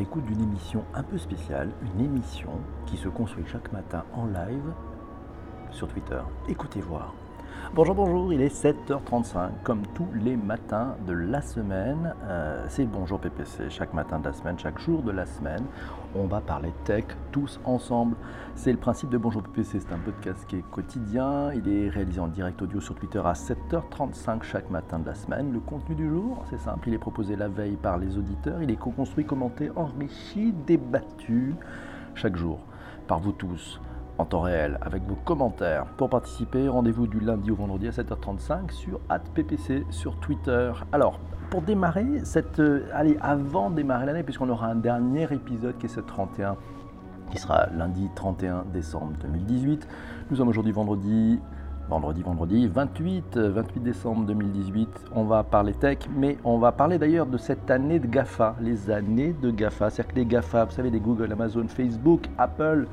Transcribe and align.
écoute 0.00 0.24
d'une 0.26 0.42
émission 0.42 0.84
un 0.94 1.02
peu 1.02 1.18
spéciale, 1.18 1.70
une 1.82 2.04
émission 2.04 2.50
qui 2.86 2.96
se 2.96 3.08
construit 3.08 3.44
chaque 3.46 3.72
matin 3.72 4.04
en 4.12 4.26
live 4.26 4.72
sur 5.70 5.88
Twitter. 5.88 6.20
Écoutez 6.48 6.80
voir. 6.80 7.14
Bonjour, 7.74 7.94
bonjour, 7.94 8.32
il 8.32 8.40
est 8.40 8.64
7h35, 8.64 9.50
comme 9.62 9.82
tous 9.94 10.08
les 10.14 10.36
matins 10.36 10.96
de 11.06 11.12
la 11.12 11.42
semaine. 11.42 12.14
Euh, 12.24 12.64
c'est 12.68 12.86
Bonjour 12.86 13.20
PPC, 13.20 13.68
chaque 13.68 13.92
matin 13.92 14.18
de 14.18 14.24
la 14.24 14.32
semaine, 14.32 14.58
chaque 14.58 14.78
jour 14.78 15.02
de 15.02 15.10
la 15.10 15.26
semaine. 15.26 15.64
On 16.16 16.26
va 16.26 16.40
parler 16.40 16.72
tech 16.84 17.04
tous 17.30 17.60
ensemble. 17.64 18.16
C'est 18.54 18.72
le 18.72 18.78
principe 18.78 19.10
de 19.10 19.18
Bonjour 19.18 19.42
PPC, 19.42 19.80
c'est 19.80 19.92
un 19.92 19.98
podcast 19.98 20.44
qui 20.48 20.56
est 20.56 20.70
quotidien. 20.70 21.52
Il 21.52 21.68
est 21.68 21.88
réalisé 21.88 22.20
en 22.20 22.28
direct 22.28 22.60
audio 22.62 22.80
sur 22.80 22.94
Twitter 22.94 23.20
à 23.24 23.34
7h35 23.34 24.42
chaque 24.42 24.70
matin 24.70 24.98
de 24.98 25.06
la 25.06 25.14
semaine. 25.14 25.52
Le 25.52 25.60
contenu 25.60 25.94
du 25.94 26.08
jour, 26.08 26.44
c'est 26.50 26.58
simple, 26.58 26.88
il 26.88 26.94
est 26.94 26.98
proposé 26.98 27.36
la 27.36 27.48
veille 27.48 27.76
par 27.76 27.98
les 27.98 28.16
auditeurs. 28.16 28.62
Il 28.62 28.70
est 28.70 28.76
co-construit, 28.76 29.26
commenté, 29.26 29.70
enrichi, 29.76 30.54
débattu 30.66 31.54
chaque 32.14 32.36
jour 32.36 32.60
par 33.06 33.20
vous 33.20 33.32
tous 33.32 33.80
en 34.18 34.24
temps 34.24 34.40
réel 34.40 34.78
avec 34.82 35.02
vos 35.04 35.14
commentaires. 35.14 35.86
Pour 35.96 36.10
participer, 36.10 36.68
rendez-vous 36.68 37.06
du 37.06 37.20
lundi 37.20 37.50
au 37.50 37.54
vendredi 37.54 37.88
à 37.88 37.92
7h35 37.92 38.72
sur 38.72 39.00
@ppc 39.34 39.86
sur 39.90 40.16
Twitter. 40.16 40.72
Alors, 40.92 41.20
pour 41.50 41.62
démarrer 41.62 42.24
cette 42.24 42.60
euh, 42.60 42.86
allez 42.92 43.16
avant 43.22 43.70
de 43.70 43.76
démarrer 43.76 44.06
l'année 44.06 44.22
puisqu'on 44.22 44.48
aura 44.50 44.66
un 44.66 44.74
dernier 44.74 45.32
épisode 45.32 45.78
qui 45.78 45.86
est 45.86 45.88
ce 45.88 46.00
31 46.00 46.56
qui 47.30 47.38
sera 47.38 47.66
lundi 47.76 48.08
31 48.14 48.64
décembre 48.72 49.12
2018. 49.22 49.86
Nous 50.30 50.36
sommes 50.36 50.48
aujourd'hui 50.48 50.72
vendredi 50.72 51.40
vendredi, 51.88 52.22
vendredi, 52.22 52.68
28, 52.68 53.38
28 53.38 53.80
décembre 53.80 54.26
2018. 54.26 54.88
On 55.14 55.24
va 55.24 55.42
parler 55.42 55.72
tech, 55.72 55.98
mais 56.14 56.36
on 56.44 56.58
va 56.58 56.70
parler 56.72 56.98
d'ailleurs 56.98 57.26
de 57.26 57.38
cette 57.38 57.70
année 57.70 57.98
de 57.98 58.06
GAFA, 58.06 58.56
les 58.60 58.90
années 58.90 59.34
de 59.40 59.50
GAFA. 59.50 59.88
C'est-à-dire 59.88 60.12
que 60.12 60.18
les 60.18 60.26
GAFA, 60.26 60.64
vous 60.66 60.72
savez, 60.72 60.90
les 60.90 61.00
Google, 61.00 61.32
Amazon, 61.32 61.66
Facebook, 61.66 62.28
Apple, 62.36 62.86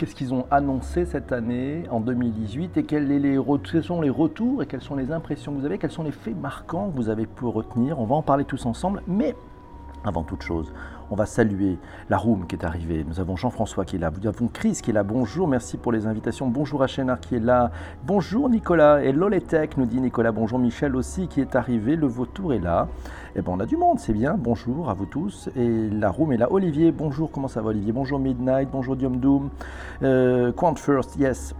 qu'est-ce 0.00 0.14
qu'ils 0.14 0.32
ont 0.32 0.46
annoncé 0.50 1.04
cette 1.04 1.30
année, 1.30 1.82
en 1.90 2.00
2018, 2.00 2.78
et 2.78 2.84
quels, 2.84 3.04
sont 3.82 4.00
les 4.00 4.08
retours 4.08 4.62
et 4.62 4.66
quelles 4.66 4.80
sont 4.80 4.96
les 4.96 5.12
impressions 5.12 5.52
que 5.52 5.58
vous 5.58 5.66
avez, 5.66 5.76
quels 5.76 5.90
sont 5.90 6.04
les 6.04 6.10
faits 6.10 6.34
marquants 6.40 6.90
que 6.90 6.96
vous 6.96 7.10
avez 7.10 7.26
pu 7.26 7.44
retenir? 7.44 8.00
On 8.00 8.06
va 8.06 8.14
en 8.14 8.22
parler 8.22 8.46
tous 8.46 8.64
ensemble, 8.64 9.02
mais 9.06 9.36
avant 10.02 10.22
toute 10.22 10.40
chose, 10.40 10.72
on 11.10 11.16
va 11.16 11.26
saluer 11.26 11.78
la 12.08 12.16
room 12.16 12.46
qui 12.46 12.56
est 12.56 12.64
arrivée. 12.64 13.04
Nous 13.06 13.20
avons 13.20 13.36
Jean-François 13.36 13.84
qui 13.84 13.96
est 13.96 13.98
là. 13.98 14.10
Nous 14.10 14.28
avons 14.28 14.48
Chris 14.48 14.78
qui 14.82 14.90
est 14.90 14.94
là. 14.94 15.02
Bonjour, 15.02 15.48
merci 15.48 15.76
pour 15.76 15.92
les 15.92 16.06
invitations. 16.06 16.48
Bonjour 16.48 16.82
à 16.82 16.86
Chénard 16.86 17.20
qui 17.20 17.36
est 17.36 17.40
là. 17.40 17.70
Bonjour 18.06 18.48
Nicolas. 18.48 19.02
Et 19.02 19.12
Loletech 19.12 19.76
nous 19.76 19.86
dit 19.86 20.00
Nicolas. 20.00 20.32
Bonjour 20.32 20.58
Michel 20.58 20.94
aussi 20.94 21.26
qui 21.26 21.40
est 21.40 21.56
arrivé. 21.56 21.96
Le 21.96 22.06
vautour 22.06 22.54
est 22.54 22.60
là. 22.60 22.88
Eh 23.34 23.42
ben 23.42 23.52
on 23.52 23.60
a 23.60 23.66
du 23.66 23.76
monde, 23.76 23.98
c'est 23.98 24.12
bien. 24.12 24.34
Bonjour 24.38 24.88
à 24.88 24.94
vous 24.94 25.06
tous. 25.06 25.50
Et 25.56 25.90
la 25.90 26.10
room 26.10 26.32
est 26.32 26.36
là. 26.36 26.50
Olivier, 26.52 26.92
bonjour. 26.92 27.30
Comment 27.30 27.48
ça 27.48 27.60
va 27.60 27.70
Olivier? 27.70 27.92
Bonjour 27.92 28.18
Midnight. 28.18 28.68
Bonjour 28.70 28.96
Diom 28.96 29.16
Doom. 29.16 29.50
Euh, 30.02 30.52
Quant 30.52 30.74
First, 30.76 31.16
yes. 31.16 31.54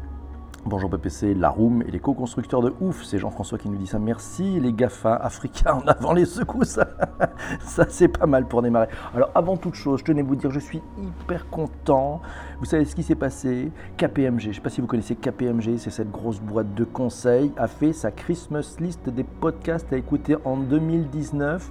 Bonjour 0.66 0.90
PPC, 0.90 1.32
la 1.32 1.48
Room 1.48 1.82
et 1.88 1.90
les 1.90 2.00
co-constructeurs 2.00 2.60
de 2.60 2.74
ouf, 2.82 3.02
c'est 3.02 3.18
Jean-François 3.18 3.56
qui 3.56 3.70
nous 3.70 3.78
dit 3.78 3.86
ça. 3.86 3.98
Merci 3.98 4.60
les 4.60 4.74
GAFA 4.74 5.14
africains 5.16 5.72
en 5.84 5.86
avant 5.86 6.12
les 6.12 6.26
secousses. 6.26 6.78
ça 7.60 7.86
c'est 7.88 8.08
pas 8.08 8.26
mal 8.26 8.46
pour 8.46 8.60
démarrer. 8.60 8.88
Alors 9.14 9.30
avant 9.34 9.56
toute 9.56 9.74
chose, 9.74 10.00
je 10.00 10.04
tenais 10.04 10.20
à 10.20 10.24
vous 10.24 10.36
dire, 10.36 10.50
je 10.50 10.60
suis 10.60 10.82
hyper 10.98 11.48
content. 11.48 12.20
Vous 12.58 12.66
savez 12.66 12.84
ce 12.84 12.94
qui 12.94 13.02
s'est 13.02 13.14
passé? 13.14 13.72
KPMG, 13.96 14.40
je 14.40 14.48
ne 14.48 14.52
sais 14.52 14.60
pas 14.60 14.68
si 14.68 14.82
vous 14.82 14.86
connaissez 14.86 15.16
KPMG, 15.16 15.78
c'est 15.78 15.88
cette 15.88 16.10
grosse 16.10 16.40
boîte 16.40 16.74
de 16.74 16.84
conseils, 16.84 17.52
a 17.56 17.66
fait 17.66 17.94
sa 17.94 18.10
Christmas 18.10 18.76
list 18.80 19.08
des 19.08 19.24
podcasts 19.24 19.90
à 19.94 19.96
écouter 19.96 20.36
en 20.44 20.58
2019. 20.58 21.70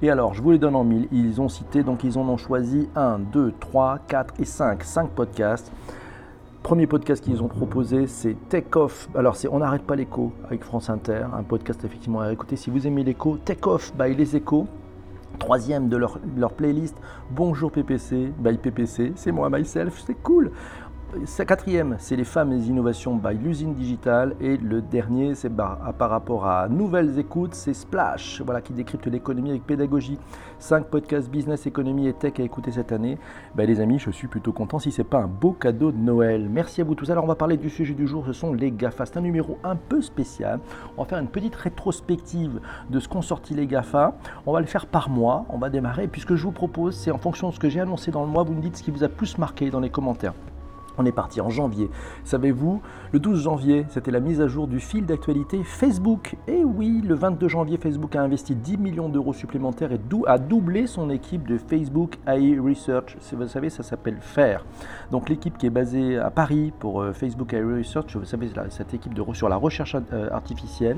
Et 0.00 0.10
alors, 0.10 0.32
je 0.34 0.42
vous 0.42 0.52
les 0.52 0.58
donne 0.58 0.76
en 0.76 0.84
mille. 0.84 1.08
Ils 1.10 1.40
ont 1.40 1.48
cité, 1.48 1.82
donc 1.82 2.04
ils 2.04 2.16
en 2.18 2.28
ont 2.28 2.36
choisi 2.36 2.88
1, 2.94 3.18
2, 3.18 3.54
3, 3.58 3.98
4 4.06 4.34
et 4.38 4.44
5. 4.44 4.84
5 4.84 5.10
podcasts. 5.10 5.72
Premier 6.68 6.86
podcast 6.86 7.24
qu'ils 7.24 7.42
ont 7.42 7.48
proposé, 7.48 8.06
c'est 8.06 8.36
Take 8.50 8.78
Off. 8.78 9.08
Alors, 9.14 9.36
c'est 9.36 9.48
On 9.48 9.60
n'arrête 9.60 9.84
pas 9.84 9.96
l'écho 9.96 10.34
avec 10.44 10.62
France 10.62 10.90
Inter, 10.90 11.24
un 11.32 11.42
podcast 11.42 11.82
effectivement 11.82 12.20
à 12.20 12.30
écouter. 12.30 12.56
Si 12.56 12.68
vous 12.68 12.86
aimez 12.86 13.04
l'écho, 13.04 13.38
Take 13.42 13.66
Off 13.66 13.94
by 13.96 14.14
Les 14.14 14.36
Échos. 14.36 14.66
Troisième 15.38 15.88
de 15.88 15.96
leur, 15.96 16.20
leur 16.36 16.52
playlist, 16.52 16.94
Bonjour 17.30 17.72
PPC 17.72 18.34
by 18.38 18.58
PPC. 18.58 19.14
C'est 19.16 19.32
moi, 19.32 19.48
myself, 19.48 20.02
c'est 20.06 20.22
cool. 20.22 20.50
Quatrième, 21.46 21.96
c'est 21.98 22.16
les 22.16 22.24
femmes 22.24 22.52
et 22.52 22.56
les 22.56 22.68
innovations 22.68 23.16
by 23.16 23.34
l'usine 23.34 23.72
digitale. 23.72 24.36
Et 24.40 24.58
le 24.58 24.82
dernier, 24.82 25.34
c'est 25.34 25.48
par 25.48 26.10
rapport 26.10 26.46
à 26.46 26.68
nouvelles 26.68 27.18
écoutes, 27.18 27.54
c'est 27.54 27.72
Splash, 27.72 28.42
voilà, 28.44 28.60
qui 28.60 28.74
décrypte 28.74 29.06
l'économie 29.06 29.48
avec 29.48 29.64
pédagogie. 29.64 30.18
Cinq 30.58 30.84
podcasts 30.86 31.30
business, 31.30 31.66
économie 31.66 32.06
et 32.08 32.12
tech 32.12 32.34
à 32.38 32.42
écouter 32.42 32.70
cette 32.72 32.92
année. 32.92 33.16
Ben, 33.54 33.66
les 33.66 33.80
amis, 33.80 33.98
je 33.98 34.10
suis 34.10 34.28
plutôt 34.28 34.52
content 34.52 34.78
si 34.78 34.92
c'est 34.92 35.02
pas 35.02 35.18
un 35.18 35.26
beau 35.26 35.52
cadeau 35.52 35.92
de 35.92 35.96
Noël. 35.96 36.46
Merci 36.50 36.82
à 36.82 36.84
vous 36.84 36.94
tous. 36.94 37.10
Alors, 37.10 37.24
on 37.24 37.28
va 37.28 37.36
parler 37.36 37.56
du 37.56 37.70
sujet 37.70 37.94
du 37.94 38.06
jour, 38.06 38.26
ce 38.26 38.34
sont 38.34 38.52
les 38.52 38.70
GAFA. 38.70 39.06
C'est 39.06 39.16
un 39.16 39.22
numéro 39.22 39.56
un 39.64 39.76
peu 39.76 40.02
spécial. 40.02 40.60
On 40.98 41.04
va 41.04 41.08
faire 41.08 41.18
une 41.18 41.28
petite 41.28 41.56
rétrospective 41.56 42.60
de 42.90 43.00
ce 43.00 43.08
qu'ont 43.08 43.22
sorti 43.22 43.54
les 43.54 43.66
GAFA. 43.66 44.14
On 44.44 44.52
va 44.52 44.60
le 44.60 44.66
faire 44.66 44.84
par 44.84 45.08
mois. 45.08 45.46
On 45.48 45.56
va 45.56 45.70
démarrer. 45.70 46.04
Et 46.04 46.08
puis, 46.08 46.20
ce 46.20 46.26
que 46.26 46.36
je 46.36 46.42
vous 46.42 46.52
propose, 46.52 46.94
c'est 46.94 47.10
en 47.10 47.18
fonction 47.18 47.48
de 47.48 47.54
ce 47.54 47.58
que 47.58 47.70
j'ai 47.70 47.80
annoncé 47.80 48.10
dans 48.10 48.24
le 48.24 48.30
mois, 48.30 48.42
vous 48.42 48.52
me 48.52 48.60
dites 48.60 48.76
ce 48.76 48.82
qui 48.82 48.90
vous 48.90 49.04
a 49.04 49.08
plus 49.08 49.38
marqué 49.38 49.70
dans 49.70 49.80
les 49.80 49.90
commentaires. 49.90 50.34
On 50.98 51.06
est 51.06 51.12
parti 51.12 51.40
en 51.40 51.48
janvier. 51.48 51.90
Savez-vous, 52.24 52.82
le 53.12 53.20
12 53.20 53.42
janvier, 53.42 53.86
c'était 53.88 54.10
la 54.10 54.20
mise 54.20 54.40
à 54.40 54.48
jour 54.48 54.66
du 54.66 54.80
fil 54.80 55.06
d'actualité 55.06 55.62
Facebook. 55.62 56.36
Et 56.48 56.64
oui, 56.64 57.00
le 57.06 57.14
22 57.14 57.48
janvier, 57.48 57.76
Facebook 57.78 58.16
a 58.16 58.22
investi 58.22 58.54
10 58.54 58.78
millions 58.78 59.08
d'euros 59.08 59.32
supplémentaires 59.32 59.92
et 59.92 60.00
a 60.26 60.38
doublé 60.38 60.86
son 60.86 61.10
équipe 61.10 61.46
de 61.46 61.56
Facebook 61.56 62.18
AI 62.26 62.58
Research. 62.58 63.16
Vous 63.32 63.46
savez, 63.46 63.70
ça 63.70 63.82
s'appelle 63.82 64.18
FAIR. 64.20 64.64
Donc 65.10 65.28
l'équipe 65.28 65.56
qui 65.56 65.66
est 65.66 65.70
basée 65.70 66.18
à 66.18 66.30
Paris 66.30 66.72
pour 66.78 67.00
euh, 67.02 67.12
Facebook 67.12 67.52
AI 67.54 67.62
Research, 67.62 68.16
vous 68.16 68.24
savez, 68.24 68.50
cette 68.70 68.94
équipe 68.94 69.14
de, 69.14 69.22
sur 69.34 69.48
la 69.48 69.56
recherche 69.56 69.96
euh, 70.12 70.28
artificielle 70.32 70.96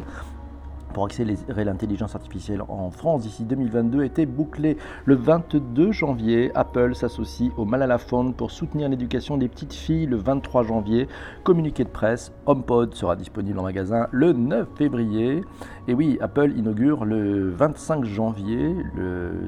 pour 0.92 1.04
accélérer 1.04 1.64
l'intelligence 1.64 2.14
artificielle 2.14 2.62
en 2.68 2.90
France 2.90 3.22
d'ici 3.22 3.44
2022 3.44 4.04
était 4.04 4.26
bouclé. 4.26 4.76
Le 5.04 5.14
22 5.14 5.92
janvier, 5.92 6.50
Apple 6.54 6.94
s'associe 6.94 7.50
au 7.56 7.64
Malala 7.64 7.98
Fund 7.98 8.34
pour 8.34 8.50
soutenir 8.50 8.88
l'éducation 8.88 9.36
des 9.36 9.48
petites 9.48 9.72
filles. 9.72 10.06
Le 10.06 10.16
23 10.16 10.64
janvier, 10.64 11.08
communiqué 11.44 11.84
de 11.84 11.88
presse, 11.88 12.32
HomePod 12.46 12.94
sera 12.94 13.16
disponible 13.16 13.58
en 13.58 13.62
magasin 13.62 14.08
le 14.10 14.32
9 14.32 14.68
février. 14.76 15.42
Et 15.88 15.94
oui, 15.94 16.18
Apple 16.20 16.52
inaugure 16.56 17.04
le 17.04 17.50
25 17.50 18.04
janvier 18.04 18.76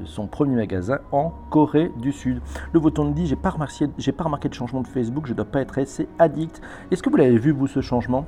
son 0.05 0.27
premier 0.27 0.55
magasin 0.55 0.99
en 1.11 1.31
Corée 1.49 1.91
du 2.01 2.11
Sud. 2.11 2.41
Le 2.73 2.79
Voton 2.79 3.11
dit, 3.11 3.27
j'ai 3.27 3.35
pas, 3.35 3.51
pas 3.51 4.23
remarqué 4.23 4.49
de 4.49 4.53
changement 4.53 4.81
de 4.81 4.87
Facebook, 4.87 5.25
je 5.25 5.31
ne 5.31 5.37
dois 5.37 5.45
pas 5.45 5.61
être 5.61 5.77
assez 5.79 6.07
addict. 6.19 6.61
Est-ce 6.91 7.03
que 7.03 7.09
vous 7.09 7.17
l'avez 7.17 7.37
vu, 7.37 7.51
vous, 7.51 7.67
ce 7.67 7.81
changement? 7.81 8.25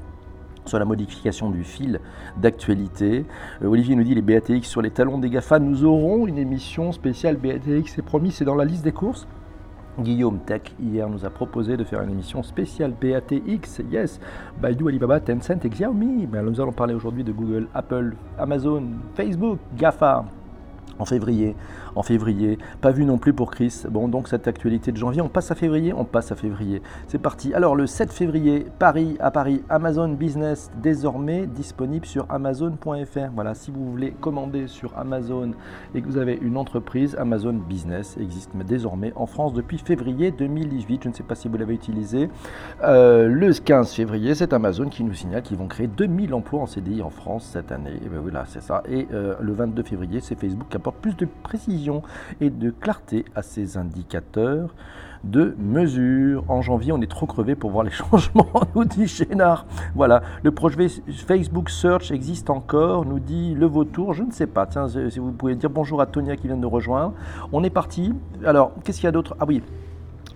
Sur 0.65 0.79
la 0.79 0.85
modification 0.85 1.49
du 1.49 1.63
fil 1.63 1.99
d'actualité. 2.37 3.25
Euh, 3.61 3.67
Olivier 3.67 3.95
nous 3.95 4.03
dit 4.03 4.15
les 4.15 4.21
BATX 4.21 4.67
sur 4.67 4.81
les 4.81 4.91
talons 4.91 5.17
des 5.17 5.29
GAFA. 5.29 5.59
Nous 5.59 5.85
aurons 5.85 6.27
une 6.27 6.37
émission 6.37 6.91
spéciale 6.91 7.37
BATX, 7.37 7.93
c'est 7.95 8.01
promis, 8.01 8.31
c'est 8.31 8.45
dans 8.45 8.55
la 8.55 8.65
liste 8.65 8.83
des 8.83 8.91
courses. 8.91 9.27
Guillaume 9.99 10.39
Tech 10.39 10.61
hier 10.77 11.07
nous 11.07 11.23
a 11.23 11.29
proposé 11.29 11.77
de 11.77 11.83
faire 11.85 12.01
une 12.01 12.09
émission 12.11 12.43
spéciale 12.43 12.93
BATX, 12.99 13.81
yes, 13.89 14.19
Baidu, 14.61 14.87
Alibaba, 14.89 15.21
Tencent 15.21 15.63
et 15.63 15.69
Xiaomi. 15.69 16.25
Ben, 16.27 16.43
nous 16.43 16.59
allons 16.59 16.73
parler 16.73 16.93
aujourd'hui 16.93 17.23
de 17.23 17.31
Google, 17.31 17.67
Apple, 17.73 18.15
Amazon, 18.37 18.83
Facebook, 19.13 19.59
GAFA 19.77 20.25
en 20.99 21.05
février 21.05 21.55
en 21.95 22.03
février. 22.03 22.57
Pas 22.81 22.91
vu 22.91 23.05
non 23.05 23.17
plus 23.17 23.33
pour 23.33 23.51
Chris. 23.51 23.83
Bon, 23.89 24.07
donc 24.07 24.27
cette 24.27 24.47
actualité 24.47 24.91
de 24.91 24.97
janvier, 24.97 25.21
on 25.21 25.29
passe 25.29 25.51
à 25.51 25.55
février 25.55 25.93
On 25.93 26.05
passe 26.05 26.31
à 26.31 26.35
février. 26.35 26.81
C'est 27.07 27.19
parti. 27.19 27.53
Alors 27.53 27.75
le 27.75 27.87
7 27.87 28.11
février, 28.11 28.65
Paris, 28.79 29.17
à 29.19 29.31
Paris, 29.31 29.63
Amazon 29.69 30.09
Business, 30.09 30.71
désormais 30.81 31.47
disponible 31.47 32.05
sur 32.05 32.25
amazon.fr. 32.29 33.31
Voilà, 33.33 33.53
si 33.53 33.71
vous 33.71 33.89
voulez 33.91 34.11
commander 34.11 34.67
sur 34.67 34.97
Amazon 34.97 35.51
et 35.93 36.01
que 36.01 36.07
vous 36.07 36.17
avez 36.17 36.37
une 36.41 36.57
entreprise, 36.57 37.15
Amazon 37.19 37.53
Business 37.53 38.17
existe 38.19 38.51
désormais 38.67 39.13
en 39.15 39.25
France 39.25 39.53
depuis 39.53 39.77
février 39.77 40.31
2018. 40.31 41.03
Je 41.03 41.09
ne 41.09 41.13
sais 41.13 41.23
pas 41.23 41.35
si 41.35 41.47
vous 41.47 41.57
l'avez 41.57 41.73
utilisé. 41.73 42.29
Euh, 42.83 43.27
le 43.27 43.53
15 43.53 43.93
février, 43.93 44.35
c'est 44.35 44.53
Amazon 44.53 44.89
qui 44.89 45.03
nous 45.03 45.13
signale 45.13 45.41
qu'ils 45.41 45.57
vont 45.57 45.67
créer 45.67 45.87
2000 45.87 46.33
emplois 46.33 46.61
en 46.61 46.65
CDI 46.65 47.01
en 47.01 47.09
France 47.09 47.49
cette 47.51 47.71
année. 47.71 47.99
C'est 48.47 48.61
ça. 48.61 48.83
Et 48.87 49.07
euh, 49.13 49.35
le 49.39 49.53
22 49.53 49.83
février, 49.83 50.19
c'est 50.19 50.39
Facebook 50.39 50.67
qui 50.69 50.77
apporte 50.77 50.97
plus 50.97 51.15
de 51.15 51.27
précision 51.43 51.84
et 52.41 52.49
de 52.49 52.69
clarté 52.71 53.25
à 53.35 53.41
ces 53.41 53.77
indicateurs 53.77 54.73
de 55.25 55.55
mesure. 55.57 56.43
En 56.47 56.61
janvier, 56.61 56.91
on 56.91 57.01
est 57.01 57.09
trop 57.09 57.25
crevé 57.25 57.55
pour 57.55 57.71
voir 57.71 57.83
les 57.83 57.91
changements, 57.91 58.47
nous 58.75 58.85
dit 58.85 59.07
Chénard. 59.07 59.65
Voilà, 59.95 60.21
le 60.43 60.51
projet 60.51 60.87
Facebook 61.09 61.69
Search 61.69 62.11
existe 62.11 62.49
encore, 62.49 63.05
nous 63.05 63.19
dit 63.19 63.55
Le 63.55 63.65
Vautour. 63.65 64.13
Je 64.13 64.23
ne 64.23 64.31
sais 64.31 64.47
pas, 64.47 64.65
tiens, 64.65 64.87
si 64.87 65.19
vous 65.19 65.31
pouvez 65.31 65.55
dire 65.55 65.69
bonjour 65.69 66.01
à 66.01 66.05
Tonia 66.05 66.35
qui 66.35 66.47
vient 66.47 66.55
de 66.55 66.61
nous 66.61 66.69
rejoindre. 66.69 67.13
On 67.51 67.63
est 67.63 67.69
parti. 67.69 68.13
Alors, 68.45 68.71
qu'est-ce 68.83 68.97
qu'il 68.97 69.05
y 69.05 69.09
a 69.09 69.11
d'autre? 69.11 69.35
Ah 69.39 69.45
oui, 69.47 69.63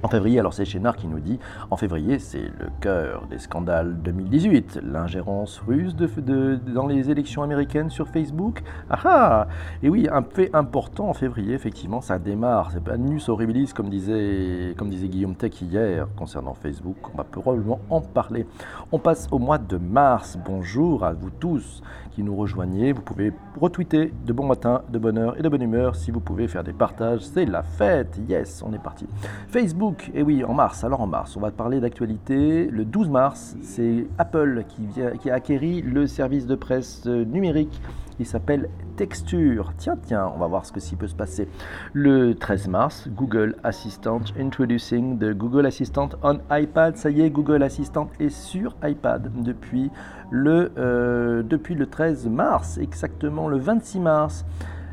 En 0.01 0.07
février, 0.07 0.39
alors 0.39 0.53
c'est 0.53 0.63
Chénard 0.63 0.95
qui 0.95 1.07
nous 1.07 1.19
dit, 1.19 1.39
en 1.69 1.75
février 1.75 2.19
c'est 2.19 2.51
le 2.57 2.69
cœur 2.79 3.27
des 3.29 3.37
scandales 3.37 3.97
2018, 4.01 4.79
l'ingérence 4.81 5.59
russe 5.67 5.93
dans 5.93 6.87
les 6.87 7.09
élections 7.09 7.43
américaines 7.43 7.89
sur 7.89 8.07
Facebook. 8.07 8.63
Ah 8.89 8.99
ah 9.03 9.47
Et 9.83 9.89
oui, 9.89 10.07
un 10.09 10.23
fait 10.23 10.51
important 10.53 11.09
en 11.09 11.13
février, 11.13 11.53
effectivement, 11.53 11.99
ça 11.99 12.17
démarre, 12.17 12.71
c'est 12.71 12.83
pas 12.83 12.95
nus 12.95 13.27
horribilis 13.27 13.73
comme 13.73 13.89
disait, 13.89 14.73
comme 14.77 14.89
disait 14.89 15.09
Guillaume 15.09 15.35
Tech 15.35 15.61
hier 15.61 16.07
concernant 16.15 16.53
Facebook, 16.53 16.95
on 17.13 17.17
va 17.17 17.25
probablement 17.25 17.81
en 17.89 17.99
parler. 17.99 18.45
On 18.93 18.99
passe 18.99 19.27
au 19.31 19.37
mois 19.37 19.57
de 19.57 19.75
mars, 19.75 20.37
bonjour 20.45 21.03
à 21.03 21.11
vous 21.11 21.29
tous 21.29 21.81
qui 22.11 22.23
nous 22.23 22.35
rejoignez, 22.35 22.91
vous 22.91 23.01
pouvez 23.01 23.31
retweeter 23.59 24.13
de 24.25 24.33
bon 24.33 24.47
matin, 24.47 24.81
de 24.89 24.99
bonne 24.99 25.17
heure 25.17 25.37
et 25.37 25.41
de 25.41 25.49
bonne 25.49 25.61
humeur 25.61 25.95
si 25.95 26.11
vous 26.11 26.19
pouvez 26.19 26.47
faire 26.47 26.63
des 26.63 26.73
partages, 26.73 27.21
c'est 27.21 27.45
la 27.45 27.63
fête, 27.63 28.19
yes, 28.27 28.63
on 28.65 28.73
est 28.73 28.81
parti. 28.81 29.05
Facebook 29.47 30.11
et 30.13 30.23
oui, 30.23 30.43
en 30.43 30.53
mars. 30.53 30.83
Alors 30.83 31.01
en 31.01 31.07
mars, 31.07 31.35
on 31.37 31.39
va 31.39 31.51
parler 31.51 31.79
d'actualité. 31.79 32.67
Le 32.67 32.85
12 32.85 33.09
mars, 33.09 33.55
c'est 33.61 34.07
Apple 34.17 34.63
qui, 34.67 34.85
vient, 34.85 35.11
qui 35.11 35.29
a 35.29 35.35
acquéri 35.35 35.81
le 35.81 36.07
service 36.07 36.45
de 36.45 36.55
presse 36.55 37.03
euh, 37.07 37.25
numérique 37.25 37.81
qui 38.19 38.25
s'appelle 38.25 38.69
Texture. 38.97 39.71
Tiens, 39.77 39.95
tiens, 39.95 40.29
on 40.35 40.39
va 40.39 40.47
voir 40.47 40.65
ce 40.65 40.73
que 40.73 40.81
s'y 40.81 40.97
peut 40.97 41.07
se 41.07 41.15
passer. 41.15 41.47
Le 41.93 42.35
13 42.35 42.67
mars, 42.67 43.07
Google 43.07 43.55
Assistant 43.63 44.19
introducing 44.37 45.17
the 45.17 45.33
Google 45.33 45.65
Assistant 45.65 46.09
on 46.21 46.39
iPad. 46.51 46.97
Ça 46.97 47.11
y 47.11 47.21
est, 47.21 47.29
Google 47.29 47.63
Assistant 47.63 48.09
est 48.19 48.27
sur 48.27 48.75
iPad 48.83 49.31
depuis 49.41 49.89
le, 50.31 50.73
euh, 50.77 51.43
depuis 51.43 51.75
le 51.75 51.85
13 51.85 52.27
mars, 52.27 52.77
exactement 52.77 53.47
le 53.47 53.57
26 53.57 54.01
mars. 54.01 54.45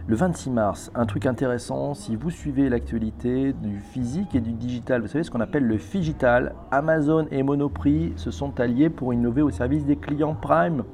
Le 0.06 0.14
26 0.14 0.50
mars, 0.50 0.92
un 0.94 1.04
truc 1.04 1.26
intéressant, 1.26 1.94
si 1.94 2.14
vous 2.14 2.30
suivez 2.30 2.68
l'actualité 2.68 3.52
du 3.54 3.80
physique 3.80 4.36
et 4.36 4.40
du 4.40 4.52
digital, 4.52 5.02
vous 5.02 5.08
savez 5.08 5.24
ce 5.24 5.32
qu'on 5.32 5.40
appelle 5.40 5.66
le 5.66 5.78
digital, 5.78 6.54
Amazon 6.70 7.26
et 7.32 7.42
Monoprix 7.42 8.12
se 8.14 8.30
sont 8.30 8.60
alliés 8.60 8.88
pour 8.88 9.12
innover 9.12 9.42
au 9.42 9.50
service 9.50 9.84
des 9.84 9.96
clients 9.96 10.36
Prime. 10.40 10.84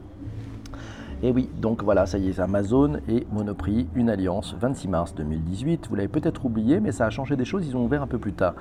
Et 1.24 1.30
oui, 1.30 1.48
donc 1.60 1.84
voilà, 1.84 2.04
ça 2.04 2.18
y 2.18 2.28
est, 2.28 2.40
Amazon 2.40 2.98
et 3.08 3.24
Monoprix, 3.30 3.86
une 3.94 4.10
alliance, 4.10 4.56
26 4.60 4.88
mars 4.88 5.14
2018. 5.14 5.86
Vous 5.88 5.94
l'avez 5.94 6.08
peut-être 6.08 6.44
oublié, 6.44 6.80
mais 6.80 6.90
ça 6.90 7.06
a 7.06 7.10
changé 7.10 7.36
des 7.36 7.44
choses, 7.44 7.64
ils 7.64 7.76
ont 7.76 7.84
ouvert 7.84 8.02
un 8.02 8.08
peu 8.08 8.18
plus 8.18 8.32
tard. 8.32 8.54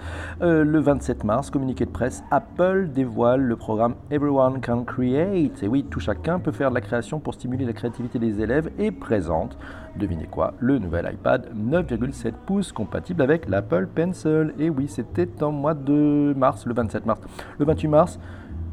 Euh, 0.43 0.63
le 0.63 0.79
27 0.79 1.23
mars, 1.23 1.49
communiqué 1.49 1.85
de 1.85 1.89
presse, 1.89 2.23
Apple 2.29 2.89
dévoile 2.93 3.41
le 3.41 3.55
programme 3.55 3.95
Everyone 4.11 4.61
Can 4.61 4.83
Create. 4.83 5.63
Et 5.63 5.67
oui, 5.67 5.87
tout 5.89 5.99
chacun 5.99 6.37
peut 6.37 6.51
faire 6.51 6.69
de 6.69 6.75
la 6.75 6.81
création 6.81 7.19
pour 7.19 7.33
stimuler 7.33 7.65
la 7.65 7.73
créativité 7.73 8.19
des 8.19 8.41
élèves 8.41 8.69
et 8.77 8.91
présente, 8.91 9.57
devinez 9.95 10.27
quoi, 10.27 10.53
le 10.59 10.77
nouvel 10.77 11.11
iPad 11.11 11.49
9,7 11.55 12.33
pouces 12.45 12.71
compatible 12.71 13.23
avec 13.23 13.49
l'Apple 13.49 13.87
Pencil. 13.87 14.53
Et 14.59 14.69
oui, 14.69 14.87
c'était 14.87 15.27
en 15.41 15.51
mois 15.51 15.73
de 15.73 16.35
mars, 16.37 16.67
le 16.67 16.75
27 16.75 17.07
mars. 17.07 17.21
Le 17.57 17.65
28 17.65 17.87
mars, 17.87 18.19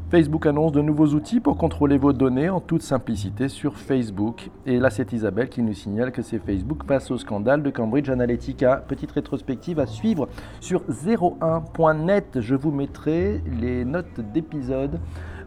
Facebook 0.09 0.47
annonce 0.47 0.71
de 0.71 0.81
nouveaux 0.81 1.09
outils 1.09 1.39
pour 1.39 1.55
contrôler 1.55 1.99
vos 1.99 2.13
données 2.13 2.49
en 2.49 2.59
toute 2.59 2.81
simplicité 2.81 3.47
sur 3.47 3.77
Facebook. 3.77 4.49
Et 4.65 4.79
là, 4.79 4.89
c'est 4.89 5.13
Isabelle 5.13 5.49
qui 5.49 5.61
nous 5.61 5.75
signale 5.75 6.11
que 6.11 6.23
c'est 6.23 6.39
Facebook 6.39 6.83
face 6.87 7.11
au 7.11 7.17
scandale 7.19 7.61
de 7.61 7.69
Cambridge 7.69 8.09
Analytica. 8.09 8.83
Petite 8.87 9.11
rétrospective 9.11 9.79
à 9.79 9.85
suivre 9.85 10.27
sur 10.61 10.81
01.net. 10.89 12.39
Je 12.41 12.55
vous 12.55 12.71
mettrai 12.71 13.43
les 13.61 13.85
notes 13.85 14.19
d'épisode. 14.33 14.99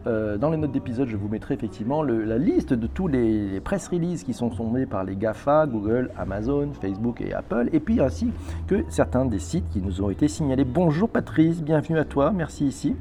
Euh, 0.07 0.37
dans 0.37 0.49
les 0.49 0.57
notes 0.57 0.71
d'épisode, 0.71 1.09
je 1.09 1.17
vous 1.17 1.27
mettrai 1.27 1.55
effectivement 1.55 2.01
la 2.01 2.37
liste 2.37 2.73
de 2.73 2.87
tous 2.87 3.09
les, 3.09 3.59
press 3.59 3.89
releases 3.89 4.23
qui 4.23 4.33
sont 4.33 4.49
tombés 4.49 4.85
par 4.85 5.03
les 5.03 5.17
GAFA, 5.17 5.67
Google, 5.67 6.09
Amazon, 6.17 6.71
Facebook 6.79 7.19
et 7.19 7.33
Apple, 7.33 7.67
et 7.73 7.81
puis 7.81 7.99
ainsi 7.99 8.31
que 8.67 8.85
certains 8.87 9.25
des 9.25 9.39
sites 9.39 9.69
qui 9.71 9.81
nous 9.81 10.01
ont 10.01 10.09
été 10.09 10.29
signalés. 10.29 10.65
Bonjour 10.65 11.09
Patrice, 11.09 11.61
bienvenue 11.61 11.99
à 11.99 12.05
toi, 12.05 12.31
merci 12.31 12.65
ici. 12.65 12.95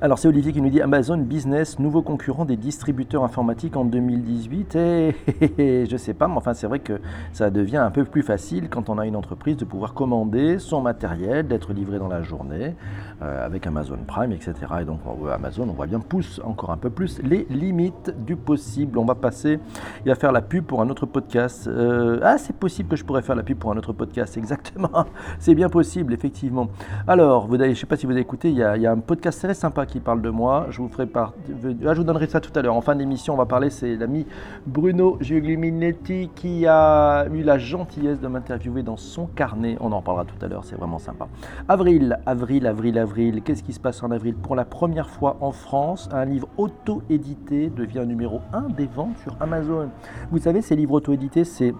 Alors 0.00 0.18
c'est 0.18 0.26
Olivier 0.26 0.52
qui 0.52 0.60
nous 0.60 0.70
dit 0.70 0.80
Amazon 0.80 1.18
Business, 1.18 1.78
nouveau 1.78 2.02
concurrent 2.02 2.44
des 2.44 2.56
distributeurs 2.56 3.22
informatiques 3.22 3.76
en 3.76 3.84
2018. 3.84 4.74
Et, 5.58 5.86
je 5.88 5.96
sais 5.96 6.14
pas, 6.14 6.26
mais 6.26 6.36
enfin 6.36 6.52
c'est 6.52 6.66
vrai 6.66 6.80
que 6.80 7.00
ça 7.32 7.50
devient 7.50 7.76
un 7.76 7.92
peu 7.92 8.04
plus 8.04 8.22
facile 8.22 8.68
quand 8.68 8.88
on 8.88 8.98
a 8.98 9.06
une 9.06 9.14
entreprise 9.14 9.56
de 9.56 9.64
pouvoir 9.64 9.94
commander 9.94 10.58
son 10.58 10.80
matériel, 10.80 11.46
d'être 11.46 11.72
livré 11.72 11.98
dans 11.98 12.08
la 12.08 12.22
journée 12.22 12.74
euh, 13.22 13.46
avec 13.46 13.66
Amazon 13.66 13.98
Prime, 14.06 14.32
etc. 14.32 14.54
Et 14.80 14.84
donc 14.84 15.00
Amazon, 15.32 15.68
on 15.68 15.72
voit 15.72 15.86
bien, 15.86 16.00
pousse 16.00 16.40
encore 16.44 16.70
un 16.70 16.76
peu 16.76 16.90
plus 16.90 17.22
les 17.22 17.46
limites 17.48 18.12
du 18.24 18.34
possible. 18.34 18.98
On 18.98 19.04
va 19.04 19.14
passer, 19.14 19.60
il 20.04 20.08
va 20.08 20.16
faire 20.16 20.32
la 20.32 20.42
pub 20.42 20.64
pour 20.64 20.82
un 20.82 20.90
autre 20.90 21.06
podcast. 21.06 21.68
Euh, 21.68 22.18
ah, 22.22 22.36
c'est 22.38 22.56
possible 22.56 22.88
que 22.88 22.96
je 22.96 23.04
pourrais 23.04 23.22
faire 23.22 23.36
la 23.36 23.44
pub 23.44 23.58
pour 23.58 23.70
un 23.70 23.76
autre 23.76 23.92
podcast, 23.92 24.36
exactement. 24.36 25.06
c'est 25.38 25.54
bien 25.54 25.68
possible, 25.68 26.12
effectivement. 26.12 26.68
Alors, 27.06 27.46
vous, 27.46 27.58
je 27.58 27.64
ne 27.64 27.74
sais 27.74 27.86
pas 27.86 27.96
si 27.96 28.06
vous 28.06 28.16
écouté, 28.16 28.50
il 28.50 28.64
il 28.74 28.82
y 28.82 28.86
a 28.86 28.92
un 28.92 28.98
podcast 28.98 29.40
très 29.40 29.54
sympa 29.54 29.83
qui 29.86 30.00
parle 30.00 30.22
de 30.22 30.30
moi. 30.30 30.66
Je 30.70 30.78
vous 30.78 30.88
ferai 30.88 31.06
part... 31.06 31.34
Ah, 31.48 31.92
je 31.92 31.98
vous 31.98 32.04
donnerai 32.04 32.26
ça 32.26 32.40
tout 32.40 32.52
à 32.54 32.62
l'heure. 32.62 32.74
En 32.74 32.80
fin 32.80 32.96
d'émission, 32.96 33.34
on 33.34 33.36
va 33.36 33.46
parler. 33.46 33.70
C'est 33.70 33.96
l'ami 33.96 34.26
Bruno 34.66 35.18
Giugliminetti 35.20 36.30
qui 36.34 36.66
a 36.66 37.26
eu 37.32 37.42
la 37.42 37.58
gentillesse 37.58 38.20
de 38.20 38.28
m'interviewer 38.28 38.82
dans 38.82 38.96
son 38.96 39.26
carnet. 39.26 39.76
On 39.80 39.92
en 39.92 40.02
parlera 40.02 40.24
tout 40.24 40.44
à 40.44 40.48
l'heure. 40.48 40.64
C'est 40.64 40.76
vraiment 40.76 40.98
sympa. 40.98 41.28
Avril, 41.68 42.18
avril, 42.26 42.66
avril, 42.66 42.98
avril. 42.98 43.42
Qu'est-ce 43.42 43.62
qui 43.62 43.72
se 43.72 43.80
passe 43.80 44.02
en 44.02 44.10
avril? 44.10 44.34
Pour 44.34 44.56
la 44.56 44.64
première 44.64 45.08
fois 45.08 45.36
en 45.40 45.52
France, 45.52 46.08
un 46.12 46.24
livre 46.24 46.48
auto-édité 46.56 47.70
devient 47.70 48.04
numéro 48.06 48.40
1 48.52 48.68
des 48.70 48.86
ventes 48.86 49.18
sur 49.22 49.36
Amazon. 49.40 49.90
Vous 50.30 50.38
savez, 50.38 50.62
ces 50.62 50.76
livres 50.76 50.94
auto-édités, 50.94 51.44
c'est 51.44 51.74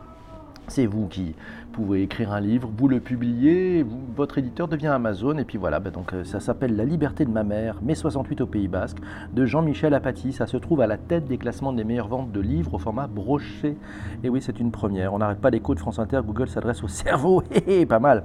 c'est 0.66 0.86
vous 0.86 1.08
qui 1.08 1.34
pouvez 1.74 2.02
écrire 2.02 2.32
un 2.32 2.40
livre, 2.40 2.70
vous 2.76 2.86
le 2.86 3.00
publiez, 3.00 3.84
votre 4.14 4.38
éditeur 4.38 4.68
devient 4.68 4.86
Amazon, 4.86 5.36
et 5.38 5.44
puis 5.44 5.58
voilà, 5.58 5.80
bah 5.80 5.90
donc 5.90 6.12
euh, 6.12 6.22
ça 6.22 6.38
s'appelle 6.38 6.76
La 6.76 6.84
liberté 6.84 7.24
de 7.24 7.30
ma 7.30 7.42
mère, 7.42 7.80
mai 7.82 7.96
68 7.96 8.42
au 8.42 8.46
Pays 8.46 8.68
Basque, 8.68 8.98
de 9.32 9.44
Jean-Michel 9.44 9.92
Apathy. 9.92 10.32
Ça 10.32 10.46
se 10.46 10.56
trouve 10.56 10.80
à 10.82 10.86
la 10.86 10.96
tête 10.96 11.26
des 11.26 11.36
classements 11.36 11.72
des 11.72 11.82
meilleures 11.82 12.06
ventes 12.06 12.30
de 12.30 12.40
livres 12.40 12.74
au 12.74 12.78
format 12.78 13.08
broché. 13.08 13.76
Et 14.22 14.28
oui, 14.28 14.40
c'est 14.40 14.60
une 14.60 14.70
première. 14.70 15.14
On 15.14 15.18
n'arrête 15.18 15.40
pas 15.40 15.50
l'écho 15.50 15.74
de 15.74 15.80
France 15.80 15.98
Inter, 15.98 16.20
Google 16.24 16.48
s'adresse 16.48 16.84
au 16.84 16.88
cerveau, 16.88 17.42
pas 17.88 17.98
mal. 17.98 18.22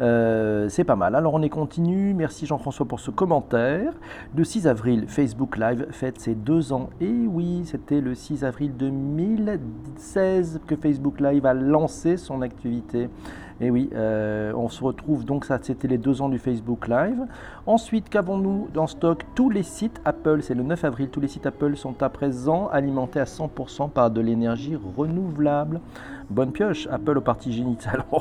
Euh, 0.00 0.68
c'est 0.68 0.84
pas 0.84 0.96
mal. 0.96 1.16
Alors 1.16 1.34
on 1.34 1.42
est 1.42 1.48
continu. 1.48 2.14
Merci 2.14 2.46
Jean-François 2.46 2.86
pour 2.86 3.00
ce 3.00 3.10
commentaire. 3.10 3.92
Le 4.36 4.44
6 4.44 4.68
avril, 4.68 5.06
Facebook 5.08 5.56
Live 5.56 5.86
fête 5.90 6.20
ses 6.20 6.36
deux 6.36 6.72
ans. 6.72 6.88
Et 7.00 7.26
oui, 7.26 7.62
c'était 7.64 8.00
le 8.00 8.14
6 8.14 8.44
avril 8.44 8.76
2016 8.76 10.60
que 10.68 10.76
Facebook 10.76 11.20
Live 11.20 11.46
a 11.46 11.54
lancé 11.54 12.16
son 12.16 12.42
activité 12.42 12.91
et 12.94 13.70
oui, 13.70 13.90
euh, 13.94 14.52
on 14.56 14.68
se 14.68 14.82
retrouve 14.82 15.24
donc, 15.24 15.44
ça 15.44 15.58
c'était 15.62 15.86
les 15.86 15.98
deux 15.98 16.20
ans 16.20 16.28
du 16.28 16.38
Facebook 16.38 16.88
Live. 16.88 17.20
Ensuite, 17.66 18.08
qu'avons-nous 18.08 18.68
dans 18.74 18.86
stock? 18.86 19.24
Tous 19.34 19.50
les 19.50 19.62
sites 19.62 20.00
Apple, 20.04 20.40
c'est 20.42 20.54
le 20.54 20.64
9 20.64 20.84
avril, 20.84 21.08
tous 21.10 21.20
les 21.20 21.28
sites 21.28 21.46
Apple 21.46 21.76
sont 21.76 22.02
à 22.02 22.08
présent 22.08 22.68
alimentés 22.68 23.20
à 23.20 23.24
100% 23.24 23.90
par 23.90 24.10
de 24.10 24.20
l'énergie 24.20 24.76
renouvelable. 24.96 25.80
Bonne 26.28 26.50
pioche, 26.50 26.88
Apple 26.90 27.18
au 27.18 27.20
parti 27.20 27.52
génital. 27.52 28.04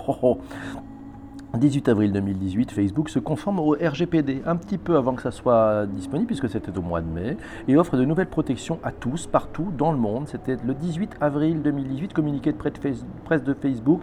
18 1.57 1.89
avril 1.89 2.13
2018, 2.13 2.71
Facebook 2.71 3.09
se 3.09 3.19
conforme 3.19 3.59
au 3.59 3.71
RGPD 3.71 4.41
un 4.45 4.55
petit 4.55 4.77
peu 4.77 4.95
avant 4.95 5.15
que 5.15 5.21
ça 5.21 5.31
soit 5.31 5.85
disponible, 5.85 6.27
puisque 6.27 6.49
c'était 6.49 6.75
au 6.77 6.81
mois 6.81 7.01
de 7.01 7.07
mai, 7.07 7.35
et 7.67 7.75
offre 7.75 7.97
de 7.97 8.05
nouvelles 8.05 8.29
protections 8.29 8.79
à 8.83 8.91
tous, 8.91 9.27
partout, 9.27 9.67
dans 9.77 9.91
le 9.91 9.97
monde. 9.97 10.27
C'était 10.29 10.57
le 10.65 10.73
18 10.73 11.17
avril 11.19 11.61
2018, 11.61 12.13
communiqué 12.13 12.53
de 12.53 12.57
presse 12.57 13.43
de 13.43 13.53
Facebook. 13.53 14.01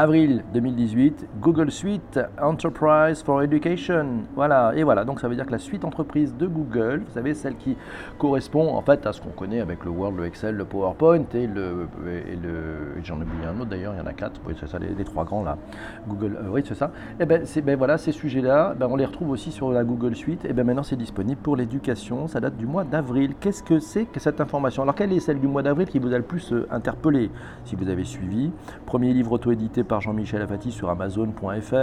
Avril 0.00 0.44
2018, 0.54 1.26
Google 1.40 1.72
Suite 1.72 2.20
Enterprise 2.40 3.20
for 3.20 3.42
Education. 3.42 4.28
Voilà, 4.36 4.72
et 4.76 4.84
voilà, 4.84 5.04
donc 5.04 5.18
ça 5.18 5.26
veut 5.26 5.34
dire 5.34 5.44
que 5.44 5.50
la 5.50 5.58
suite 5.58 5.84
entreprise 5.84 6.36
de 6.36 6.46
Google, 6.46 7.02
vous 7.04 7.14
savez, 7.14 7.34
celle 7.34 7.56
qui 7.56 7.76
correspond 8.16 8.76
en 8.76 8.80
fait 8.80 9.04
à 9.08 9.12
ce 9.12 9.20
qu'on 9.20 9.30
connaît 9.30 9.58
avec 9.58 9.84
le 9.84 9.90
Word, 9.90 10.12
le 10.12 10.26
Excel, 10.26 10.54
le 10.54 10.64
PowerPoint 10.64 11.24
et 11.34 11.48
le. 11.48 11.88
Et 12.06 12.36
le 12.36 13.02
J'en 13.02 13.16
ai 13.16 13.24
oublié 13.24 13.46
un 13.52 13.58
autre 13.58 13.70
d'ailleurs, 13.70 13.92
il 13.92 13.98
y 13.98 14.00
en 14.00 14.06
a 14.06 14.12
quatre, 14.12 14.40
oui, 14.46 14.54
c'est 14.60 14.68
ça, 14.68 14.78
les, 14.78 15.04
trois 15.04 15.24
grands 15.24 15.42
là. 15.42 15.58
Google, 16.06 16.38
euh, 16.44 16.48
oui, 16.48 16.62
c'est 16.64 16.76
ça 16.76 16.92
et 17.18 17.24
eh 17.24 17.26
ben, 17.26 17.44
ben 17.64 17.76
voilà, 17.76 17.98
ces 17.98 18.12
sujets-là, 18.12 18.74
ben 18.78 18.86
on 18.88 18.94
les 18.94 19.04
retrouve 19.04 19.30
aussi 19.30 19.50
sur 19.50 19.72
la 19.72 19.82
Google 19.82 20.14
Suite. 20.14 20.44
Et 20.44 20.52
ben 20.52 20.64
maintenant, 20.64 20.84
c'est 20.84 20.94
disponible 20.94 21.40
pour 21.40 21.56
l'éducation. 21.56 22.28
Ça 22.28 22.38
date 22.38 22.56
du 22.56 22.66
mois 22.66 22.84
d'avril. 22.84 23.34
Qu'est-ce 23.40 23.64
que 23.64 23.80
c'est 23.80 24.04
que 24.04 24.20
cette 24.20 24.40
information? 24.40 24.84
Alors, 24.84 24.94
quelle 24.94 25.12
est 25.12 25.18
celle 25.18 25.40
du 25.40 25.48
mois 25.48 25.64
d'avril 25.64 25.88
qui 25.88 25.98
vous 25.98 26.12
a 26.12 26.18
le 26.18 26.22
plus 26.22 26.52
euh, 26.52 26.68
interpellé? 26.70 27.32
Si 27.64 27.74
vous 27.74 27.88
avez 27.88 28.04
suivi, 28.04 28.52
premier 28.86 29.12
livre 29.12 29.32
auto-édité 29.32 29.82
par 29.88 30.00
Jean-Michel 30.00 30.42
Afati 30.42 30.70
sur 30.70 30.90
Amazon.fr, 30.90 31.74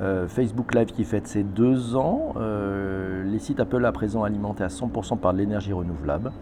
euh, 0.00 0.28
Facebook 0.28 0.74
Live 0.74 0.86
qui 0.86 1.04
fête 1.04 1.26
ses 1.26 1.42
deux 1.42 1.96
ans, 1.96 2.34
euh, 2.36 3.24
les 3.24 3.38
sites 3.38 3.60
Apple 3.60 3.84
à 3.84 3.92
présent 3.92 4.22
alimentés 4.22 4.64
à 4.64 4.68
100% 4.68 5.18
par 5.18 5.32
l'énergie 5.32 5.72
renouvelable. 5.72 6.32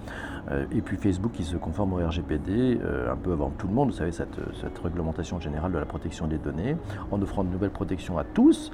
Euh, 0.50 0.64
et 0.72 0.82
puis 0.82 0.96
Facebook 0.96 1.32
qui 1.32 1.44
se 1.44 1.56
conforme 1.56 1.94
au 1.94 2.06
RGPD 2.06 2.78
un 3.10 3.16
peu 3.16 3.32
avant 3.32 3.50
tout 3.50 3.66
le 3.66 3.74
monde, 3.74 3.90
vous 3.90 3.96
savez, 3.96 4.12
cette, 4.12 4.38
réglementation 4.82 5.40
générale 5.40 5.72
de 5.72 5.78
la 5.78 5.86
protection 5.86 6.26
des 6.26 6.38
données, 6.38 6.76
en 7.10 7.20
offrant 7.22 7.42
de 7.42 7.48
nouvelles 7.48 7.70
protections 7.70 8.18
à 8.18 8.24
tous. 8.24 8.70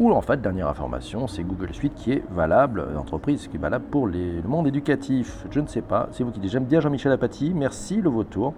Ou 0.00 0.10
en 0.10 0.22
fait, 0.22 0.40
dernière 0.40 0.66
information, 0.68 1.28
c'est 1.28 1.44
Google 1.44 1.72
Suite 1.72 1.94
qui 1.94 2.12
est 2.12 2.24
valable, 2.32 2.84
l'entreprise 2.94 3.46
qui 3.46 3.56
est 3.56 3.60
valable 3.60 3.84
pour 3.84 4.08
le 4.08 4.42
monde 4.44 4.66
éducatif. 4.66 5.46
Je 5.50 5.60
ne 5.60 5.68
sais 5.68 5.82
pas, 5.82 6.08
c'est 6.10 6.24
vous 6.24 6.32
qui 6.32 6.40
dites. 6.40 6.50
J'aime 6.50 6.64
bien 6.64 6.80
Jean-Michel 6.80 7.12
Apathy, 7.12 7.52
merci 7.54 8.00
le 8.00 8.10
vautour. 8.10 8.54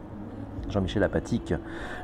Jean-Michel 0.70 1.02
Apathique, 1.02 1.54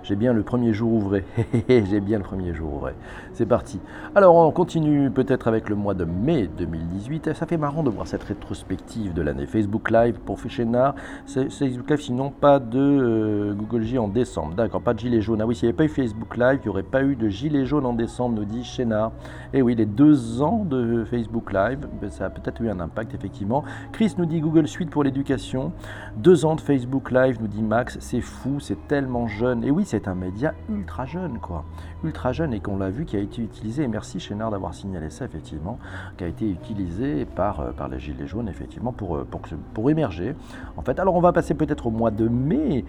j'ai 0.02 0.16
bien 0.16 0.32
le 0.32 0.42
premier 0.42 0.72
jour 0.72 0.92
ouvré. 0.92 1.24
j'ai 1.68 2.00
bien 2.00 2.18
le 2.18 2.24
premier 2.24 2.54
jour 2.54 2.74
ouvré. 2.74 2.94
C'est 3.32 3.46
parti. 3.46 3.80
Alors 4.14 4.34
on 4.34 4.50
continue 4.50 5.10
peut-être 5.10 5.48
avec 5.48 5.68
le 5.68 5.76
mois 5.76 5.94
de 5.94 6.04
mai 6.04 6.48
2018. 6.58 7.34
Ça 7.34 7.46
fait 7.46 7.56
marrant 7.56 7.82
de 7.82 7.90
voir 7.90 8.06
cette 8.06 8.24
rétrospective 8.24 9.12
de 9.14 9.22
l'année. 9.22 9.46
Facebook 9.46 9.90
Live 9.90 10.18
pour 10.24 10.40
Féchénard. 10.40 10.94
Facebook 11.26 11.90
Live, 11.90 12.00
sinon 12.00 12.30
pas 12.30 12.58
de 12.58 12.78
euh, 12.78 13.54
Google 13.54 13.82
J 13.82 13.98
en 13.98 14.08
décembre. 14.08 14.54
D'accord, 14.54 14.82
pas 14.82 14.94
de 14.94 14.98
gilet 14.98 15.20
jaune. 15.20 15.40
Ah 15.40 15.46
oui, 15.46 15.54
s'il 15.54 15.66
n'y 15.66 15.70
avait 15.70 15.76
pas 15.76 15.84
eu 15.84 15.88
Facebook 15.88 16.36
Live, 16.36 16.60
il 16.62 16.66
n'y 16.66 16.68
aurait 16.68 16.82
pas 16.82 17.02
eu 17.02 17.16
de 17.16 17.28
gilet 17.28 17.64
jaune 17.64 17.86
en 17.86 17.92
décembre, 17.92 18.36
nous 18.36 18.44
dit 18.44 18.64
Chénard. 18.64 19.12
Et 19.52 19.58
eh 19.58 19.62
oui, 19.62 19.74
les 19.74 19.86
deux 19.86 20.42
ans 20.42 20.64
de 20.64 21.04
Facebook 21.04 21.52
Live, 21.52 21.86
ben, 22.00 22.10
ça 22.10 22.26
a 22.26 22.30
peut-être 22.30 22.60
eu 22.62 22.70
un 22.70 22.80
impact, 22.80 23.14
effectivement. 23.14 23.64
Chris 23.92 24.14
nous 24.18 24.26
dit 24.26 24.40
Google 24.40 24.66
Suite 24.66 24.90
pour 24.90 25.04
l'éducation. 25.04 25.72
Deux 26.16 26.44
ans 26.44 26.54
de 26.54 26.60
Facebook 26.60 27.10
Live, 27.10 27.38
nous 27.40 27.48
dit 27.48 27.62
Max. 27.62 27.98
C'est 28.00 28.20
fou, 28.20 28.51
c'est 28.60 28.88
tellement 28.88 29.26
jeune. 29.26 29.64
Et 29.64 29.70
oui, 29.70 29.84
c'est 29.86 30.08
un 30.08 30.14
média 30.14 30.54
ultra 30.68 31.06
jeune, 31.06 31.38
quoi. 31.38 31.64
Ultra 32.04 32.32
jeune 32.32 32.52
et 32.52 32.60
qu'on 32.60 32.78
l'a 32.78 32.90
vu 32.90 33.04
qui 33.04 33.16
a 33.16 33.20
été 33.20 33.42
utilisé. 33.42 33.86
Merci 33.88 34.20
Chénard 34.20 34.50
d'avoir 34.50 34.74
signalé 34.74 35.10
ça, 35.10 35.24
effectivement, 35.24 35.78
qui 36.16 36.24
a 36.24 36.26
été 36.26 36.48
utilisé 36.48 37.24
par, 37.24 37.60
euh, 37.60 37.72
par 37.72 37.88
les 37.88 37.98
Gilets 37.98 38.26
jaunes, 38.26 38.48
effectivement, 38.48 38.92
pour, 38.92 39.16
euh, 39.16 39.24
pour, 39.24 39.42
pour 39.74 39.90
émerger. 39.90 40.34
En 40.76 40.82
fait, 40.82 40.98
alors 40.98 41.14
on 41.14 41.20
va 41.20 41.32
passer 41.32 41.54
peut-être 41.54 41.86
au 41.86 41.90
mois 41.90 42.10
de 42.10 42.28
mai. 42.28 42.84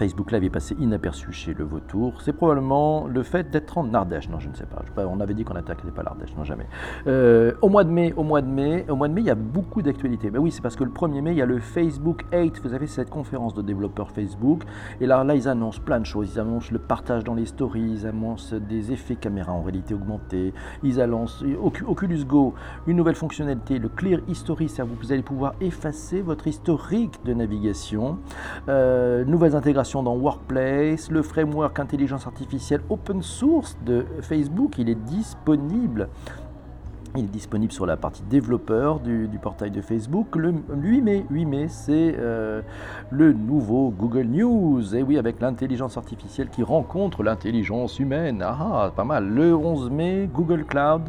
Facebook 0.00 0.32
Live 0.32 0.44
est 0.44 0.50
passé 0.50 0.74
inaperçu 0.80 1.30
chez 1.30 1.52
le 1.52 1.62
Vautour, 1.62 2.22
c'est 2.22 2.32
probablement 2.32 3.06
le 3.06 3.22
fait 3.22 3.50
d'être 3.50 3.76
en 3.76 3.92
Ardèche. 3.92 4.30
Non, 4.30 4.40
je 4.40 4.48
ne 4.48 4.54
sais 4.54 4.64
pas. 4.64 4.82
on 4.96 5.20
avait 5.20 5.34
dit 5.34 5.44
qu'on 5.44 5.52
n'attaquait 5.52 5.90
pas 5.90 6.02
l'Ardèche, 6.02 6.34
non 6.38 6.44
jamais. 6.44 6.66
Euh, 7.06 7.52
au 7.60 7.68
mois 7.68 7.84
de 7.84 7.90
mai, 7.90 8.14
au 8.16 8.22
mois 8.22 8.40
de 8.40 8.46
mai, 8.46 8.86
au 8.88 8.96
mois 8.96 9.08
de 9.08 9.12
mai, 9.12 9.20
il 9.20 9.26
y 9.26 9.30
a 9.30 9.34
beaucoup 9.34 9.82
d'actualités. 9.82 10.30
Mais 10.30 10.38
oui, 10.38 10.52
c'est 10.52 10.62
parce 10.62 10.74
que 10.74 10.84
le 10.84 10.90
1er 10.90 11.20
mai, 11.20 11.32
il 11.32 11.36
y 11.36 11.42
a 11.42 11.46
le 11.46 11.58
Facebook 11.58 12.24
8. 12.32 12.62
Vous 12.62 12.72
avez 12.72 12.86
cette 12.86 13.10
conférence 13.10 13.52
de 13.52 13.60
développeurs 13.60 14.10
Facebook. 14.10 14.62
Et 15.02 15.06
là, 15.06 15.22
ils 15.34 15.48
annoncent 15.48 15.82
plein 15.84 16.00
de 16.00 16.06
choses. 16.06 16.32
Ils 16.34 16.40
annoncent 16.40 16.70
le 16.72 16.78
partage 16.78 17.22
dans 17.22 17.34
les 17.34 17.44
stories, 17.44 17.98
ils 18.00 18.06
annoncent 18.06 18.56
des 18.56 18.92
effets 18.92 19.16
caméra 19.16 19.52
en 19.52 19.60
réalité 19.60 19.92
augmentée. 19.92 20.54
Ils 20.82 20.98
annoncent 21.02 21.44
Oculus 21.86 22.24
Go, 22.24 22.54
une 22.86 22.96
nouvelle 22.96 23.16
fonctionnalité, 23.16 23.78
le 23.78 23.90
Clear 23.90 24.20
History, 24.28 24.70
c'est-à-dire 24.70 24.94
vous 24.98 25.12
allez 25.12 25.22
pouvoir 25.22 25.52
effacer 25.60 26.22
votre 26.22 26.46
historique 26.46 27.22
de 27.26 27.34
navigation. 27.34 28.16
Euh, 28.70 29.26
nouvelles 29.26 29.54
intégrations 29.54 29.89
dans 29.98 30.16
Workplace, 30.16 31.10
le 31.10 31.20
framework 31.20 31.78
intelligence 31.80 32.26
artificielle 32.26 32.80
open 32.88 33.22
source 33.22 33.76
de 33.84 34.06
Facebook, 34.22 34.78
il 34.78 34.88
est 34.88 34.94
disponible. 34.94 36.08
Il 37.16 37.24
est 37.24 37.28
disponible 37.28 37.72
sur 37.72 37.86
la 37.86 37.96
partie 37.96 38.22
développeur 38.22 39.00
du, 39.00 39.28
portail 39.42 39.72
de 39.72 39.80
Facebook. 39.80 40.36
Le 40.36 40.54
8 40.72 41.02
mai, 41.02 41.26
8 41.28 41.44
mai 41.44 41.66
c'est 41.68 42.14
euh, 42.16 42.62
le 43.10 43.32
nouveau 43.32 43.90
Google 43.90 44.26
News. 44.26 44.94
Et 44.94 45.02
oui, 45.02 45.18
avec 45.18 45.40
l'intelligence 45.40 45.96
artificielle 45.96 46.50
qui 46.50 46.62
rencontre 46.62 47.24
l'intelligence 47.24 47.98
humaine. 47.98 48.44
Ah, 48.46 48.56
ah 48.60 48.92
pas 48.94 49.02
mal. 49.02 49.28
Le 49.28 49.56
11 49.56 49.90
mai, 49.90 50.30
Google 50.32 50.64
Cloud. 50.64 51.02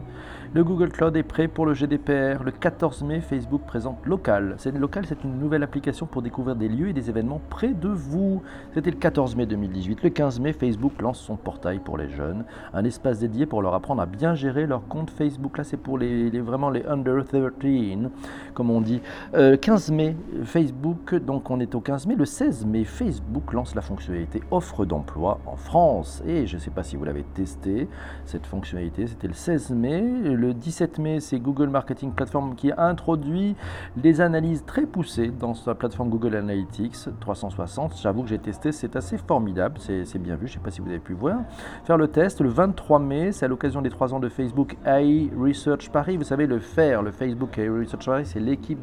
Le 0.54 0.66
Google 0.66 0.90
Cloud 0.90 1.16
est 1.16 1.24
prêt 1.24 1.48
pour 1.48 1.66
le 1.66 1.74
GDPR. 1.74 2.44
Le 2.44 2.52
14 2.52 3.04
mai, 3.04 3.22
Facebook 3.22 3.62
présente 3.66 4.06
Local. 4.06 4.56
C'est 4.58 4.78
Local, 4.78 5.06
c'est 5.08 5.24
une 5.24 5.40
nouvelle 5.40 5.64
application 5.64 6.06
pour 6.08 6.22
découvrir 6.22 6.58
des 6.58 6.68
lieux 6.68 6.90
et 6.90 6.94
des 6.94 7.10
événements 7.10 7.40
près 7.50 7.70
de 7.70 7.88
vous. 7.88 8.42
C'était 8.74 8.92
le 8.92 8.98
14 8.98 9.38
mai 9.38 9.46
2018. 9.46 10.04
Le 10.04 10.10
15 10.10 10.42
mai, 10.42 10.52
Facebook 10.52 11.02
lance 11.02 11.22
son 11.22 11.38
portail 11.38 11.80
pour 11.80 11.98
les 11.98 12.10
jeunes, 12.10 12.44
un 12.74 12.84
espace 12.84 13.20
dédié 13.20 13.46
pour 13.46 13.62
leur 13.62 13.74
apprendre 13.74 14.02
à 14.02 14.06
bien 14.06 14.36
gérer 14.36 14.68
leur 14.68 14.86
compte 14.90 15.10
Facebook. 15.10 15.58
Là, 15.58 15.64
c'est 15.64 15.78
pour 15.78 15.98
les, 15.98 16.30
vraiment 16.42 16.70
les 16.70 16.86
under 16.86 17.24
13, 17.26 18.10
comme 18.54 18.72
on 18.72 18.82
dit. 18.82 19.02
15 19.32 19.90
euh, 19.90 19.96
mai, 19.96 20.18
Facebook, 20.44 21.16
donc 21.16 21.50
on 21.50 21.62
est 21.62 21.74
au 21.76 21.80
15 21.80 22.08
mai. 22.08 22.16
Le 22.16 22.26
16 22.26 22.66
mai, 22.66 22.84
Facebook 22.84 23.54
lance 23.54 23.74
la 23.74 23.82
fonctionnalité 23.82 24.42
offre 24.52 24.84
d'emploi 24.84 25.40
en 25.46 25.56
France. 25.56 26.22
Et 26.28 26.46
je 26.46 26.58
ne 26.58 26.60
sais 26.60 26.72
pas 26.72 26.84
si 26.84 26.98
vous 26.98 27.06
l'avez 27.06 27.24
testé, 27.24 27.88
cette 28.26 28.46
fonctionnalité, 28.46 29.08
c'était 29.08 29.30
le 29.30 29.34
16 29.34 29.72
mai 29.72 30.04
le 30.42 30.56
17 30.56 30.98
mai, 30.98 31.20
c'est 31.20 31.40
Google 31.40 31.70
Marketing 31.70 32.12
Platform 32.12 32.56
qui 32.56 32.72
introduit 32.76 33.56
des 33.96 34.22
analyses 34.22 34.64
très 34.66 34.88
poussées 34.88 35.28
dans 35.28 35.54
sa 35.54 35.76
plateforme 35.76 36.10
Google 36.10 36.36
Analytics 36.36 36.98
360. 37.20 38.00
J'avoue 38.02 38.24
que 38.24 38.30
j'ai 38.30 38.40
testé, 38.40 38.72
c'est 38.72 38.96
assez 38.96 39.20
formidable, 39.20 39.76
c'est 39.80 40.18
bien 40.18 40.36
vu, 40.36 40.48
je 40.48 40.54
ne 40.54 40.58
sais 40.58 40.64
pas 40.64 40.72
si 40.72 40.82
vous 40.82 40.90
avez 40.90 40.98
pu 40.98 41.14
voir. 41.14 41.42
Faire 41.84 41.98
le 41.98 42.08
test 42.08 42.42
le 42.42 42.50
23 42.50 42.98
mai, 42.98 43.32
c'est 43.32 43.46
à 43.46 43.48
l'occasion 43.48 43.84
des 43.84 43.92
3 43.92 44.16
ans 44.16 44.20
de 44.20 44.30
Facebook 44.30 44.78
AI 44.84 45.30
Research 45.40 45.92
Paris. 45.92 46.18
Vous 46.18 46.24
savez, 46.24 46.48
le 46.48 46.60
FAIR, 46.60 47.04
le 47.04 47.12
Facebook 47.12 47.60
AI 47.60 47.70
Research 47.70 48.04
Paris, 48.08 48.26
c'est 48.26 48.40
l'équipe 48.40 48.80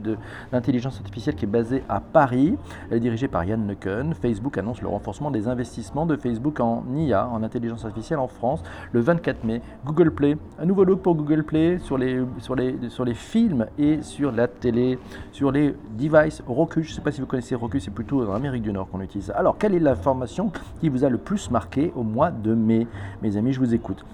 d'intelligence 0.53 0.99
artificielle 0.99 1.35
qui 1.35 1.45
est 1.45 1.49
basée 1.49 1.83
à 1.89 1.99
Paris. 1.99 2.57
Elle 2.89 2.99
est 2.99 3.01
dirigée 3.01 3.27
par 3.27 3.43
Yann 3.43 3.67
Neuken. 3.67 4.15
Facebook 4.15 4.57
annonce 4.59 4.81
le 4.81 4.87
renforcement 4.87 5.33
des 5.33 5.49
investissements 5.49 6.07
de 6.07 6.15
Facebook 6.17 6.61
en 6.61 6.85
IA, 6.95 7.27
en 7.27 7.43
intelligence 7.43 7.85
artificielle 7.85 8.21
en 8.21 8.29
France, 8.29 8.63
le 8.93 9.01
24 9.01 9.43
mai. 9.43 9.61
Google 9.85 10.13
Play, 10.13 10.37
un 10.61 10.65
nouveau 10.65 10.85
look 10.85 11.03
pour 11.03 11.17
Google 11.17 11.43
sur 11.79 11.97
les, 11.99 12.21
sur, 12.41 12.55
les, 12.55 12.77
sur 12.89 13.05
les 13.05 13.15
films 13.15 13.67
et 13.79 14.03
sur 14.03 14.33
la 14.33 14.49
télé, 14.49 14.99
sur 15.33 15.51
les 15.51 15.75
devices 15.99 16.43
Roku. 16.47 16.83
Je 16.83 16.91
ne 16.91 16.95
sais 16.95 17.01
pas 17.01 17.13
si 17.13 17.21
vous 17.21 17.27
connaissez 17.27 17.55
Roku, 17.55 17.81
c'est 17.81 17.91
plutôt 17.91 18.29
en 18.29 18.35
Amérique 18.35 18.63
du 18.63 18.73
Nord 18.73 18.89
qu'on 18.89 19.01
utilise 19.01 19.31
Alors, 19.31 19.57
quelle 19.57 19.75
est 19.75 19.81
l'information 19.81 20.53
qui 20.81 20.89
vous 20.89 21.05
a 21.05 21.09
le 21.09 21.19
plus 21.19 21.51
marqué 21.51 21.93
au 21.97 22.03
mois 22.03 22.31
de 22.31 22.55
mai? 22.55 22.87
Mes 23.23 23.37
amis, 23.37 23.53
je 23.53 23.61
vous 23.61 23.75
écoute. 23.75 24.05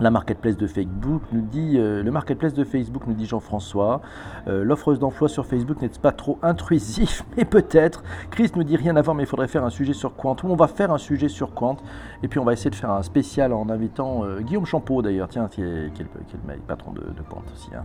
La 0.00 0.10
marketplace 0.10 0.56
de 0.56 0.66
Facebook 0.66 1.20
nous 1.30 1.42
dit, 1.42 1.74
euh, 1.76 2.02
le 2.02 2.10
marketplace 2.10 2.54
de 2.54 2.64
Facebook 2.64 3.02
nous 3.06 3.12
dit 3.12 3.26
Jean-François, 3.26 4.00
euh, 4.48 4.64
l'offre 4.64 4.94
d'emploi 4.94 5.28
sur 5.28 5.44
Facebook 5.44 5.82
n'est 5.82 5.90
pas 5.90 6.12
trop 6.12 6.38
intrusif, 6.42 7.22
mais 7.36 7.44
peut-être. 7.44 8.02
Chris 8.30 8.50
nous 8.56 8.64
dit 8.64 8.76
rien 8.76 8.96
à 8.96 9.02
voir, 9.02 9.14
mais 9.14 9.24
il 9.24 9.26
faudrait 9.26 9.46
faire 9.46 9.62
un 9.62 9.68
sujet 9.68 9.92
sur 9.92 10.16
Quant. 10.16 10.36
On 10.44 10.56
va 10.56 10.68
faire 10.68 10.90
un 10.90 10.96
sujet 10.96 11.28
sur 11.28 11.52
Quant, 11.52 11.76
et 12.22 12.28
puis 12.28 12.40
on 12.40 12.44
va 12.44 12.54
essayer 12.54 12.70
de 12.70 12.76
faire 12.76 12.90
un 12.90 13.02
spécial 13.02 13.52
en 13.52 13.68
invitant 13.68 14.24
euh, 14.24 14.40
Guillaume 14.40 14.64
Champeau 14.64 15.02
d'ailleurs, 15.02 15.28
tiens, 15.28 15.48
qui 15.48 15.60
est, 15.60 15.90
le, 15.98 16.56
patron 16.66 16.92
de, 16.92 17.00
de 17.00 17.22
Quant 17.28 17.42
aussi. 17.52 17.68
Hein, 17.74 17.84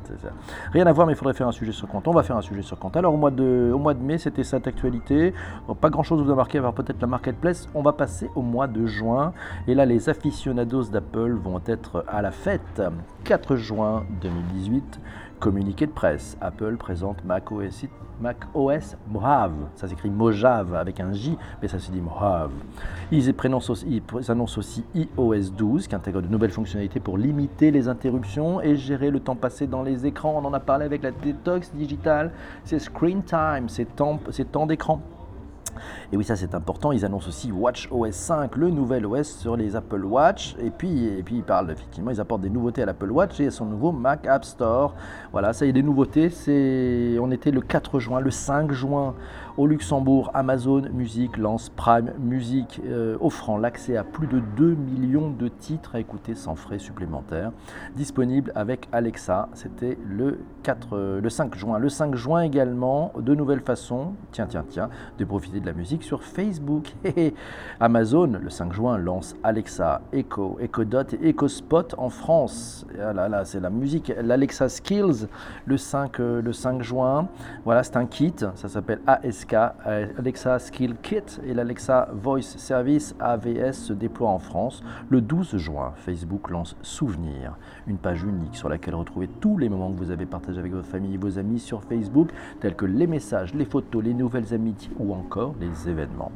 rien 0.72 0.88
à 0.88 0.94
voir, 0.94 1.08
mais 1.08 1.14
il 1.14 1.18
faudrait 1.18 1.34
faire 1.34 1.50
un 1.50 1.52
sujet 1.52 1.74
sur 1.74 1.90
Quant. 1.90 2.02
On 2.06 2.12
va 2.12 2.24
faire 2.24 2.38
un 2.38 2.42
sujet 2.42 2.62
sur 2.62 2.80
Quant. 2.80 2.92
Alors 2.96 3.14
au 3.14 3.18
mois 3.18 3.32
de, 3.32 4.02
mai, 4.02 4.20
c'était 4.20 4.46
cette 4.46 4.68
actualité. 4.68 5.34
pas 5.82 5.90
grand-chose 5.90 6.22
vous 6.22 6.32
a 6.32 6.36
marqué, 6.36 6.62
part 6.62 6.72
peut-être 6.72 7.02
la 7.02 7.08
marketplace. 7.08 7.68
On 7.76 7.82
va 7.82 7.92
passer 7.92 8.30
au 8.36 8.42
mois 8.42 8.68
de 8.68 8.86
juin, 8.86 9.34
et 9.68 9.76
là 9.76 9.86
les 9.86 10.08
aficionados 10.08 10.86
d'Apple 10.86 11.34
vont 11.34 11.60
être 11.68 12.05
à 12.08 12.22
la 12.22 12.32
fête. 12.32 12.82
4 13.24 13.56
juin 13.56 14.06
2018, 14.22 15.00
communiqué 15.40 15.86
de 15.86 15.92
presse. 15.92 16.38
Apple 16.42 16.78
présente 16.78 17.24
Mac 17.26 17.52
OS, 17.52 17.86
Mac 18.22 18.38
OS 18.54 18.96
Mojave. 19.08 19.54
Ça 19.76 19.88
s'écrit 19.88 20.10
Mojave 20.10 20.76
avec 20.76 21.00
un 21.00 21.12
J, 21.12 21.38
mais 21.62 21.68
ça 21.68 21.80
se 21.80 21.92
dit 21.92 22.02
Mojave. 22.02 22.52
Ils, 23.12 23.34
annoncent 24.30 24.60
aussi 24.60 24.84
iOS 24.94 25.50
12 25.58 25.88
qui 25.88 25.96
intègre 25.96 26.22
de 26.22 26.28
nouvelles 26.28 26.52
fonctionnalités 26.52 27.00
pour 27.00 27.18
limiter 27.18 27.72
les 27.72 27.88
interruptions 27.88 28.62
et 28.62 28.76
gérer 28.76 29.10
le 29.10 29.20
temps 29.20 29.36
passé 29.36 29.68
dans 29.68 29.84
les 29.84 30.06
écrans. 30.06 30.40
On 30.42 30.46
en 30.46 30.54
a 30.54 30.60
parlé 30.60 30.86
avec 30.86 31.04
la 31.04 31.12
détox 31.12 31.72
digitale. 31.74 32.32
C'est 32.64 32.80
screen 32.80 33.24
time, 33.24 33.68
c'est 33.70 33.96
temps 33.96 34.66
d'écran. 34.66 35.02
Et 36.12 36.18
oui, 36.18 36.24
ça 36.24 36.36
c'est 36.36 36.56
important. 36.56 36.92
Ils 36.92 37.06
annoncent 37.06 37.28
aussi 37.28 37.52
Watch 37.52 37.88
OS 37.92 38.12
5, 38.12 38.56
le 38.56 38.70
nouvel 38.70 39.06
OS 39.06 39.28
sur 39.28 39.56
les 39.56 39.76
Apple 39.76 40.04
Watch. 40.04 40.56
Et 40.60 40.70
puis, 40.70 41.24
ils 41.32 41.44
parlent 41.44 41.72
effectivement, 41.72 42.12
ils 42.12 42.22
apportent 42.22 42.42
des 42.42 42.50
nouveautés 42.50 42.84
à 42.84 42.86
l'Apple 42.86 43.12
Watch 43.12 43.40
et 43.40 43.50
son 43.52 43.66
nouveau 43.66 43.92
Mac 43.92 44.26
App 44.28 44.46
Store. 44.46 44.96
Voilà, 45.32 45.54
ça 45.54 45.66
y 45.66 45.70
est, 45.70 45.74
des 45.74 45.84
nouveautés. 45.84 46.30
C'est, 46.30 47.18
on 47.20 47.32
était 47.32 47.52
le 47.52 47.62
4 47.62 48.00
juin, 48.00 48.20
le 48.20 48.32
5 48.32 48.72
juin. 48.72 49.16
Au 49.58 49.68
Luxembourg, 49.68 50.32
Amazon 50.34 50.82
Music 50.92 51.38
lance 51.38 51.70
Prime 51.70 52.12
Music, 52.20 52.82
euh, 52.86 53.16
offrant 53.22 53.58
l'accès 53.58 53.96
à 53.96 54.04
plus 54.04 54.28
de 54.28 54.42
2 54.58 54.76
millions 54.76 55.30
de 55.30 55.48
titres 55.48 55.96
à 55.96 56.02
écouter 56.02 56.36
sans 56.36 56.56
frais 56.56 56.78
supplémentaires. 56.78 57.54
Disponible 57.96 58.52
avec 58.54 58.90
Alexa, 58.92 59.48
c'était 59.54 59.98
le, 60.06 60.40
4, 60.64 60.88
euh, 60.98 61.22
le 61.22 61.30
5 61.30 61.56
juin. 61.56 61.80
Le 61.80 61.88
5 61.88 62.16
juin 62.16 62.42
également, 62.42 63.14
de 63.18 63.34
nouvelles 63.34 63.62
façons, 63.62 64.16
tiens, 64.34 64.46
tiens, 64.46 64.66
tiens, 64.68 64.90
de 65.18 65.24
profiter 65.24 65.62
de 65.62 65.66
la 65.66 65.72
musique 65.72 66.04
sur 66.04 66.22
Facebook. 66.22 66.94
Amazon, 67.80 68.38
le 68.42 68.50
5 68.50 68.74
juin, 68.74 68.98
lance 68.98 69.38
Alexa, 69.42 70.02
Echo, 70.12 70.58
Echo 70.60 70.84
Dot 70.84 71.14
et 71.14 71.30
Echo 71.30 71.48
Spot 71.48 71.96
en 71.98 72.10
France. 72.10 72.86
Ah 73.02 73.14
là, 73.14 73.30
là, 73.30 73.46
c'est 73.46 73.62
la 73.62 73.70
musique, 73.70 74.12
l'Alexa 74.22 74.68
Skills, 74.68 75.30
le 75.66 75.78
5, 75.78 76.20
euh, 76.20 76.42
le 76.42 76.52
5 76.52 76.82
juin. 76.82 77.30
Voilà, 77.64 77.84
c'est 77.84 77.96
un 77.96 78.06
kit, 78.06 78.36
ça 78.38 78.68
s'appelle 78.68 79.00
ASK 79.08 79.45
euh, 79.54 80.08
Alexa 80.18 80.60
Skill 80.60 80.96
Kit 81.02 81.40
et 81.46 81.54
l'Alexa 81.54 82.10
Voice 82.14 82.58
Service 82.58 83.16
AVS 83.20 83.74
se 83.74 83.94
déploient 83.94 84.30
en 84.30 84.40
France. 84.40 84.84
Le 85.10 85.22
12 85.22 85.58
juin, 85.58 85.94
Facebook 85.96 86.50
lance 86.50 86.76
Souvenir, 86.82 87.58
une 87.88 87.98
page 87.98 88.24
unique 88.24 88.56
sur 88.56 88.70
laquelle 88.70 88.96
retrouver 88.96 89.28
tous 89.40 89.58
les 89.58 89.70
moments 89.70 89.92
que 89.92 89.98
vous 89.98 90.12
avez 90.12 90.26
partagés 90.26 90.60
avec 90.60 90.74
votre 90.74 90.88
famille 90.88 91.16
et 91.16 91.18
vos 91.18 91.38
amis 91.38 91.60
sur 91.60 91.84
Facebook, 91.84 92.30
tels 92.60 92.76
que 92.76 92.86
les 92.86 93.08
messages, 93.08 93.54
les 93.54 93.66
photos, 93.66 94.04
les 94.04 94.14
nouvelles 94.14 94.54
amitiés 94.54 94.92
ou 95.00 95.14
encore 95.14 95.56
les 95.60 95.90
événements 95.90 96.32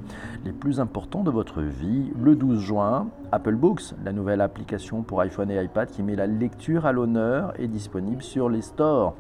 les 0.46 0.52
plus 0.52 0.80
importants 0.80 1.24
de 1.24 1.32
votre 1.32 1.62
vie. 1.62 2.12
Le 2.22 2.36
12 2.36 2.60
juin, 2.60 3.08
Apple 3.32 3.56
Books, 3.56 3.94
la 4.04 4.12
nouvelle 4.12 4.42
application 4.42 5.02
pour 5.02 5.22
iPhone 5.22 5.52
et 5.52 5.62
iPad 5.62 5.90
qui 5.90 6.04
met 6.04 6.16
la 6.16 6.28
lecture 6.28 6.86
à 6.86 6.92
l'honneur, 6.92 7.54
est 7.60 7.68
disponible 7.68 8.22
sur 8.22 8.50
les 8.50 8.62
stores. 8.62 9.16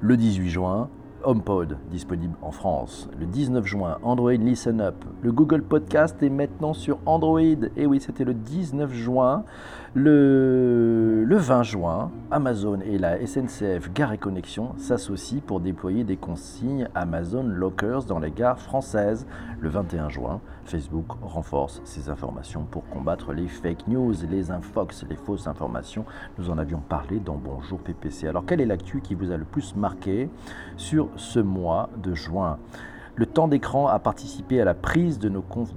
Le 0.00 0.16
18 0.16 0.48
juin, 0.48 0.88
HomePod, 1.24 1.78
disponible 1.90 2.36
en 2.42 2.50
France. 2.50 3.08
Le 3.18 3.26
19 3.26 3.64
juin, 3.64 3.98
Android 4.02 4.32
Listen 4.32 4.80
Up. 4.80 5.04
Le 5.22 5.32
Google 5.32 5.62
Podcast 5.62 6.22
est 6.22 6.30
maintenant 6.30 6.74
sur 6.74 6.98
Android. 7.06 7.40
Et 7.76 7.86
oui, 7.86 8.00
c'était 8.00 8.24
le 8.24 8.34
19 8.34 8.92
juin. 8.92 9.44
Le, 9.94 11.22
le 11.22 11.36
20 11.36 11.64
juin, 11.64 12.10
Amazon 12.30 12.80
et 12.80 12.96
la 12.96 13.26
SNCF 13.26 13.92
Gare 13.92 14.14
et 14.14 14.18
Connexion 14.18 14.72
s'associent 14.78 15.42
pour 15.46 15.60
déployer 15.60 16.02
des 16.02 16.16
consignes 16.16 16.88
Amazon 16.94 17.42
Lockers 17.42 18.04
dans 18.04 18.18
les 18.18 18.30
gares 18.30 18.58
françaises. 18.58 19.26
Le 19.60 19.68
21 19.68 20.08
juin, 20.08 20.40
Facebook 20.64 21.04
renforce 21.20 21.82
ses 21.84 22.08
informations 22.08 22.64
pour 22.64 22.88
combattre 22.88 23.34
les 23.34 23.48
fake 23.48 23.86
news, 23.86 24.14
les 24.30 24.50
infox, 24.50 25.04
les 25.10 25.16
fausses 25.16 25.46
informations. 25.46 26.06
Nous 26.38 26.48
en 26.48 26.56
avions 26.56 26.80
parlé 26.80 27.20
dans 27.20 27.36
Bonjour 27.36 27.78
PPC. 27.78 28.26
Alors, 28.26 28.46
quelle 28.46 28.62
est 28.62 28.66
l'actu 28.66 29.02
qui 29.02 29.14
vous 29.14 29.30
a 29.30 29.36
le 29.36 29.44
plus 29.44 29.76
marqué 29.76 30.30
sur 30.78 31.10
ce 31.16 31.38
mois 31.38 31.90
de 32.02 32.14
juin? 32.14 32.58
Le 33.14 33.26
temps 33.26 33.46
d'écran 33.46 33.88
a 33.88 33.98
participé 33.98 34.58
à 34.58 34.64
la 34.64 34.72
prise 34.72 35.18
de 35.18 35.28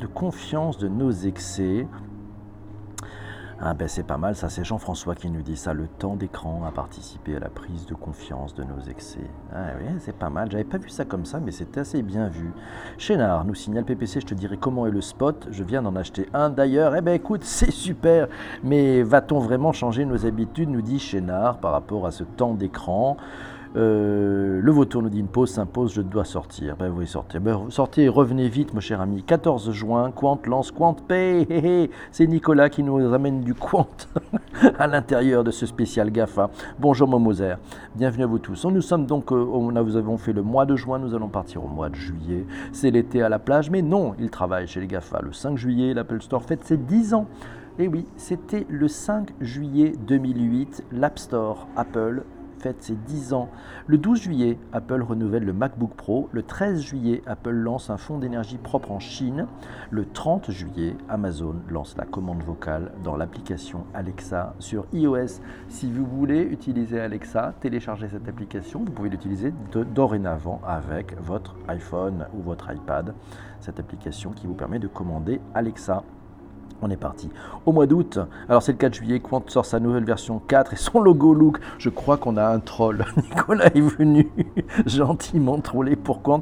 confiance 0.08 0.78
de 0.78 0.88
nos 0.88 1.12
excès. 1.12 1.86
Ah 3.62 3.74
ben 3.74 3.88
c'est 3.88 4.04
pas 4.04 4.18
mal, 4.18 4.36
ça 4.36 4.50
c'est 4.50 4.66
Jean-François 4.66 5.16
qui 5.16 5.30
nous 5.30 5.42
dit 5.42 5.56
ça. 5.56 5.74
Le 5.74 5.88
temps 5.88 6.18
d'écran 6.18 6.64
a 6.68 6.72
participé 6.72 7.38
à 7.38 7.40
la 7.40 7.48
prise 7.48 7.86
de 7.86 7.94
confiance 7.94 8.54
de 8.54 8.66
nos 8.66 8.82
excès. 8.82 9.30
Ah 9.54 9.68
oui, 9.80 9.86
c'est 10.00 10.16
pas 10.16 10.30
mal. 10.30 10.52
J'avais 10.52 10.66
pas 10.66 10.78
vu 10.78 10.90
ça 10.90 11.06
comme 11.06 11.24
ça, 11.24 11.40
mais 11.40 11.52
c'était 11.52 11.80
assez 11.80 12.02
bien 12.02 12.28
vu. 12.28 12.52
Chénard 12.98 13.46
nous 13.46 13.56
signale 13.56 13.86
PPC, 13.86 14.20
je 14.20 14.26
te 14.26 14.34
dirai 14.34 14.58
comment 14.58 14.88
est 14.88 14.92
le 14.92 15.00
spot. 15.00 15.48
Je 15.52 15.64
viens 15.64 15.82
d'en 15.82 15.96
acheter 15.96 16.28
un 16.34 16.50
d'ailleurs. 16.50 16.98
Eh 16.98 17.02
ben 17.02 17.14
écoute, 17.14 17.44
c'est 17.46 17.72
super. 17.72 18.28
Mais 18.62 19.04
va-t-on 19.04 19.40
vraiment 19.40 19.72
changer 19.72 20.04
nos 20.04 20.26
habitudes 20.26 20.70
nous 20.70 20.82
dit 20.82 21.00
Chénard 21.00 21.60
par 21.60 21.72
rapport 21.72 22.06
à 22.06 22.12
ce 22.12 22.26
temps 22.26 22.56
d'écran? 22.56 23.16
Euh, 23.76 24.62
le 24.62 24.72
vautour 24.72 25.02
nous 25.02 25.10
dit 25.10 25.20
une 25.20 25.28
pause 25.28 25.52
s'impose, 25.52 25.94
je 25.94 26.02
dois 26.02 26.24
sortir. 26.24 26.78
Ben 26.78 26.90
oui, 26.96 27.06
sortez. 27.06 27.40
Ben, 27.40 27.70
sortez 27.70 28.08
revenez 28.08 28.48
vite, 28.48 28.74
mon 28.74 28.80
cher 28.80 29.02
ami. 29.02 29.24
14 29.24 29.72
juin, 29.72 30.12
Quant 30.12 30.40
lance 30.46 30.72
Quant 30.72 30.94
Pay. 30.94 31.90
C'est 32.12 32.28
Nicolas 32.28 32.70
qui 32.70 32.84
nous 32.84 33.14
amène 33.14 33.42
du 33.42 33.54
Quant 33.54 33.90
à 34.80 34.88
l'intérieur 34.88 35.44
de 35.44 35.52
ce 35.52 35.66
spécial 35.66 36.10
GAFA. 36.10 36.50
Bonjour 36.80 37.10
Momoser, 37.10 37.56
bienvenue 37.96 38.24
à 38.24 38.28
vous 38.28 38.40
tous. 38.40 38.66
Nous 38.66 38.82
sommes 38.82 39.06
donc, 39.06 39.34
euh, 39.34 39.46
nous 39.46 39.98
avons 39.98 40.18
fait 40.18 40.34
le 40.34 40.42
mois 40.42 40.66
de 40.66 40.78
juin, 40.78 40.98
nous 40.98 41.14
allons 41.14 41.30
partir 41.30 41.64
au 41.66 41.68
mois 41.68 41.90
de 41.90 41.96
juillet. 41.96 42.46
C'est 42.72 42.92
l'été 42.92 43.22
à 43.22 43.30
la 43.30 43.40
plage, 43.40 43.70
mais 43.70 43.82
non, 43.82 44.16
il 44.20 44.30
travaille 44.30 44.68
chez 44.68 44.80
les 44.80 44.88
GAFA. 44.88 45.22
Le 45.22 45.34
5 45.34 45.58
juillet, 45.58 45.94
l'Apple 45.94 46.22
Store 46.22 46.44
fête 46.44 46.64
ses 46.64 46.78
10 46.78 47.14
ans. 47.14 47.28
Et 47.78 47.90
oui, 47.90 48.06
c'était 48.16 48.66
le 48.70 48.88
5 48.88 49.34
juillet 49.42 49.92
2008, 50.08 50.86
l'App 50.94 51.20
Store 51.20 51.68
Apple 51.76 52.24
fête 52.66 52.82
ses 52.82 52.96
10 52.96 53.34
ans. 53.34 53.50
Le 53.86 54.00
12 54.00 54.20
juillet, 54.20 54.58
Apple 54.74 55.04
renouvelle 55.04 55.46
le 55.46 55.54
MacBook 55.54 55.94
Pro. 55.94 56.30
Le 56.32 56.42
13 56.42 56.82
juillet, 56.82 57.22
Apple 57.28 57.52
lance 57.52 57.92
un 57.92 57.98
fonds 57.98 58.18
d'énergie 58.18 58.58
propre 58.58 58.92
en 58.92 59.00
Chine. 59.00 59.46
Le 59.92 60.04
30 60.06 60.50
juillet, 60.50 60.96
Amazon 61.08 61.58
lance 61.70 61.96
la 61.96 62.06
commande 62.06 62.42
vocale 62.42 62.92
dans 63.04 63.18
l'application 63.18 63.86
Alexa 63.94 64.56
sur 64.58 64.88
iOS. 64.94 65.42
Si 65.68 65.92
vous 65.92 66.08
voulez 66.08 66.42
utiliser 66.42 67.00
Alexa, 67.00 67.54
téléchargez 67.60 68.10
cette 68.10 68.28
application. 68.28 68.80
Vous 68.84 68.92
pouvez 68.92 69.10
l'utiliser 69.10 69.54
dorénavant 69.94 70.60
avec 70.66 71.16
votre 71.22 71.56
iPhone 71.68 72.26
ou 72.34 72.42
votre 72.42 72.74
iPad. 72.74 73.14
Cette 73.60 73.80
application 73.80 74.32
qui 74.32 74.48
vous 74.48 74.56
permet 74.56 74.80
de 74.80 74.88
commander 74.88 75.40
Alexa. 75.54 76.04
On 76.86 76.92
est 76.92 76.98
parti. 76.98 77.32
Au 77.66 77.72
mois 77.72 77.88
d'août, 77.88 78.20
alors 78.48 78.62
c'est 78.62 78.74
le 78.74 78.78
4 78.78 78.94
juillet, 78.94 79.20
Quant 79.20 79.42
sort 79.48 79.66
sa 79.66 79.80
nouvelle 79.80 80.04
version 80.04 80.40
4 80.48 80.74
et 80.74 80.76
son 80.76 81.02
logo 81.02 81.34
look. 81.34 81.58
Je 81.80 81.90
crois 81.90 82.18
qu'on 82.18 82.38
a 82.38 82.46
un 82.46 82.60
troll. 82.60 83.04
Nicolas 83.18 83.72
est 83.74 83.82
venu 83.82 84.30
gentiment 84.86 85.60
troller 85.62 85.96
pour 85.96 86.22
Quant. 86.22 86.42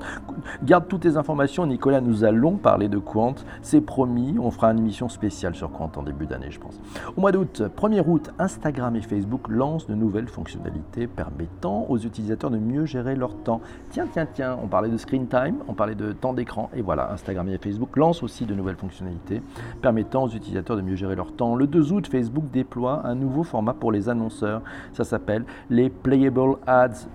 Garde 0.61 0.89
toutes 0.89 1.03
tes 1.03 1.15
informations, 1.15 1.65
Nicolas. 1.65 2.01
Nous 2.01 2.25
allons 2.25 2.57
parler 2.57 2.89
de 2.89 2.97
Quant. 2.97 3.35
C'est 3.61 3.79
promis. 3.79 4.35
On 4.37 4.51
fera 4.51 4.71
une 4.71 4.79
émission 4.79 5.07
spéciale 5.07 5.55
sur 5.55 5.71
Quant 5.71 5.89
en 5.95 6.03
début 6.03 6.25
d'année, 6.25 6.51
je 6.51 6.59
pense. 6.59 6.77
Au 7.15 7.21
mois 7.21 7.31
d'août, 7.31 7.63
1er 7.77 8.03
août, 8.05 8.29
Instagram 8.37 8.97
et 8.97 9.01
Facebook 9.01 9.47
lancent 9.47 9.87
de 9.87 9.95
nouvelles 9.95 10.27
fonctionnalités 10.27 11.07
permettant 11.07 11.85
aux 11.87 11.99
utilisateurs 11.99 12.49
de 12.49 12.57
mieux 12.57 12.85
gérer 12.85 13.15
leur 13.15 13.33
temps. 13.33 13.61
Tiens, 13.91 14.07
tiens, 14.11 14.27
tiens, 14.33 14.57
on 14.61 14.67
parlait 14.67 14.89
de 14.89 14.97
screen 14.97 15.25
time, 15.25 15.55
on 15.69 15.73
parlait 15.73 15.95
de 15.95 16.11
temps 16.11 16.33
d'écran. 16.33 16.69
Et 16.75 16.81
voilà, 16.81 17.13
Instagram 17.13 17.47
et 17.47 17.57
Facebook 17.57 17.95
lancent 17.95 18.23
aussi 18.23 18.45
de 18.45 18.53
nouvelles 18.53 18.75
fonctionnalités 18.75 19.41
permettant 19.81 20.23
aux 20.23 20.32
utilisateurs 20.35 20.77
de 20.77 20.81
mieux 20.81 20.95
gérer 20.95 21.15
leur 21.15 21.31
temps. 21.33 21.55
Le 21.55 21.67
2 21.67 21.91
août, 21.91 22.07
Facebook 22.07 22.45
déploie 22.51 23.01
un 23.05 23.15
nouveau 23.15 23.43
format 23.43 23.73
pour 23.73 23.91
les 23.91 24.09
annonceurs. 24.09 24.61
Ça 24.93 25.03
s'appelle 25.03 25.45
les 25.69 25.89
Playable 25.89 26.57
Ads. 26.67 27.07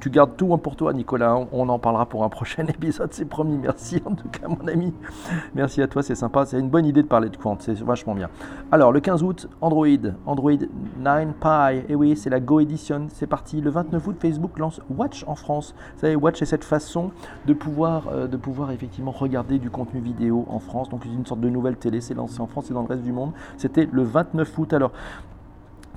Tu, 0.00 0.10
gardes 0.10 0.36
tout 0.36 0.56
pour 0.56 0.74
toi, 0.74 0.92
Nicolas. 0.92 1.36
On, 1.52 1.68
en 1.68 1.78
parlera 1.78 2.06
pour 2.06 2.24
un 2.24 2.28
prochain 2.40 2.66
épisode, 2.66 3.12
c'est 3.12 3.24
promis. 3.24 3.56
Merci 3.58 4.02
en 4.04 4.14
tout 4.14 4.28
cas, 4.28 4.48
mon 4.48 4.66
ami. 4.66 4.92
Merci 5.54 5.82
à 5.82 5.86
toi, 5.86 6.02
c'est 6.02 6.14
sympa. 6.14 6.44
C'est 6.44 6.58
une 6.58 6.70
bonne 6.70 6.86
idée 6.86 7.02
de 7.02 7.08
parler 7.08 7.28
de 7.28 7.36
Quant, 7.36 7.56
c'est 7.60 7.78
vachement 7.82 8.14
bien. 8.14 8.30
Alors, 8.72 8.92
le 8.92 9.00
15 9.00 9.22
août, 9.22 9.48
Android. 9.60 9.86
Android 10.26 10.52
9 10.98 11.28
Pie. 11.40 11.76
Et 11.76 11.84
eh 11.90 11.94
oui, 11.94 12.16
c'est 12.16 12.30
la 12.30 12.40
Go 12.40 12.60
Edition. 12.60 13.06
C'est 13.08 13.26
parti. 13.26 13.60
Le 13.60 13.70
29 13.70 14.06
août, 14.06 14.16
Facebook 14.18 14.58
lance 14.58 14.80
Watch 14.90 15.24
en 15.26 15.34
France. 15.34 15.74
Vous 15.94 16.00
savez, 16.00 16.16
Watch, 16.16 16.38
c'est 16.38 16.46
cette 16.46 16.64
façon 16.64 17.10
de 17.46 17.52
pouvoir, 17.52 18.08
euh, 18.08 18.26
de 18.26 18.36
pouvoir 18.36 18.70
effectivement 18.72 19.12
regarder 19.12 19.58
du 19.58 19.70
contenu 19.70 20.00
vidéo 20.00 20.46
en 20.48 20.58
France. 20.58 20.88
Donc, 20.88 21.04
une 21.04 21.26
sorte 21.26 21.40
de 21.40 21.48
nouvelle 21.48 21.76
télé. 21.76 22.00
C'est 22.00 22.14
lancé 22.14 22.40
en 22.40 22.46
France 22.50 22.70
et 22.70 22.74
dans 22.74 22.82
le 22.82 22.88
reste 22.88 23.02
du 23.02 23.12
monde. 23.12 23.32
C'était 23.56 23.88
le 23.90 24.02
29 24.02 24.58
août. 24.58 24.72
Alors, 24.72 24.92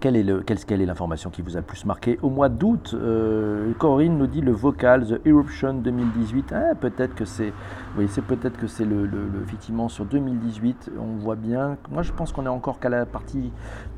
quelle 0.03 0.17
est, 0.17 0.85
l'information 0.85 1.29
qui 1.29 1.41
vous 1.41 1.55
a 1.55 1.61
le 1.61 1.65
plus 1.65 1.85
marqué 1.85 2.19
Au 2.21 2.29
mois 2.29 2.49
d'août, 2.49 2.93
euh, 2.93 3.71
Corinne 3.79 4.17
nous 4.17 4.27
dit 4.27 4.41
le 4.41 4.51
vocal 4.51 5.07
The 5.07 5.25
Eruption 5.25 5.75
2018. 5.75 6.53
Ah, 6.53 6.75
peut-être 6.75 7.15
que 7.15 7.23
c'est, 7.23 7.53
oui, 7.95 8.08
c'est 8.10 8.23
peut-être 8.23 8.58
que 8.58 8.65
c'est 8.65 8.86
le, 8.86 9.08
effectivement 9.43 9.88
sur 9.88 10.06
2018. 10.06 10.91
On 10.99 11.15
voit 11.17 11.36
bien. 11.36 11.77
Moi, 11.91 12.01
je 12.01 12.12
pense 12.12 12.32
qu'on 12.32 12.47
est 12.47 12.49
encore 12.49 12.79
qu'à 12.79 12.89
la 12.89 13.06
partie 13.06 13.51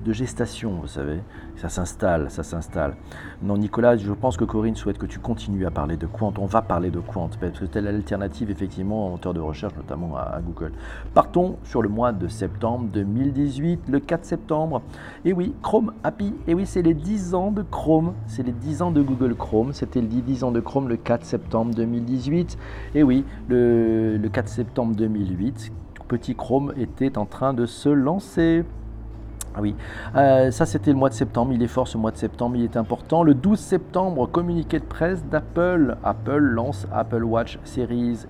de 0.03 0.11
gestation, 0.11 0.71
vous 0.81 0.87
savez. 0.87 1.21
Ça 1.55 1.69
s'installe, 1.69 2.29
ça 2.29 2.43
s'installe. 2.43 2.97
Non, 3.41 3.57
Nicolas, 3.57 3.95
je 3.95 4.11
pense 4.11 4.35
que 4.35 4.43
Corinne 4.43 4.75
souhaite 4.75 4.97
que 4.97 5.05
tu 5.05 5.19
continues 5.19 5.65
à 5.65 5.71
parler 5.71 5.95
de 5.95 6.07
Quant. 6.07 6.33
On 6.39 6.45
va 6.45 6.61
parler 6.61 6.91
de 6.91 6.99
Quant 6.99 7.29
parce 7.39 7.57
que 7.57 7.65
c'est 7.71 7.81
l'alternative 7.81 8.51
effectivement 8.51 9.07
en 9.07 9.09
moteur 9.11 9.33
de 9.33 9.39
recherche, 9.39 9.73
notamment 9.77 10.17
à, 10.17 10.23
à 10.23 10.41
Google. 10.41 10.73
Partons 11.13 11.55
sur 11.63 11.81
le 11.81 11.87
mois 11.87 12.11
de 12.11 12.27
septembre 12.27 12.89
2018, 12.91 13.83
le 13.87 14.01
4 14.01 14.25
septembre. 14.25 14.81
Et 15.23 15.31
oui, 15.31 15.53
Chrome 15.61 15.93
Happy. 16.03 16.33
Et 16.47 16.53
oui, 16.53 16.65
c'est 16.65 16.81
les 16.81 16.93
10 16.93 17.33
ans 17.33 17.51
de 17.51 17.61
Chrome. 17.61 18.11
C'est 18.27 18.43
les 18.43 18.51
10 18.51 18.81
ans 18.81 18.91
de 18.91 19.01
Google 19.01 19.35
Chrome. 19.35 19.71
C'était 19.71 20.01
les 20.01 20.07
10 20.07 20.43
ans 20.43 20.51
de 20.51 20.59
Chrome 20.59 20.89
le 20.89 20.97
4 20.97 21.23
septembre 21.23 21.73
2018. 21.73 22.57
Et 22.95 23.03
oui, 23.03 23.23
le, 23.47 23.84
4 24.31 24.47
septembre 24.47 24.95
2008, 24.95 25.71
petit 26.07 26.35
Chrome 26.35 26.73
était 26.77 27.17
en 27.17 27.25
train 27.25 27.53
de 27.53 27.65
se 27.65 27.89
lancer. 27.89 28.63
Ah 29.55 29.61
oui, 29.61 29.75
euh, 30.15 30.51
ça 30.51 30.65
c'était 30.65 30.91
le 30.91 30.97
mois 30.97 31.09
de 31.09 31.13
septembre, 31.13 31.53
il 31.53 31.63
est 31.63 31.67
fort 31.67 31.87
ce 31.87 31.97
mois 31.97 32.11
de 32.11 32.17
septembre, 32.17 32.57
il 32.57 32.63
est 32.63 32.77
important. 32.77 33.23
Le 33.23 33.33
12 33.33 33.57
septembre, 33.57 34.27
communiqué 34.29 34.79
de 34.79 34.85
presse 34.85 35.23
d'Apple. 35.25 35.97
Apple 36.03 36.37
lance 36.37 36.87
Apple 36.91 37.23
Watch 37.23 37.57
Series 37.63 38.25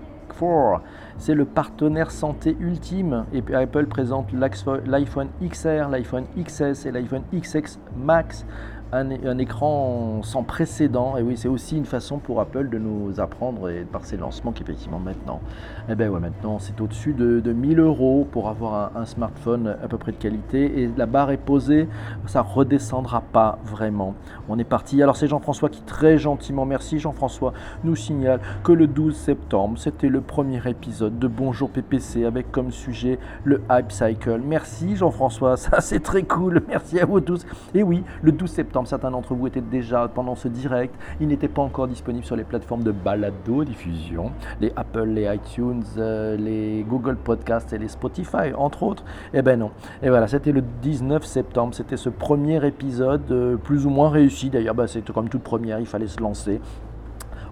c'est 1.18 1.34
le 1.34 1.44
partenaire 1.44 2.10
santé 2.10 2.56
ultime. 2.60 3.24
Et 3.32 3.42
Apple 3.54 3.86
présente 3.86 4.32
l'iPhone 4.32 5.28
XR, 5.42 5.88
l'iPhone 5.90 6.24
XS 6.38 6.86
et 6.86 6.92
l'iPhone 6.92 7.22
XX 7.32 7.78
Max 7.96 8.44
un, 8.92 9.38
écran 9.38 10.20
sans 10.22 10.42
précédent. 10.42 11.16
Et 11.16 11.22
oui, 11.22 11.36
c'est 11.36 11.48
aussi 11.48 11.76
une 11.76 11.86
façon 11.86 12.18
pour 12.18 12.40
Apple 12.40 12.68
de 12.68 12.78
nous 12.78 13.20
apprendre, 13.20 13.68
et 13.70 13.80
par 13.80 14.04
ses 14.04 14.16
lancements, 14.16 14.52
qu'effectivement 14.52 14.98
maintenant, 14.98 15.40
eh 15.88 15.94
ben 15.94 16.08
ouais, 16.10 16.20
maintenant 16.20 16.58
c'est 16.58 16.80
au-dessus 16.80 17.12
de, 17.12 17.40
de, 17.40 17.52
1000 17.52 17.80
euros 17.80 18.26
pour 18.30 18.48
avoir 18.48 18.96
un, 18.96 19.04
smartphone 19.04 19.76
à 19.82 19.88
peu 19.88 19.98
près 19.98 20.12
de 20.12 20.16
qualité. 20.16 20.82
Et 20.82 20.90
la 20.96 21.06
barre 21.06 21.30
est 21.30 21.36
posée, 21.36 21.88
ça 22.26 22.42
redescendra 22.42 23.20
pas 23.20 23.58
vraiment. 23.64 24.14
On 24.48 24.58
est 24.58 24.64
parti. 24.64 25.02
Alors 25.02 25.16
c'est 25.16 25.28
Jean-François 25.28 25.68
qui 25.68 25.82
très 25.82 26.18
gentiment, 26.18 26.64
merci 26.64 26.98
Jean-François, 26.98 27.52
nous 27.84 27.96
signale 27.96 28.40
que 28.64 28.72
le 28.72 28.86
12 28.86 29.16
septembre, 29.16 29.78
c'était 29.78 30.08
le 30.08 30.20
premier 30.20 30.60
épisode 30.68 31.18
de 31.18 31.26
Bonjour 31.26 31.70
PPC 31.70 32.24
avec 32.24 32.50
comme 32.52 32.70
sujet 32.70 33.18
le 33.44 33.62
Hype 33.70 33.92
Cycle. 33.92 34.40
Merci 34.44 34.96
Jean-François, 34.96 35.56
ça 35.56 35.80
c'est 35.80 36.00
très 36.00 36.22
cool. 36.22 36.62
Merci 36.68 37.00
à 37.00 37.06
vous 37.06 37.20
tous. 37.20 37.46
Et 37.74 37.82
oui, 37.82 38.02
le 38.22 38.32
12 38.32 38.50
septembre, 38.50 38.75
certains 38.84 39.10
d'entre 39.10 39.34
vous 39.34 39.46
étaient 39.46 39.60
déjà 39.60 40.08
pendant 40.08 40.34
ce 40.34 40.48
direct. 40.48 40.94
Il 41.20 41.28
n'était 41.28 41.48
pas 41.48 41.62
encore 41.62 41.88
disponible 41.88 42.24
sur 42.24 42.36
les 42.36 42.44
plateformes 42.44 42.82
de 42.82 42.92
balado 42.92 43.64
diffusion, 43.64 44.32
les 44.60 44.72
Apple, 44.76 45.04
les 45.04 45.34
iTunes, 45.34 45.84
euh, 45.98 46.36
les 46.36 46.84
Google 46.88 47.16
Podcasts 47.16 47.72
et 47.72 47.78
les 47.78 47.88
Spotify, 47.88 48.52
entre 48.56 48.82
autres. 48.82 49.04
Eh 49.32 49.42
ben 49.42 49.58
non. 49.58 49.70
Et 50.02 50.08
voilà, 50.08 50.28
c'était 50.28 50.52
le 50.52 50.62
19 50.82 51.24
septembre. 51.24 51.74
C'était 51.74 51.96
ce 51.96 52.08
premier 52.08 52.64
épisode, 52.66 53.30
euh, 53.30 53.56
plus 53.56 53.86
ou 53.86 53.90
moins 53.90 54.10
réussi 54.10 54.50
d'ailleurs. 54.50 54.74
Bah, 54.74 54.86
c'était 54.86 55.12
comme 55.12 55.28
toute 55.28 55.42
première, 55.42 55.80
il 55.80 55.86
fallait 55.86 56.06
se 56.06 56.20
lancer. 56.20 56.60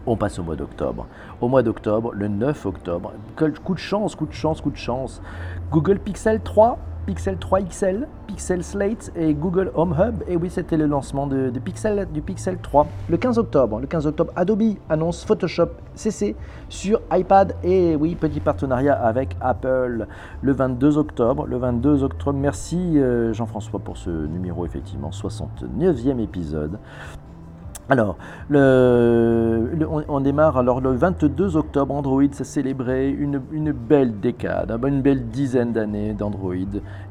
On 0.07 0.17
passe 0.17 0.39
au 0.39 0.43
mois 0.43 0.57
d'octobre. 0.57 1.07
Au 1.41 1.49
mois 1.49 1.63
d'octobre, 1.63 2.13
le 2.13 2.29
9 2.29 2.67
octobre, 2.67 3.13
coup 3.65 3.75
de 3.75 3.79
chance, 3.79 4.15
coup 4.15 4.27
de 4.27 4.33
chance, 4.33 4.61
coup 4.61 4.71
de 4.71 4.77
chance. 4.77 5.23
Google 5.71 5.99
Pixel 5.99 6.41
3 6.43 6.79
Pixel 7.07 7.37
3 7.37 7.61
XL, 7.63 8.09
Pixel 8.27 8.63
Slate 8.63 9.13
et 9.17 9.35
Google 9.35 9.71
Home 9.75 9.95
Hub. 9.99 10.23
Et 10.29 10.37
oui, 10.37 10.51
c'était 10.51 10.77
le 10.77 10.87
lancement 10.87 11.27
de, 11.27 11.51
Pixel, 11.59 12.09
du 12.13 12.23
Pixel 12.23 12.59
3 12.59 12.87
le 13.09 13.17
15 13.17 13.39
octobre. 13.39 13.81
Le 13.81 13.87
15 13.87 14.07
octobre, 14.07 14.33
Adobe 14.37 14.75
annonce 14.89 15.25
Photoshop 15.25 15.71
CC 15.95 16.37
sur 16.69 17.01
iPad. 17.13 17.55
Et 17.63 17.97
oui, 17.97 18.15
petit 18.15 18.41
partenariat 18.41 18.95
avec 18.95 19.37
Apple 19.41 20.07
le 20.43 20.53
22 20.53 20.99
octobre. 20.99 21.47
Le 21.47 21.57
22 21.57 22.03
octobre, 22.03 22.39
merci 22.39 22.99
euh, 22.99 23.33
Jean-François 23.33 23.81
pour 23.81 23.97
ce 23.97 24.11
numéro, 24.11 24.65
effectivement, 24.65 25.11
69e 25.11 26.21
épisode. 26.21 26.79
Alors, 27.91 28.17
on, 28.49 30.21
démarre 30.21 30.57
alors 30.57 30.81
le 30.81 30.93
22 30.93 31.59
octobre. 31.59 31.95
Android 31.95 32.23
s'est 32.33 32.43
célébré 32.43 33.11
une, 33.11 33.73
belle 33.73 34.21
décade, 34.21 34.71
hein, 34.71 34.81
une 34.87 35.03
belle 35.03 35.29
dizaine 35.29 35.75
d'années 35.75 36.15
d'Android. 36.15 36.55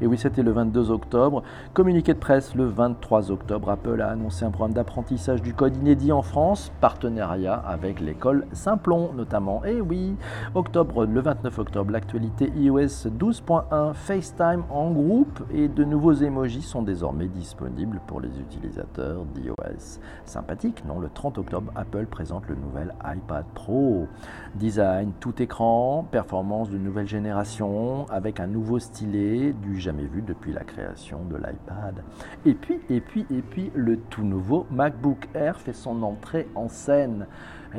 Et 0.01 0.07
oui, 0.07 0.17
c'était 0.17 0.41
le 0.41 0.51
22 0.51 0.89
octobre. 0.89 1.43
Communiqué 1.75 2.15
de 2.15 2.19
presse 2.19 2.55
le 2.55 2.65
23 2.65 3.29
octobre. 3.29 3.69
Apple 3.69 4.01
a 4.01 4.09
annoncé 4.09 4.45
un 4.45 4.49
programme 4.49 4.73
d'apprentissage 4.73 5.43
du 5.43 5.53
code 5.53 5.77
inédit 5.77 6.11
en 6.11 6.23
France, 6.23 6.71
partenariat 6.81 7.53
avec 7.53 7.99
l'école 7.99 8.47
Simplon 8.53 9.11
notamment. 9.13 9.63
Et 9.65 9.79
oui, 9.79 10.15
octobre, 10.55 11.05
le 11.05 11.21
29 11.21 11.59
octobre, 11.59 11.91
l'actualité 11.91 12.51
iOS 12.55 13.09
12.1 13.19 13.93
FaceTime 13.93 14.63
en 14.71 14.89
groupe 14.89 15.43
et 15.53 15.67
de 15.67 15.83
nouveaux 15.83 16.13
emojis 16.13 16.63
sont 16.63 16.81
désormais 16.81 17.27
disponibles 17.27 18.01
pour 18.07 18.21
les 18.21 18.39
utilisateurs 18.39 19.23
d'iOS. 19.35 19.99
Sympathique 20.25 20.62
non, 20.85 20.99
le 20.99 21.09
30 21.09 21.37
octobre, 21.39 21.71
Apple 21.75 22.05
présente 22.05 22.47
le 22.47 22.55
nouvel 22.55 22.93
iPad 23.03 23.45
Pro. 23.53 24.07
Design 24.55 25.11
tout 25.19 25.41
écran, 25.41 26.07
performance 26.09 26.69
de 26.69 26.77
nouvelle 26.77 27.07
génération, 27.07 28.05
avec 28.09 28.39
un 28.39 28.47
nouveau 28.47 28.79
stylet 28.79 29.53
du 29.53 29.79
jamais 29.79 30.05
vu 30.05 30.21
depuis 30.21 30.53
la 30.53 30.63
création 30.63 31.19
de 31.25 31.35
l'iPad. 31.35 32.03
Et 32.45 32.53
puis, 32.53 32.79
et 32.89 33.01
puis, 33.01 33.25
et 33.31 33.41
puis, 33.41 33.71
le 33.75 33.97
tout 33.97 34.23
nouveau 34.23 34.65
MacBook 34.71 35.27
Air 35.33 35.59
fait 35.59 35.73
son 35.73 36.01
entrée 36.03 36.47
en 36.55 36.69
scène. 36.69 37.27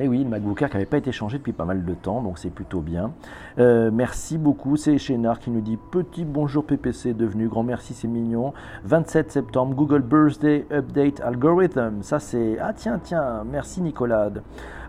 Eh 0.01 0.09
oui, 0.09 0.25
le 0.25 0.29
MacBook 0.29 0.61
Air 0.61 0.71
qui 0.71 0.75
n'avait 0.75 0.87
pas 0.87 0.97
été 0.97 1.13
changé 1.13 1.39
depuis 1.39 1.53
pas 1.53 1.65
mal 1.65 1.85
de 1.85 1.95
temps, 1.95 2.21
donc 2.21 2.39
c'est 2.41 2.51
plutôt 2.51 2.81
bien. 2.81 3.13
Euh, 3.61 3.93
merci 3.93 4.39
beaucoup, 4.39 4.77
c'est 4.77 4.99
Chénard 4.99 5.39
qui 5.39 5.53
nous 5.53 5.61
dit 5.61 5.77
petit 5.77 6.25
bonjour 6.25 6.65
PPC 6.65 7.15
devenu, 7.15 7.47
grand 7.47 7.63
merci, 7.63 7.95
c'est 7.95 8.09
mignon. 8.09 8.53
27 8.85 9.31
septembre, 9.31 9.77
Google 9.77 10.03
Birthday 10.03 10.67
Update 10.73 11.21
Algorithm. 11.21 12.03
Ça 12.03 12.19
c'est... 12.19 12.59
Ah 12.61 12.73
tiens, 12.73 12.99
tiens, 13.01 13.45
merci 13.49 13.83
Nicolas. 13.83 14.31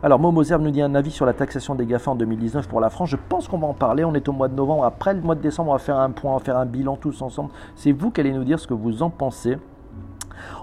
Alors 0.02 0.18
Momoser 0.18 0.58
nous 0.58 0.72
dit 0.72 0.82
un 0.82 0.96
avis 0.96 1.12
sur 1.12 1.28
la 1.28 1.34
taxation 1.34 1.76
des 1.76 1.86
GAFA 1.86 2.10
en 2.10 2.16
2019 2.16 2.68
pour 2.68 2.82
la 2.82 2.90
France. 2.90 3.10
Je 3.10 3.18
pense 3.30 3.48
qu'on 3.48 3.60
va 3.60 3.68
en 3.68 3.76
parler, 3.76 4.04
on 4.04 4.16
est 4.16 4.28
au 4.28 4.32
mois 4.34 4.48
de 4.48 4.56
novembre. 4.56 4.86
Après 4.86 5.14
le 5.14 5.22
mois 5.22 5.36
de 5.36 5.42
décembre, 5.42 5.70
on 5.70 5.74
va 5.74 5.80
faire 5.80 6.00
un 6.00 6.10
point, 6.10 6.32
on 6.32 6.38
va 6.38 6.44
faire 6.44 6.58
un 6.58 6.66
bilan 6.66 6.96
tous 6.96 7.22
ensemble. 7.22 7.52
C'est 7.76 7.92
vous 7.92 8.10
qui 8.10 8.22
allez 8.22 8.34
nous 8.34 8.44
dire 8.44 8.60
ce 8.60 8.66
que 8.66 8.74
vous 8.74 9.04
en 9.04 9.12
pensez. 9.12 9.58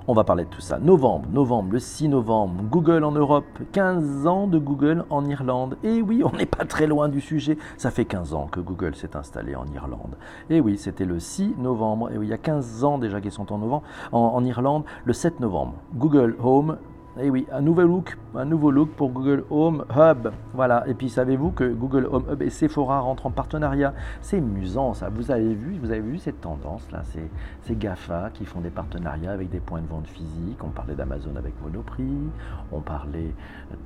On 0.07 0.15
va 0.15 0.25
parler 0.25 0.45
de 0.45 0.51
tout 0.51 0.61
ça. 0.61 0.79
Novembre, 0.79 1.29
novembre, 1.33 1.73
le 1.73 1.79
6 1.79 2.09
novembre, 2.09 2.63
Google 2.71 3.05
en 3.05 3.13
Europe, 3.13 3.47
15 3.73 4.27
ans 4.27 4.47
de 4.47 4.59
Google 4.59 5.05
en 5.11 5.25
Irlande. 5.27 5.77
Et 5.83 6.03
oui, 6.03 6.23
on 6.25 6.37
n'est 6.37 6.47
pas 6.47 6.65
très 6.65 6.87
loin 6.87 7.09
du 7.09 7.21
sujet. 7.21 7.57
Ça 7.77 7.91
fait 7.91 8.05
15 8.05 8.35
ans 8.35 8.49
que 8.51 8.61
Google 8.61 8.95
s'est 8.95 9.17
installé 9.17 9.55
en 9.55 9.67
Irlande. 9.67 10.17
Et 10.51 10.61
oui, 10.61 10.79
c'était 10.79 11.05
le 11.05 11.21
6 11.21 11.55
novembre. 11.59 12.11
Et 12.13 12.19
oui, 12.19 12.27
il 12.27 12.31
y 12.31 12.35
a 12.35 12.39
15 12.39 12.85
ans 12.85 12.99
déjà 12.99 13.21
qu'ils 13.21 13.33
sont 13.33 13.53
en, 13.53 13.59
novembre, 13.59 13.85
en 14.13 14.45
Irlande. 14.45 14.85
Le 15.05 15.13
7 15.13 15.41
novembre, 15.41 15.75
Google 15.95 16.37
Home 16.43 16.77
et 17.18 17.27
eh 17.27 17.31
oui, 17.31 17.46
un 17.53 17.61
nouveau 17.61 17.83
look, 17.83 18.16
un 18.35 18.46
nouveau 18.46 18.70
look 18.70 18.92
pour 18.92 19.11
Google 19.11 19.44
Home 19.51 19.85
Hub. 19.94 20.29
Voilà. 20.55 20.88
Et 20.88 20.94
puis 20.94 21.11
savez-vous 21.11 21.51
que 21.51 21.70
Google 21.70 22.09
Home 22.11 22.25
Hub 22.33 22.40
et 22.40 22.48
Sephora 22.48 23.01
rentrent 23.01 23.27
en 23.27 23.31
partenariat? 23.31 23.92
C'est 24.22 24.38
amusant 24.38 24.94
ça. 24.94 25.11
Vous 25.11 25.31
avez 25.31 25.53
vu, 25.53 25.79
vous 25.79 25.90
avez 25.90 26.01
vu 26.01 26.16
cette 26.16 26.40
tendance 26.40 26.90
là 26.90 27.03
C'est 27.05 27.29
ces 27.64 27.77
Gafa 27.77 28.31
qui 28.33 28.46
font 28.46 28.61
des 28.61 28.70
partenariats 28.70 29.33
avec 29.33 29.51
des 29.51 29.61
points 29.61 29.83
de 29.83 29.87
vente 29.88 30.07
physiques. 30.07 30.64
On 30.64 30.70
parlait 30.70 30.94
d'Amazon 30.94 31.37
avec 31.37 31.53
Monoprix. 31.62 32.31
On 32.72 32.81
parlait 32.81 33.35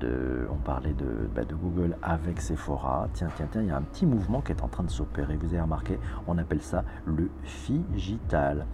de, 0.01 0.47
on 0.53 0.59
parlait 0.59 0.95
bah, 1.35 1.45
de 1.45 1.55
Google 1.57 1.97
avec 2.05 2.41
Sephora. 2.41 3.09
Tiens, 3.13 3.29
tiens, 3.35 3.49
tiens, 3.51 3.63
il 3.63 3.69
y 3.69 3.73
a 3.73 3.77
un 3.77 3.83
petit 3.83 4.07
mouvement 4.07 4.41
qui 4.41 4.53
est 4.53 4.63
en 4.63 4.69
train 4.69 4.85
de 4.85 4.91
s'opérer. 4.91 5.37
Vous 5.37 5.49
avez 5.49 5.63
remarqué 5.63 5.99
On 6.29 6.39
appelle 6.39 6.63
ça 6.63 6.85
le 7.05 7.29
Figital. 7.43 8.67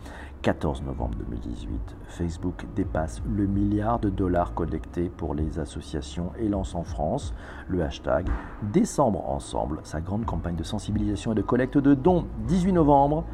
14 0.42 0.82
novembre 0.82 1.14
2018, 1.18 1.96
Facebook 2.08 2.66
dépasse 2.74 3.22
le 3.24 3.46
milliard 3.46 4.00
de 4.00 4.10
dollars 4.10 4.54
collectés 4.54 5.08
pour 5.08 5.36
les 5.36 5.60
associations 5.60 6.32
et 6.36 6.48
lance 6.48 6.74
en 6.74 6.82
France 6.82 7.32
le 7.68 7.84
hashtag 7.84 8.26
Décembre 8.72 9.24
Ensemble, 9.30 9.78
sa 9.84 10.00
grande 10.00 10.24
campagne 10.24 10.56
de 10.56 10.64
sensibilisation 10.64 11.30
et 11.30 11.36
de 11.36 11.42
collecte 11.42 11.78
de 11.78 11.94
dons. 11.94 12.26
18 12.48 12.72
novembre, 12.72 13.24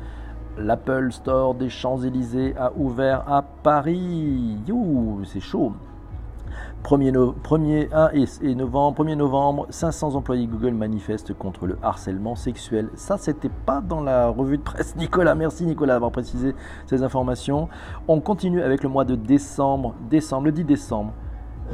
l'Apple 0.59 1.11
Store 1.11 1.55
des 1.55 1.71
Champs-Élysées 1.71 2.55
a 2.59 2.73
ouvert 2.77 3.25
à 3.27 3.40
Paris. 3.40 4.59
You, 4.66 5.23
c'est 5.25 5.40
chaud. 5.40 5.73
1er, 6.85 7.88
1 7.93 8.11
et 8.43 8.55
novembre, 8.55 9.05
1er 9.05 9.14
novembre, 9.14 9.67
500 9.71 10.14
employés 10.14 10.47
Google 10.47 10.73
manifestent 10.73 11.35
contre 11.35 11.67
le 11.67 11.77
harcèlement 11.83 12.35
sexuel. 12.35 12.88
Ça, 12.95 13.19
c'était 13.19 13.51
pas 13.67 13.81
dans 13.81 14.01
la 14.01 14.29
revue 14.29 14.59
de 14.59 14.62
presse. 14.62 14.97
Nicolas, 14.97 15.35
merci 15.35 15.64
Nicolas 15.64 15.95
d'avoir 15.95 16.12
précisé 16.12 16.55
ces 16.87 17.03
informations. 17.03 17.69
On 18.07 18.21
continue 18.21 18.62
avec 18.62 18.83
le 18.83 18.88
mois 18.88 19.05
de 19.05 19.17
décembre, 19.17 19.95
décembre, 20.09 20.47
le 20.47 20.53
10 20.53 20.64
décembre. 20.64 21.12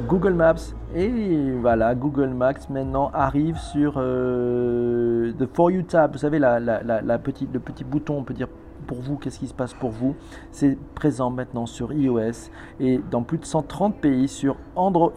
Google 0.07 0.33
Maps 0.33 0.73
et 0.93 1.51
voilà 1.61 1.95
Google 1.95 2.31
Maps 2.31 2.69
maintenant 2.69 3.11
arrive 3.13 3.57
sur 3.57 3.93
euh, 3.95 5.31
the 5.39 5.47
For 5.53 5.71
You 5.71 5.83
tab. 5.83 6.11
Vous 6.11 6.17
savez 6.17 6.37
la, 6.37 7.17
petite, 7.17 7.53
le 7.53 7.59
petit 7.59 7.85
bouton, 7.85 8.17
on 8.17 8.23
peut 8.23 8.33
dire 8.33 8.49
pour 8.85 9.01
vous, 9.01 9.17
qu'est-ce 9.17 9.39
qui 9.39 9.47
se 9.47 9.53
passe 9.53 9.73
pour 9.73 9.89
vous? 9.89 10.15
C'est 10.51 10.77
présent 10.95 11.29
maintenant 11.29 11.65
sur 11.65 11.91
iOS 11.93 12.49
et 12.79 12.99
dans 13.11 13.23
plus 13.23 13.37
de 13.37 13.45
130 13.45 13.95
pays 13.97 14.27
sur 14.27 14.55
Android, 14.75 15.11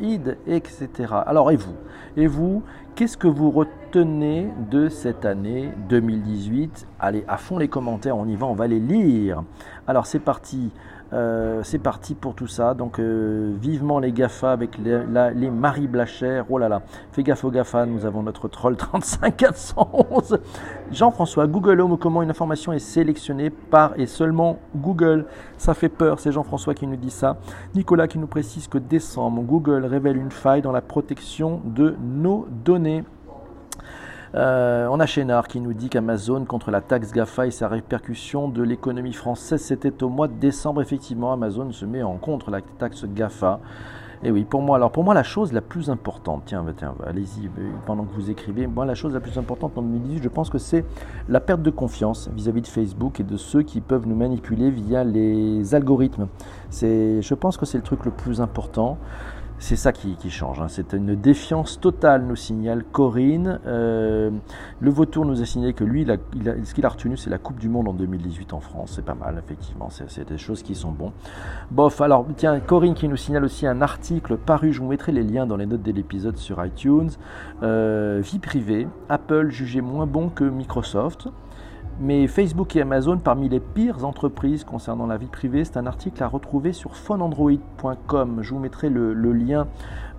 etc. 0.46 0.88
Alors 1.26 1.50
et 1.50 1.57
vous? 1.57 1.74
Et 2.16 2.26
vous, 2.26 2.62
qu'est-ce 2.94 3.16
que 3.16 3.28
vous 3.28 3.50
retenez 3.50 4.48
de 4.70 4.88
cette 4.88 5.24
année 5.24 5.70
2018 5.88 6.87
Allez, 6.98 7.24
à 7.28 7.37
fond 7.37 7.59
les 7.59 7.68
commentaires, 7.68 8.16
on 8.16 8.26
y 8.26 8.37
va, 8.37 8.46
on 8.46 8.54
va 8.54 8.66
les 8.66 8.81
lire. 8.81 9.44
Alors 9.87 10.07
c'est 10.07 10.18
parti. 10.18 10.70
Euh, 11.12 11.62
c'est 11.62 11.79
parti 11.79 12.14
pour 12.14 12.35
tout 12.35 12.47
ça. 12.47 12.75
Donc, 12.75 12.99
euh, 12.99 13.55
vivement 13.61 13.99
les 13.99 14.12
GAFA 14.12 14.53
avec 14.53 14.79
les, 14.79 15.51
Marie 15.51 15.87
Blacher. 15.87 16.42
Oh 16.51 16.59
là 16.59 16.68
là, 16.68 16.83
fais 17.12 17.23
gaffe 17.23 17.44
aux 17.44 17.51
GAFA, 17.51 17.87
nous 17.87 18.05
avons 18.05 18.23
notre 18.23 18.49
troll 18.49 18.77
35411. 18.77 20.38
Jean-François, 20.92 21.47
Google 21.47 21.81
Home, 21.81 21.97
comment 21.99 22.23
une 22.23 22.31
information 22.31 22.73
est 22.73 22.79
sélectionnée 22.79 23.51
par 23.51 23.99
et 23.99 24.07
seulement 24.07 24.59
Google? 24.77 25.27
Ça 25.57 25.75
fait 25.75 25.88
peur, 25.88 26.21
c'est 26.21 26.33
Jean-François 26.33 26.75
qui 26.75 26.87
nous 26.87 26.97
dit 26.97 27.11
ça. 27.11 27.38
Nicolas 27.75 28.07
qui 28.07 28.18
nous 28.18 28.27
précise 28.27 28.68
que 28.68 28.79
décembre, 28.79 29.42
Google 29.42 29.87
révèle 29.87 30.16
une 30.16 30.31
faille 30.31 30.62
dans 30.62 30.73
la 30.73 30.83
protection 30.83 31.62
de 31.64 31.97
nos 32.01 32.47
données. 32.64 33.05
Euh, 34.34 34.86
on 34.90 35.00
a 35.00 35.06
Chénard 35.06 35.48
qui 35.48 35.60
nous 35.60 35.72
dit 35.72 35.88
qu'Amazon 35.88 36.44
contre 36.44 36.70
la 36.70 36.80
taxe 36.80 37.12
GAFA 37.12 37.46
et 37.46 37.50
sa 37.50 37.68
répercussion 37.68 38.48
de 38.48 38.62
l'économie 38.62 39.14
française, 39.14 39.62
c'était 39.62 40.02
au 40.02 40.08
mois 40.08 40.28
de 40.28 40.34
décembre. 40.34 40.82
Effectivement, 40.82 41.32
Amazon 41.32 41.72
se 41.72 41.86
met 41.86 42.02
en 42.02 42.16
contre 42.16 42.50
la 42.50 42.60
taxe 42.60 43.04
GAFA. 43.06 43.60
Et 44.24 44.32
oui, 44.32 44.44
pour 44.44 44.62
moi, 44.62 44.76
alors 44.76 44.90
pour 44.90 45.04
moi, 45.04 45.14
la 45.14 45.22
chose 45.22 45.52
la 45.52 45.60
plus 45.60 45.90
importante, 45.90 46.42
tiens, 46.44 46.64
tiens 46.76 46.94
allez-y, 47.06 47.46
euh, 47.46 47.70
pendant 47.86 48.04
que 48.04 48.12
vous 48.12 48.30
écrivez, 48.30 48.66
moi, 48.66 48.84
la 48.84 48.96
chose 48.96 49.14
la 49.14 49.20
plus 49.20 49.38
importante 49.38 49.78
en 49.78 49.82
2018, 49.82 50.24
je 50.24 50.28
pense 50.28 50.50
que 50.50 50.58
c'est 50.58 50.84
la 51.28 51.38
perte 51.38 51.62
de 51.62 51.70
confiance 51.70 52.28
vis-à-vis 52.34 52.60
-vis 52.60 52.64
de 52.64 52.66
Facebook 52.66 53.20
et 53.20 53.22
de 53.22 53.36
ceux 53.36 53.62
qui 53.62 53.80
peuvent 53.80 54.08
nous 54.08 54.16
manipuler 54.16 54.70
via 54.70 55.04
les 55.04 55.72
algorithmes. 55.74 56.26
Je 56.72 57.34
pense 57.34 57.56
que 57.56 57.64
c'est 57.64 57.78
le 57.78 57.84
truc 57.84 58.04
le 58.04 58.10
plus 58.10 58.40
important. 58.40 58.98
C'est 59.61 59.77
ça 59.77 59.92
qui, 59.92 60.16
change. 60.31 60.61
Hein. 60.61 60.68
C'est 60.68 60.92
une 60.92 61.16
défiance 61.16 61.81
totale, 61.81 62.23
nous 62.23 62.37
signale 62.37 62.85
Corinne. 62.85 63.59
Euh, 63.66 64.31
le 64.81 64.90
Vautour 64.90 65.25
nous 65.25 65.42
a 65.42 65.44
signalé 65.44 65.73
que 65.73 65.83
lui, 65.83 66.07
ce 66.07 66.75
qu'il 66.75 66.87
a 66.87 66.88
retenu, 66.88 67.16
c'est 67.16 67.29
la 67.29 67.38
Coupe 67.38 67.59
du 67.59 67.68
Monde 67.68 67.88
en 67.88 67.92
2018 67.92 68.53
en 68.53 68.61
France. 68.61 68.92
C'est 68.94 69.05
pas 69.05 69.14
mal, 69.14 69.37
effectivement. 69.42 69.88
C'est 69.90 70.29
des 70.29 70.38
choses 70.38 70.62
qui 70.62 70.77
sont 70.77 70.92
bons. 70.92 71.12
Bof, 71.73 72.01
alors, 72.01 72.25
tiens, 72.37 72.61
Corinne 72.61 72.94
qui 72.94 73.09
nous 73.09 73.16
signale 73.16 73.44
aussi 73.44 73.66
un 73.66 73.83
article 73.83 74.37
paru. 74.37 74.73
Je 74.73 74.81
vous 74.81 74.88
mettrai 74.88 75.11
les 75.11 75.25
liens 75.25 75.47
dans 75.47 75.57
les 75.57 75.66
notes 75.66 75.83
de 75.83 75.92
l'épisode 75.92 76.37
sur 76.37 76.64
iTunes. 76.64 77.11
Euh, 77.64 78.21
vie 78.23 78.38
privée. 78.38 78.87
Apple 79.09 79.51
jugé 79.51 79.81
moins 79.81 80.07
bon 80.07 80.29
que 80.29 80.44
Microsoft. 80.44 81.29
Mais 82.00 82.28
Facebook 82.28 82.76
et 82.76 82.82
Amazon 82.82 83.18
parmi 83.18 83.48
les 83.48 83.58
pires 83.58 84.04
entreprises 84.04 84.62
concernant 84.62 85.06
la 85.06 85.16
vie 85.16 85.26
privée, 85.26 85.64
c'est 85.64 85.78
un 85.78 85.87
article 85.87 86.22
à 86.22 86.28
retrouver 86.28 86.72
sur 86.72 86.94
phoneandroid.com. 86.94 88.38
Je 88.40 88.54
vous 88.54 88.61
mettrai 88.61 88.88
le, 88.88 89.32
lien 89.32 89.66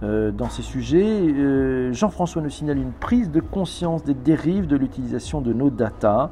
euh, 0.04 0.32
dans 0.32 0.50
ces 0.50 0.62
sujets. 0.62 1.22
Euh, 1.22 1.94
Jean-François 1.94 2.42
nous 2.42 2.50
signale 2.50 2.80
une 2.80 2.92
prise 2.92 3.32
de 3.32 3.40
conscience 3.40 4.04
des 4.04 4.14
dérives 4.14 4.68
de 4.68 4.76
l'utilisation 4.76 5.40
de 5.40 5.54
nos 5.54 5.70
datas. 5.70 6.32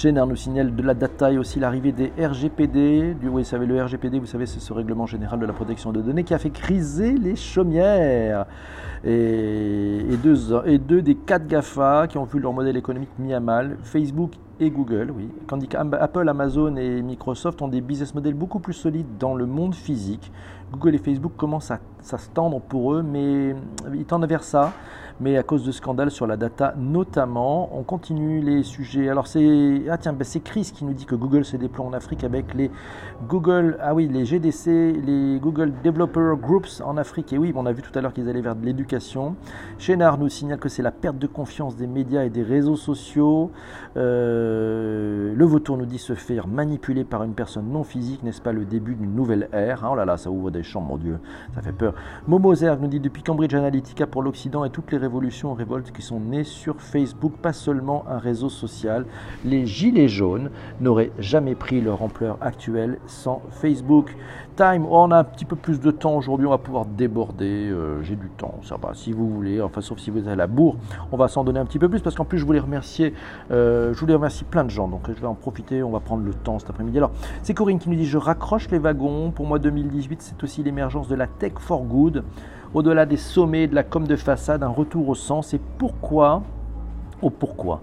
Génère 0.00 0.26
nous 0.26 0.34
signale 0.36 0.74
de 0.74 0.82
la 0.82 0.94
data 0.94 1.30
et 1.30 1.36
aussi 1.36 1.60
l'arrivée 1.60 1.92
des 1.92 2.10
RGPD. 2.18 3.14
Vous 3.22 3.44
savez, 3.44 3.66
le 3.66 3.84
RGPD, 3.84 4.18
vous 4.18 4.24
savez, 4.24 4.46
c'est 4.46 4.58
ce 4.58 4.72
règlement 4.72 5.04
général 5.04 5.38
de 5.38 5.44
la 5.44 5.52
protection 5.52 5.92
de 5.92 6.00
données 6.00 6.24
qui 6.24 6.32
a 6.32 6.38
fait 6.38 6.48
criser 6.48 7.12
les 7.12 7.36
chaumières 7.36 8.46
et, 9.04 10.16
deux, 10.22 11.02
des 11.02 11.14
quatre 11.14 11.46
GAFA 11.46 12.06
qui 12.08 12.16
ont 12.16 12.24
vu 12.24 12.40
leur 12.40 12.54
modèle 12.54 12.78
économique 12.78 13.10
mis 13.18 13.34
à 13.34 13.40
mal, 13.40 13.76
Facebook 13.82 14.32
et 14.58 14.70
Google, 14.70 15.12
oui. 15.14 15.28
Tandis 15.46 15.68
qu'Apple, 15.68 16.28
Amazon 16.30 16.76
et 16.76 17.02
Microsoft 17.02 17.60
ont 17.60 17.68
des 17.68 17.82
business 17.82 18.14
models 18.14 18.32
beaucoup 18.32 18.58
plus 18.58 18.72
solides 18.72 19.18
dans 19.18 19.34
le 19.34 19.44
monde 19.44 19.74
physique. 19.74 20.32
Google 20.72 20.94
et 20.94 20.98
Facebook 20.98 21.32
commencent 21.36 21.70
à, 21.70 21.80
se 22.02 22.28
tendre 22.30 22.60
pour 22.60 22.94
eux, 22.94 23.02
mais 23.02 23.54
ils 23.94 24.04
tendent 24.04 24.26
vers 24.26 24.42
ça 24.42 24.72
mais 25.20 25.36
à 25.36 25.42
cause 25.42 25.64
de 25.64 25.72
scandales 25.72 26.10
sur 26.10 26.26
la 26.26 26.36
data 26.36 26.74
notamment. 26.76 27.76
On 27.76 27.82
continue 27.82 28.40
les 28.40 28.62
sujets. 28.62 29.08
Alors 29.08 29.26
c'est 29.26 29.82
ah 29.90 29.98
tiens, 29.98 30.14
ben, 30.14 30.24
c'est 30.24 30.40
Chris 30.40 30.72
qui 30.74 30.84
nous 30.84 30.94
dit 30.94 31.04
que 31.04 31.14
Google 31.14 31.44
se 31.44 31.56
déploie 31.56 31.84
en 31.84 31.92
Afrique 31.92 32.24
avec 32.24 32.54
les 32.54 32.70
Google 33.28 33.76
ah 33.80 33.94
oui 33.94 34.08
les 34.08 34.24
GDC, 34.24 34.66
les 34.66 35.38
Google 35.40 35.72
Developer 35.84 36.34
Groups 36.40 36.80
en 36.84 36.96
Afrique. 36.96 37.32
Et 37.32 37.38
oui, 37.38 37.52
on 37.54 37.66
a 37.66 37.72
vu 37.72 37.82
tout 37.82 37.96
à 37.96 38.00
l'heure 38.00 38.14
qu'ils 38.14 38.28
allaient 38.28 38.40
vers 38.40 38.56
de 38.56 38.64
l'éducation. 38.64 39.36
Chénard 39.78 40.18
nous 40.18 40.28
signale 40.28 40.58
que 40.58 40.70
c'est 40.70 40.82
la 40.82 40.90
perte 40.90 41.18
de 41.18 41.26
confiance 41.26 41.76
des 41.76 41.86
médias 41.86 42.24
et 42.24 42.30
des 42.30 42.42
réseaux 42.42 42.76
sociaux. 42.76 43.50
Euh, 43.96 45.34
le 45.34 45.44
vautour 45.44 45.76
nous 45.76 45.86
dit 45.86 45.98
se 45.98 46.14
faire 46.14 46.46
manipuler 46.46 47.04
par 47.04 47.22
une 47.24 47.34
personne 47.34 47.70
non 47.70 47.84
physique, 47.84 48.22
n'est-ce 48.22 48.40
pas 48.40 48.52
le 48.52 48.64
début 48.64 48.94
d'une 48.94 49.14
nouvelle 49.14 49.48
ère? 49.52 49.86
Oh 49.90 49.94
là 49.94 50.06
là, 50.06 50.16
ça 50.16 50.30
ouvre 50.30 50.50
des 50.50 50.59
champs, 50.62 50.80
mon 50.80 50.96
Dieu, 50.96 51.18
ça 51.54 51.62
fait 51.62 51.72
peur. 51.72 51.94
Momo 52.26 52.54
Zerg 52.54 52.80
nous 52.80 52.88
dit 52.88 53.00
depuis 53.00 53.22
Cambridge 53.22 53.54
Analytica 53.54 54.06
pour 54.06 54.22
l'Occident 54.22 54.64
et 54.64 54.70
toutes 54.70 54.92
les 54.92 54.98
révolutions 54.98 55.54
révoltes 55.54 55.92
qui 55.92 56.02
sont 56.02 56.20
nées 56.20 56.44
sur 56.44 56.80
Facebook, 56.80 57.32
pas 57.40 57.52
seulement 57.52 58.04
un 58.08 58.18
réseau 58.18 58.48
social. 58.48 59.06
Les 59.44 59.66
gilets 59.66 60.08
jaunes 60.08 60.50
n'auraient 60.80 61.12
jamais 61.18 61.54
pris 61.54 61.80
leur 61.80 62.02
ampleur 62.02 62.38
actuelle 62.40 62.98
sans 63.06 63.42
Facebook. 63.50 64.16
On 64.62 65.10
a 65.10 65.16
un 65.16 65.24
petit 65.24 65.46
peu 65.46 65.56
plus 65.56 65.80
de 65.80 65.90
temps 65.90 66.14
aujourd'hui, 66.14 66.46
on 66.46 66.50
va 66.50 66.58
pouvoir 66.58 66.84
déborder. 66.84 67.70
Euh, 67.70 68.02
j'ai 68.02 68.14
du 68.14 68.28
temps, 68.28 68.56
ça 68.62 68.76
va, 68.76 68.92
si 68.92 69.10
vous 69.10 69.26
voulez. 69.26 69.62
Enfin, 69.62 69.80
sauf 69.80 69.98
si 69.98 70.10
vous 70.10 70.18
êtes 70.18 70.28
à 70.28 70.36
la 70.36 70.46
bourre, 70.46 70.76
on 71.12 71.16
va 71.16 71.28
s'en 71.28 71.44
donner 71.44 71.58
un 71.58 71.64
petit 71.64 71.78
peu 71.78 71.88
plus 71.88 72.00
parce 72.00 72.14
qu'en 72.14 72.26
plus, 72.26 72.38
je 72.38 72.44
voulais 72.44 72.60
remercier, 72.60 73.14
euh, 73.50 73.94
je 73.94 74.00
voulais 74.00 74.12
remercier 74.12 74.46
plein 74.50 74.64
de 74.64 74.68
gens. 74.68 74.86
Donc, 74.86 75.08
je 75.08 75.18
vais 75.18 75.26
en 75.26 75.34
profiter. 75.34 75.82
On 75.82 75.90
va 75.90 76.00
prendre 76.00 76.24
le 76.24 76.34
temps 76.34 76.58
cet 76.58 76.68
après-midi. 76.68 76.98
Alors, 76.98 77.12
c'est 77.42 77.54
Corinne 77.54 77.78
qui 77.78 77.88
nous 77.88 77.96
dit 77.96 78.04
Je 78.04 78.18
raccroche 78.18 78.68
les 78.70 78.78
wagons. 78.78 79.30
Pour 79.30 79.46
moi, 79.46 79.58
2018, 79.58 80.20
c'est 80.20 80.44
aussi 80.44 80.62
l'émergence 80.62 81.08
de 81.08 81.14
la 81.14 81.26
tech 81.26 81.54
for 81.56 81.82
good 81.82 82.22
au-delà 82.74 83.06
des 83.06 83.16
sommets 83.16 83.66
de 83.66 83.74
la 83.74 83.82
com 83.82 84.06
de 84.06 84.14
façade, 84.14 84.62
un 84.62 84.68
retour 84.68 85.08
au 85.08 85.14
sens 85.14 85.54
et 85.54 85.60
pourquoi 85.78 86.42
au 87.22 87.30
pourquoi. 87.30 87.80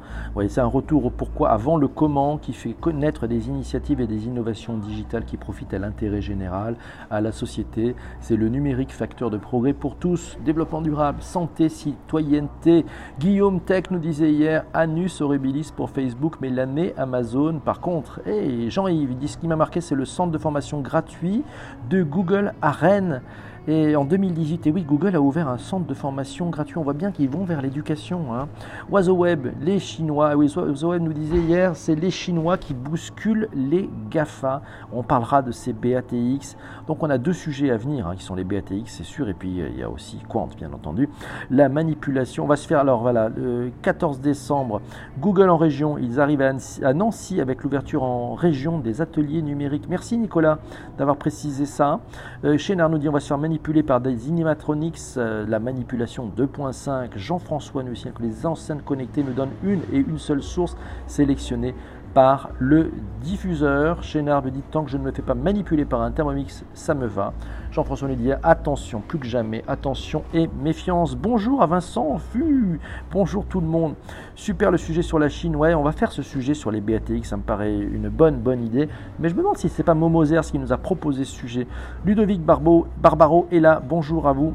c'est 0.47 0.61
un 0.61 0.65
retour 0.65 1.05
au 1.05 1.09
pourquoi 1.09 1.49
avant 1.49 1.77
le 1.77 1.87
comment 1.87 2.37
qui 2.37 2.53
fait 2.53 2.73
connaître 2.73 3.27
des 3.27 3.47
initiatives 3.47 4.01
et 4.01 4.07
des 4.07 4.25
innovations 4.25 4.77
digitales 4.77 5.25
qui 5.25 5.37
profitent 5.37 5.73
à 5.73 5.79
l'intérêt 5.79 6.21
général, 6.21 6.75
à 7.09 7.21
la 7.21 7.31
société. 7.31 7.95
C'est 8.19 8.35
le 8.35 8.49
numérique 8.49 8.91
facteur 8.91 9.29
de 9.29 9.37
progrès 9.37 9.73
pour 9.73 9.95
tous, 9.95 10.37
développement 10.43 10.81
durable, 10.81 11.21
santé, 11.21 11.69
citoyenneté. 11.69 12.85
Guillaume 13.19 13.59
Tech 13.61 13.85
nous 13.91 13.99
disait 13.99 14.31
hier 14.31 14.65
Anus 14.73 15.21
horribilis 15.21 15.71
pour 15.75 15.89
Facebook, 15.89 16.37
mais 16.41 16.49
l'année 16.49 16.93
Amazon. 16.97 17.59
Par 17.63 17.79
contre, 17.79 18.21
hey, 18.27 18.69
Jean-Yves 18.69 19.17
dit 19.17 19.27
ce 19.27 19.37
qui 19.37 19.47
m'a 19.47 19.55
marqué, 19.55 19.81
c'est 19.81 19.95
le 19.95 20.05
centre 20.05 20.31
de 20.31 20.37
formation 20.37 20.81
gratuit 20.81 21.43
de 21.89 22.03
Google 22.03 22.53
à 22.61 22.71
Rennes. 22.71 23.21
Et 23.69 23.97
en 23.97 24.05
2018, 24.05 24.65
et 24.67 24.71
oui, 24.71 24.83
Google 24.83 25.13
a 25.17 25.19
ouvert 25.19 25.49
un 25.49 25.57
centre 25.57 25.85
de 25.85 25.93
formation 25.93 26.49
gratuit. 26.49 26.77
On 26.77 26.83
voit 26.83 26.93
bien 26.93 27.11
qu'ils 27.11 27.27
vont 27.27 27.43
vers 27.43 27.61
l'éducation. 27.61 28.33
Hein. 28.33 28.47
Web, 28.89 29.47
les 29.59 29.77
Chinois, 29.79 30.37
oui, 30.37 30.49
Web 30.55 31.01
nous 31.01 31.11
disait 31.11 31.39
hier, 31.39 31.75
c'est 31.75 31.95
les 31.95 32.09
Chinois 32.09 32.57
qui 32.57 32.73
bousculent 32.73 33.49
les 33.53 33.89
GAFA. 34.09 34.61
On 34.93 35.03
parlera 35.03 35.41
de 35.41 35.51
ces 35.51 35.73
BATX. 35.73 36.55
Donc 36.87 37.03
on 37.03 37.09
a 37.09 37.17
deux 37.17 37.33
sujets 37.33 37.69
à 37.69 37.75
venir, 37.75 38.07
hein, 38.07 38.15
qui 38.15 38.23
sont 38.23 38.35
les 38.35 38.45
BATX, 38.45 38.85
c'est 38.85 39.03
sûr, 39.03 39.27
et 39.27 39.33
puis 39.33 39.59
euh, 39.59 39.67
il 39.69 39.77
y 39.77 39.83
a 39.83 39.89
aussi 39.89 40.19
Quant, 40.29 40.47
bien 40.57 40.71
entendu. 40.71 41.09
La 41.51 41.67
manipulation, 41.67 42.45
on 42.45 42.47
va 42.47 42.55
se 42.55 42.67
faire, 42.67 42.79
alors 42.79 43.01
voilà, 43.01 43.27
le 43.27 43.71
14 43.81 44.21
décembre, 44.21 44.81
Google 45.19 45.49
en 45.49 45.57
région, 45.57 45.97
ils 45.97 46.21
arrivent 46.21 46.41
à, 46.41 46.93
Nancy 46.93 47.41
avec 47.41 47.63
l'ouverture 47.63 48.03
en 48.03 48.33
région 48.33 48.79
des 48.79 49.01
ateliers 49.01 49.41
numériques. 49.41 49.89
Merci 49.89 50.17
Nicolas 50.17 50.59
d'avoir 50.97 51.17
précisé 51.17 51.65
ça. 51.65 51.99
Euh, 52.45 52.57
chez 52.57 52.77
nous 52.77 52.97
dit, 52.97 53.09
on 53.09 53.11
va 53.11 53.19
se 53.19 53.27
faire 53.27 53.37
manipuler 53.37 53.56
manipulé 53.57 53.81
par 53.81 54.01
des 54.01 54.27
animatronics, 54.27 54.99
euh, 55.17 55.43
la 55.47 55.57
manipulation 55.57 56.31
2.5. 56.37 57.17
Jean-François 57.17 57.81
nous 57.81 57.95
que 57.95 58.21
les 58.21 58.45
enceintes 58.45 58.85
connectées 58.85 59.23
nous 59.23 59.33
donnent 59.33 59.55
une 59.63 59.81
et 59.91 59.97
une 59.97 60.19
seule 60.19 60.43
source 60.43 60.77
sélectionnée 61.07 61.73
par 62.13 62.49
le 62.59 62.91
diffuseur. 63.21 64.03
Chénard 64.03 64.43
me 64.43 64.51
dit 64.51 64.63
tant 64.71 64.83
que 64.83 64.91
je 64.91 64.97
ne 64.97 65.03
me 65.03 65.11
fais 65.11 65.21
pas 65.21 65.33
manipuler 65.33 65.85
par 65.85 66.01
un 66.01 66.11
thermomix, 66.11 66.65
ça 66.73 66.93
me 66.93 67.05
va. 67.05 67.33
Jean-François 67.71 68.07
dit 68.09 68.31
attention, 68.43 69.01
plus 69.05 69.19
que 69.19 69.27
jamais, 69.27 69.63
attention 69.67 70.23
et 70.33 70.49
méfiance. 70.63 71.15
Bonjour 71.15 71.61
à 71.61 71.67
Vincent 71.67 72.17
Fu, 72.17 72.79
bonjour 73.11 73.45
tout 73.45 73.61
le 73.61 73.67
monde. 73.67 73.95
Super 74.35 74.71
le 74.71 74.77
sujet 74.77 75.01
sur 75.01 75.19
la 75.19 75.29
Chine, 75.29 75.55
ouais, 75.55 75.73
on 75.73 75.83
va 75.83 75.91
faire 75.91 76.11
ce 76.11 76.21
sujet 76.21 76.53
sur 76.53 76.71
les 76.71 76.81
BATX, 76.81 77.23
ça 77.23 77.37
me 77.37 77.43
paraît 77.43 77.77
une 77.77 78.09
bonne 78.09 78.37
bonne 78.37 78.63
idée. 78.63 78.89
Mais 79.19 79.29
je 79.29 79.35
me 79.35 79.39
demande 79.39 79.57
si 79.57 79.69
c'est 79.69 79.83
pas 79.83 79.93
Momozer 79.93 80.41
qui 80.41 80.59
nous 80.59 80.73
a 80.73 80.77
proposé 80.77 81.25
ce 81.25 81.33
sujet. 81.33 81.67
Ludovic 82.05 82.41
Barbeau, 82.41 82.87
Barbaro 82.97 83.47
est 83.51 83.59
là, 83.59 83.81
bonjour 83.87 84.27
à 84.27 84.33
vous 84.33 84.53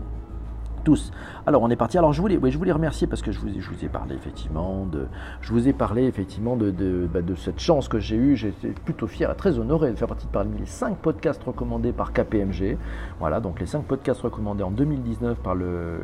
tous. 0.83 1.13
Alors 1.47 1.63
on 1.63 1.71
est 1.71 1.77
parti. 1.77 1.99
Alors 1.99 2.13
je 2.13 2.21
voulais, 2.21 2.39
je 2.51 2.59
voulais 2.59 2.73
remercier 2.73 3.07
parce 3.07 3.23
que 3.23 3.33
je 3.33 3.39
vous, 3.39 3.85
ai 3.85 3.89
parlé 3.89 4.15
effectivement 4.15 4.87
de, 4.87 5.07
je 5.41 5.53
vous 5.53 5.69
ai 5.69 5.73
parlé 5.73 6.05
effectivement 6.05 6.57
de, 6.57 6.71
de, 6.71 7.09
bah, 7.13 7.21
cette 7.37 7.61
chance 7.61 7.89
que 7.89 7.99
j'ai 7.99 8.17
eue. 8.17 8.37
J'étais 8.37 8.69
plutôt 8.69 9.07
fier 9.07 9.31
et 9.31 9.35
très 9.35 9.59
honoré 9.59 9.91
de 9.91 9.97
faire 9.97 10.09
partie 10.09 10.27
de 10.27 10.33
parmi 10.33 10.59
les 10.59 10.67
5 10.67 10.99
podcasts 10.99 11.43
recommandés 11.45 11.93
par 11.93 12.13
KPMG. 12.13 12.77
Voilà, 13.19 13.41
donc 13.41 13.61
les 13.61 13.67
5 13.67 13.85
podcasts 13.85 14.23
recommandés 14.23 14.63
en 14.63 14.71
2019 14.71 15.39
par 15.39 15.55
le, 15.55 15.99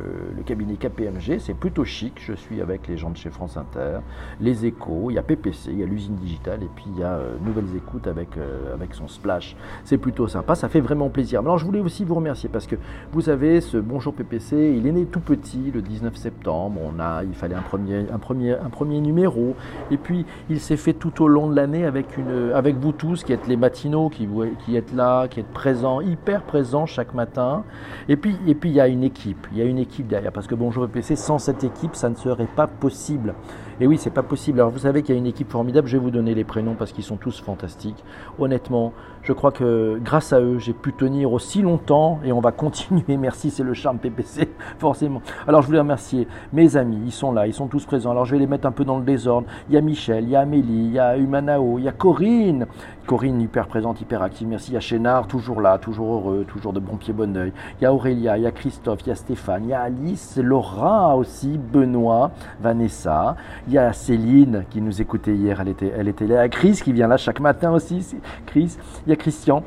cabinet 0.45 0.75
KPMG. 0.75 1.39
C'est 1.39 1.53
plutôt 1.53 1.85
chic. 1.85 2.13
Je 2.25 2.33
suis 2.33 2.61
avec 2.61 2.87
les 2.87 2.97
gens 2.97 3.09
de 3.09 3.17
chez 3.17 3.29
France 3.29 3.57
Inter, 3.57 3.99
les 4.39 4.65
Échos, 4.65 5.09
il 5.09 5.15
y 5.15 5.19
a 5.19 5.23
PPC, 5.23 5.71
il 5.71 5.79
y 5.79 5.83
a 5.83 5.85
l'usine 5.85 6.15
digitale 6.15 6.63
et 6.63 6.69
puis 6.75 6.85
il 6.87 6.99
y 6.99 7.03
a 7.03 7.13
euh, 7.13 7.35
Nouvelles 7.45 7.75
Écoutes 7.75 8.07
avec, 8.07 8.37
euh, 8.37 8.73
avec 8.73 8.93
son 8.93 9.07
splash. 9.07 9.55
C'est 9.83 9.97
plutôt 9.97 10.27
sympa. 10.27 10.55
Ça 10.55 10.69
fait 10.69 10.79
vraiment 10.79 11.09
plaisir. 11.09 11.41
Alors 11.41 11.57
je 11.57 11.65
voulais 11.65 11.81
aussi 11.81 12.05
vous 12.05 12.15
remercier 12.15 12.49
parce 12.49 12.67
que 12.67 12.75
vous 13.11 13.21
savez, 13.21 13.61
ce 13.61 13.77
Bonjour 13.77 14.13
PPC 14.13 14.68
il 14.75 14.87
est 14.87 14.91
né 14.91 15.05
tout 15.05 15.19
petit 15.19 15.71
le 15.73 15.81
19 15.81 16.15
septembre. 16.15 16.79
On 16.83 16.99
a, 16.99 17.23
il 17.23 17.33
fallait 17.33 17.55
un 17.55 17.61
premier, 17.61 19.01
numéro. 19.01 19.55
Et 19.91 19.97
puis, 19.97 20.25
il 20.49 20.59
s'est 20.59 20.77
fait 20.77 20.93
tout 20.93 21.23
au 21.23 21.27
long 21.27 21.49
de 21.49 21.55
l'année 21.55 21.85
avec, 21.85 22.07
vous 22.17 22.91
tous 22.91 23.23
qui 23.23 23.33
êtes 23.33 23.47
les 23.47 23.57
matinaux, 23.57 24.09
qui, 24.09 24.27
êtes 24.75 24.93
là, 24.93 25.27
qui 25.27 25.39
êtes 25.39 25.51
présents, 25.51 26.01
hyper 26.01 26.43
présents 26.43 26.85
chaque 26.85 27.13
matin. 27.13 27.63
Et 28.07 28.15
puis, 28.15 28.37
et 28.47 28.55
puis, 28.55 28.69
il 28.69 28.75
y 28.75 28.81
a 28.81 28.87
une 28.87 29.03
équipe. 29.03 29.47
Il 29.51 29.57
y 29.57 29.61
a 29.61 29.65
une 29.65 29.79
équipe 29.79 30.07
derrière. 30.07 30.31
Parce 30.31 30.47
que 30.47 30.55
Bonjour 30.59 30.89
PC, 30.89 31.15
sans 31.15 31.39
cette 31.39 31.63
équipe, 31.63 31.95
ça 31.95 32.09
ne 32.09 32.15
serait 32.15 32.49
pas 32.55 32.67
possible. 32.67 33.33
Et 33.81 33.87
oui, 33.87 33.97
c'est 33.97 34.09
pas 34.09 34.23
possible. 34.23 34.59
Alors 34.59 34.71
vous 34.71 34.79
savez 34.79 35.03
qu'il 35.03 35.15
y 35.15 35.17
a 35.17 35.19
une 35.19 35.27
équipe 35.27 35.49
formidable, 35.49 35.87
je 35.87 35.97
vais 35.97 36.03
vous 36.03 36.11
donner 36.11 36.35
les 36.35 36.43
prénoms 36.43 36.75
parce 36.75 36.91
qu'ils 36.91 37.03
sont 37.03 37.15
tous 37.15 37.39
fantastiques. 37.39 38.03
Honnêtement, 38.37 38.91
je 39.23 39.31
crois 39.31 39.51
que 39.51 39.99
grâce 40.03 40.33
à 40.33 40.41
eux, 40.41 40.57
j'ai 40.59 40.73
pu 40.73 40.91
tenir 40.91 41.31
aussi 41.31 41.61
longtemps 41.61 42.19
et 42.25 42.33
on 42.33 42.41
va 42.41 42.51
continuer. 42.59 43.15
Merci, 43.17 43.51
c'est 43.51 43.63
le 43.63 43.73
charme 43.73 43.97
PPC, 43.97 44.49
forcément. 44.79 45.21
Alors 45.47 45.61
je 45.61 45.67
voulais 45.67 45.79
remercier 45.79 46.27
mes 46.51 46.75
amis, 46.75 46.99
ils 47.05 47.11
sont 47.11 47.31
là, 47.31 47.47
ils 47.47 47.53
sont 47.53 47.67
tous 47.67 47.85
présents. 47.85 48.11
Alors 48.11 48.25
je 48.25 48.33
vais 48.33 48.39
les 48.39 48.47
mettre 48.47 48.67
un 48.67 48.71
peu 48.71 48.83
dans 48.83 48.97
le 48.97 49.05
désordre. 49.05 49.47
Il 49.69 49.75
y 49.75 49.77
a 49.77 49.81
Michel, 49.81 50.25
il 50.25 50.31
y 50.31 50.35
a 50.35 50.41
Amélie, 50.41 50.85
il 50.85 50.91
y 50.91 50.99
a 50.99 51.17
Humanao, 51.17 51.79
il 51.79 51.85
y 51.85 51.87
a 51.87 51.93
Corinne. 51.93 52.67
Corinne, 53.09 53.41
hyper 53.41 53.65
présente, 53.65 53.99
hyper 54.01 54.21
active. 54.21 54.47
Merci. 54.47 54.77
A 54.77 54.79
Chénard, 54.79 55.25
toujours 55.25 55.61
là, 55.61 55.79
toujours 55.79 56.13
heureux, 56.13 56.45
toujours 56.47 56.73
de 56.73 56.79
bon 56.79 56.95
pied, 56.95 57.11
bon 57.11 57.35
oeil. 57.35 57.51
Il 57.79 57.83
y 57.83 57.87
a 57.87 57.91
Aurélia, 57.91 58.37
il 58.37 58.43
y 58.43 58.45
a 58.45 58.51
Christophe, 58.51 58.99
il 59.03 59.09
y 59.09 59.11
a 59.11 59.15
Stéphane, 59.15 59.63
il 59.63 59.69
y 59.69 59.73
a 59.73 59.81
Alice, 59.81 60.37
Laura 60.37 61.17
aussi, 61.17 61.57
Benoît, 61.57 62.29
Vanessa. 62.61 63.35
Il 63.65 63.73
y 63.73 63.79
a 63.79 63.93
Céline 63.93 64.63
qui 64.69 64.79
nous 64.79 65.01
écoutait 65.01 65.33
hier, 65.33 65.59
elle 65.59 65.69
était, 65.69 65.91
elle 65.97 66.07
était 66.07 66.27
là. 66.27 66.47
Chris 66.49 66.79
qui 66.83 66.93
vient 66.93 67.07
là 67.07 67.17
chaque 67.17 67.39
matin 67.39 67.71
aussi, 67.71 68.15
Chris. 68.45 68.77
Il 69.07 69.09
y 69.09 69.13
a 69.13 69.15
Christian. 69.15 69.63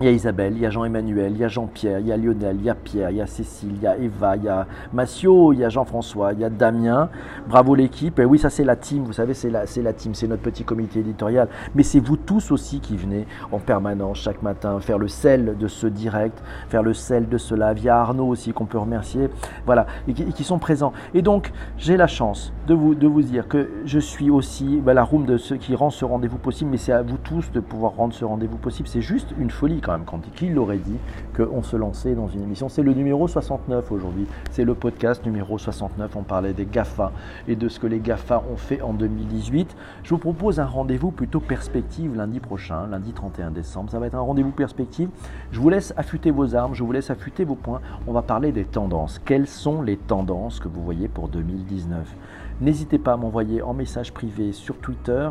Il 0.00 0.06
y 0.06 0.10
a 0.10 0.12
Isabelle, 0.12 0.52
il 0.54 0.62
y 0.62 0.66
a 0.66 0.70
Jean-Emmanuel, 0.70 1.32
il 1.32 1.38
y 1.38 1.44
a 1.44 1.48
Jean-Pierre, 1.48 1.98
il 1.98 2.06
y 2.06 2.12
a 2.12 2.16
Lionel, 2.16 2.54
il 2.60 2.64
y 2.64 2.70
a 2.70 2.76
Pierre, 2.76 3.10
il 3.10 3.16
y 3.16 3.20
a 3.20 3.26
Cécile, 3.26 3.72
il 3.74 3.82
y 3.82 3.86
a 3.88 3.96
Eva, 3.96 4.36
il 4.36 4.44
y 4.44 4.48
a 4.48 4.64
Massio, 4.92 5.52
il 5.52 5.58
y 5.58 5.64
a 5.64 5.68
Jean-François, 5.68 6.34
il 6.34 6.38
y 6.38 6.44
a 6.44 6.50
Damien. 6.50 7.08
Bravo 7.48 7.74
l'équipe. 7.74 8.20
Et 8.20 8.24
oui, 8.24 8.38
ça 8.38 8.48
c'est 8.48 8.62
la 8.62 8.76
team, 8.76 9.02
vous 9.02 9.12
savez, 9.12 9.34
c'est 9.34 9.50
la, 9.50 9.66
c'est 9.66 9.82
la 9.82 9.92
team, 9.92 10.14
c'est 10.14 10.28
notre 10.28 10.42
petit 10.42 10.62
comité 10.62 11.00
éditorial. 11.00 11.48
Mais 11.74 11.82
c'est 11.82 11.98
vous 11.98 12.16
tous 12.16 12.52
aussi 12.52 12.78
qui 12.78 12.96
venez 12.96 13.26
en 13.50 13.58
permanence 13.58 14.18
chaque 14.18 14.40
matin 14.40 14.78
faire 14.78 14.98
le 14.98 15.08
sel 15.08 15.56
de 15.58 15.66
ce 15.66 15.88
direct, 15.88 16.40
faire 16.68 16.84
le 16.84 16.94
sel 16.94 17.28
de 17.28 17.36
cela. 17.36 17.72
Via 17.72 17.98
Arnaud 17.98 18.28
aussi 18.28 18.52
qu'on 18.52 18.66
peut 18.66 18.78
remercier. 18.78 19.28
Voilà, 19.66 19.88
et 20.06 20.14
qui, 20.14 20.44
sont 20.44 20.60
présents. 20.60 20.92
Et 21.12 21.22
donc, 21.22 21.50
j'ai 21.76 21.96
la 21.96 22.06
chance 22.06 22.52
de 22.68 22.74
vous, 22.74 22.94
de 22.94 23.08
vous 23.08 23.22
dire 23.22 23.48
que 23.48 23.68
je 23.84 23.98
suis 23.98 24.30
aussi 24.30 24.80
bah, 24.80 24.94
la 24.94 25.02
room 25.02 25.26
de 25.26 25.38
ceux 25.38 25.56
qui 25.56 25.74
rendent 25.74 25.90
ce 25.90 26.04
rendez-vous 26.04 26.38
possible, 26.38 26.70
mais 26.70 26.76
c'est 26.76 26.92
à 26.92 27.02
vous 27.02 27.18
tous 27.18 27.50
de 27.50 27.58
pouvoir 27.58 27.96
rendre 27.96 28.14
ce 28.14 28.24
rendez-vous 28.24 28.58
possible. 28.58 28.86
C'est 28.86 29.02
juste 29.02 29.34
une 29.40 29.50
folie 29.50 29.80
quand 30.04 30.18
même, 30.18 30.22
qui 30.34 30.48
l'aurait 30.48 30.78
dit 30.78 30.96
qu'on 31.36 31.62
se 31.62 31.76
lançait 31.76 32.14
dans 32.14 32.28
une 32.28 32.42
émission? 32.42 32.68
C'est 32.68 32.82
le 32.82 32.92
numéro 32.92 33.26
69 33.26 33.90
aujourd'hui, 33.92 34.26
c'est 34.50 34.64
le 34.64 34.74
podcast 34.74 35.24
numéro 35.24 35.58
69, 35.58 36.14
on 36.16 36.22
parlait 36.22 36.52
des 36.52 36.66
GAFA 36.66 37.12
et 37.46 37.56
de 37.56 37.68
ce 37.68 37.80
que 37.80 37.86
les 37.86 37.98
GAFA 37.98 38.42
ont 38.52 38.56
fait 38.56 38.82
en 38.82 38.92
2018. 38.92 39.76
Je 40.02 40.10
vous 40.10 40.18
propose 40.18 40.60
un 40.60 40.66
rendez-vous 40.66 41.10
plutôt 41.10 41.40
perspective 41.40 42.14
lundi 42.14 42.40
prochain, 42.40 42.86
lundi 42.86 43.12
31 43.12 43.50
décembre, 43.50 43.90
ça 43.90 43.98
va 43.98 44.06
être 44.06 44.14
un 44.14 44.20
rendez-vous 44.20 44.50
perspective. 44.50 45.08
Je 45.52 45.60
vous 45.60 45.70
laisse 45.70 45.94
affûter 45.96 46.30
vos 46.30 46.54
armes, 46.54 46.74
je 46.74 46.82
vous 46.82 46.92
laisse 46.92 47.10
affûter 47.10 47.44
vos 47.44 47.54
points, 47.54 47.80
on 48.06 48.12
va 48.12 48.22
parler 48.22 48.52
des 48.52 48.64
tendances. 48.64 49.18
Quelles 49.24 49.48
sont 49.48 49.82
les 49.82 49.96
tendances 49.96 50.60
que 50.60 50.68
vous 50.68 50.82
voyez 50.82 51.08
pour 51.08 51.28
2019 51.28 52.14
N'hésitez 52.60 52.98
pas 52.98 53.12
à 53.12 53.16
m'envoyer 53.16 53.62
en 53.62 53.72
message 53.72 54.12
privé 54.12 54.52
sur 54.52 54.78
Twitter 54.78 55.30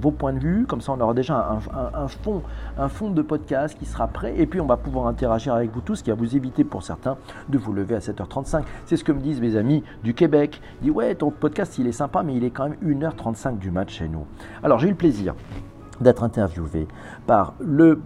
vos 0.00 0.12
points 0.12 0.32
de 0.32 0.38
vue, 0.38 0.64
comme 0.64 0.80
ça 0.80 0.92
on 0.92 1.00
aura 1.00 1.12
déjà 1.12 1.60
un, 1.94 2.06
fond, 2.06 2.42
un 2.78 2.88
fond 2.88 3.10
de 3.10 3.20
podcast 3.20 3.76
qui 3.76 3.84
sera 3.84 4.06
prêt, 4.06 4.34
et 4.38 4.46
puis 4.46 4.60
on 4.60 4.66
va 4.66 4.76
pouvoir 4.76 5.08
interagir 5.08 5.54
avec 5.54 5.72
vous 5.72 5.80
tous, 5.80 6.02
qui 6.02 6.10
va 6.10 6.16
vous 6.16 6.36
éviter 6.36 6.62
pour 6.62 6.84
certains 6.84 7.16
de 7.48 7.58
vous 7.58 7.72
lever 7.72 7.96
à 7.96 7.98
7h35. 7.98 8.62
C'est 8.86 8.96
ce 8.96 9.02
que 9.02 9.10
me 9.10 9.20
disent 9.20 9.40
mes 9.40 9.56
amis 9.56 9.82
du 10.04 10.14
Québec. 10.14 10.60
Ils 10.80 10.84
disent 10.84 10.94
ouais, 10.94 11.14
ton 11.16 11.32
podcast 11.32 11.78
il 11.78 11.88
est 11.88 11.92
sympa, 11.92 12.22
mais 12.22 12.36
il 12.36 12.44
est 12.44 12.50
quand 12.50 12.68
même 12.68 12.78
1h35 12.84 13.58
du 13.58 13.72
match 13.72 13.98
chez 13.98 14.08
nous. 14.08 14.26
Alors 14.62 14.78
j'ai 14.78 14.86
eu 14.86 14.92
le 14.92 14.96
plaisir 14.96 15.34
d'être 16.00 16.22
interviewé 16.22 16.86
par 17.26 17.54
le 17.58 18.00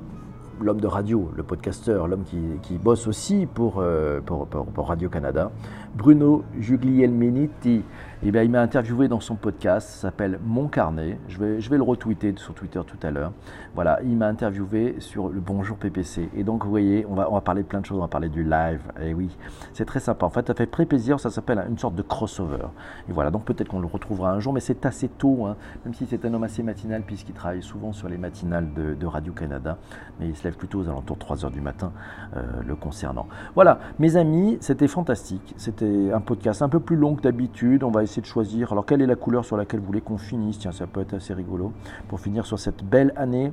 l'homme 0.63 0.81
de 0.81 0.87
radio, 0.87 1.31
le 1.37 1.43
podcasteur, 1.43 2.07
l'homme 2.07 2.25
qui, 2.25 2.79
bosse 2.79 3.07
aussi 3.07 3.47
pour, 3.53 3.77
euh, 3.79 4.21
pour, 4.21 4.47
Radio-Canada, 4.87 5.51
Bruno 5.95 6.45
Juglielminiti. 6.59 7.83
Eh 8.25 8.31
bien, 8.31 8.45
il 8.45 8.51
m'a 8.53 8.61
interviewé 8.61 9.09
dans 9.09 9.19
son 9.19 9.35
podcast, 9.35 9.89
ça 9.89 10.03
s'appelle 10.03 10.39
Mon 10.45 10.69
Carnet. 10.69 11.19
Je 11.27 11.39
vais, 11.39 11.61
je 11.61 11.69
vais 11.69 11.77
le 11.77 11.83
retweeter 11.83 12.33
sur 12.37 12.55
Twitter 12.55 12.81
tout 12.87 13.05
à 13.05 13.11
l'heure. 13.11 13.33
Voilà, 13.75 13.99
il 14.05 14.17
m'a 14.17 14.29
interviewé 14.29 14.95
sur 15.01 15.29
le 15.29 15.41
Bonjour 15.41 15.77
PPC. 15.77 16.29
Et 16.37 16.45
donc, 16.45 16.63
vous 16.63 16.71
voyez, 16.71 17.05
on 17.09 17.15
va, 17.15 17.29
on 17.29 17.35
va 17.35 17.41
parler 17.41 17.65
de 17.65 17.67
plein 17.67 17.81
de 17.81 17.87
choses, 17.87 17.99
on 17.99 18.03
va 18.03 18.07
parler 18.07 18.29
du 18.29 18.45
live. 18.45 18.81
Et 19.01 19.09
eh 19.09 19.15
oui, 19.15 19.37
c'est 19.73 19.87
très 19.87 19.99
sympa. 19.99 20.25
En 20.25 20.31
fait, 20.31 20.47
ça 20.47 20.55
fait 20.55 20.69
très 20.69 20.87
plaisir, 20.87 21.19
ça 21.19 21.31
s'appelle 21.31 21.65
une 21.69 21.79
sorte 21.79 21.97
de 21.97 22.03
crossover. 22.03 22.69
Et 23.09 23.13
voilà, 23.13 23.33
donc 23.33 23.45
peut-être 23.45 23.67
qu'on 23.67 23.81
le 23.81 23.89
retrouvera 23.89 24.31
un 24.31 24.39
jour, 24.39 24.53
mais 24.53 24.61
c'est 24.61 24.87
assez 24.87 25.09
tôt, 25.09 25.47
hein, 25.47 25.57
même 25.85 25.93
si 25.93 26.07
c'est 26.07 26.25
un 26.25 26.33
homme 26.33 26.45
assez 26.45 26.63
matinal, 26.63 27.03
puisqu'il 27.03 27.35
travaille 27.35 27.63
souvent 27.63 27.93
sur 27.93 28.09
les 28.09 28.19
matinales 28.19 28.69
de, 28.73 29.05
Radio-Canada. 29.05 29.79
Mais 30.21 30.29
il 30.29 30.37
se 30.37 30.45
lève 30.45 30.57
plutôt 30.57 30.79
aux 30.79 30.89
alentours 30.89 31.17
de 31.17 31.21
3 31.21 31.39
h 31.39 31.51
du 31.51 31.61
matin, 31.61 31.93
euh, 32.37 32.43
le 32.65 32.77
concernant. 32.77 33.27
Voilà, 33.57 33.81
mes 33.99 34.17
amis, 34.17 34.59
c'était 34.61 34.87
fantastique. 34.87 35.55
C'était 35.57 36.13
un 36.13 36.21
podcast 36.21 36.63
un 36.63 36.69
peu 36.69 36.79
plus 36.79 36.97
long 36.97 37.17
que 37.17 37.23
d'habitude. 37.23 37.83
On 37.83 37.91
va 37.91 38.05
essayer 38.05 38.12
de 38.21 38.27
choisir. 38.27 38.73
Alors, 38.73 38.87
quelle 38.87 39.03
est 39.03 39.07
la 39.07 39.17
couleur 39.17 39.45
sur 39.45 39.57
laquelle 39.57 39.81
vous 39.81 39.87
voulez 39.87 40.01
qu'on 40.01 40.19
finisse? 40.19 40.59
Tiens, 40.59 40.73
ça 40.73 40.87
peut 40.87 41.01
être 41.01 41.15
assez 41.15 41.35
rigolo 41.35 41.73
pour 42.09 42.21
finir 42.21 42.47
sur 42.47 42.59
cette 42.59 42.85
belle 42.85 43.13
année 43.17 43.53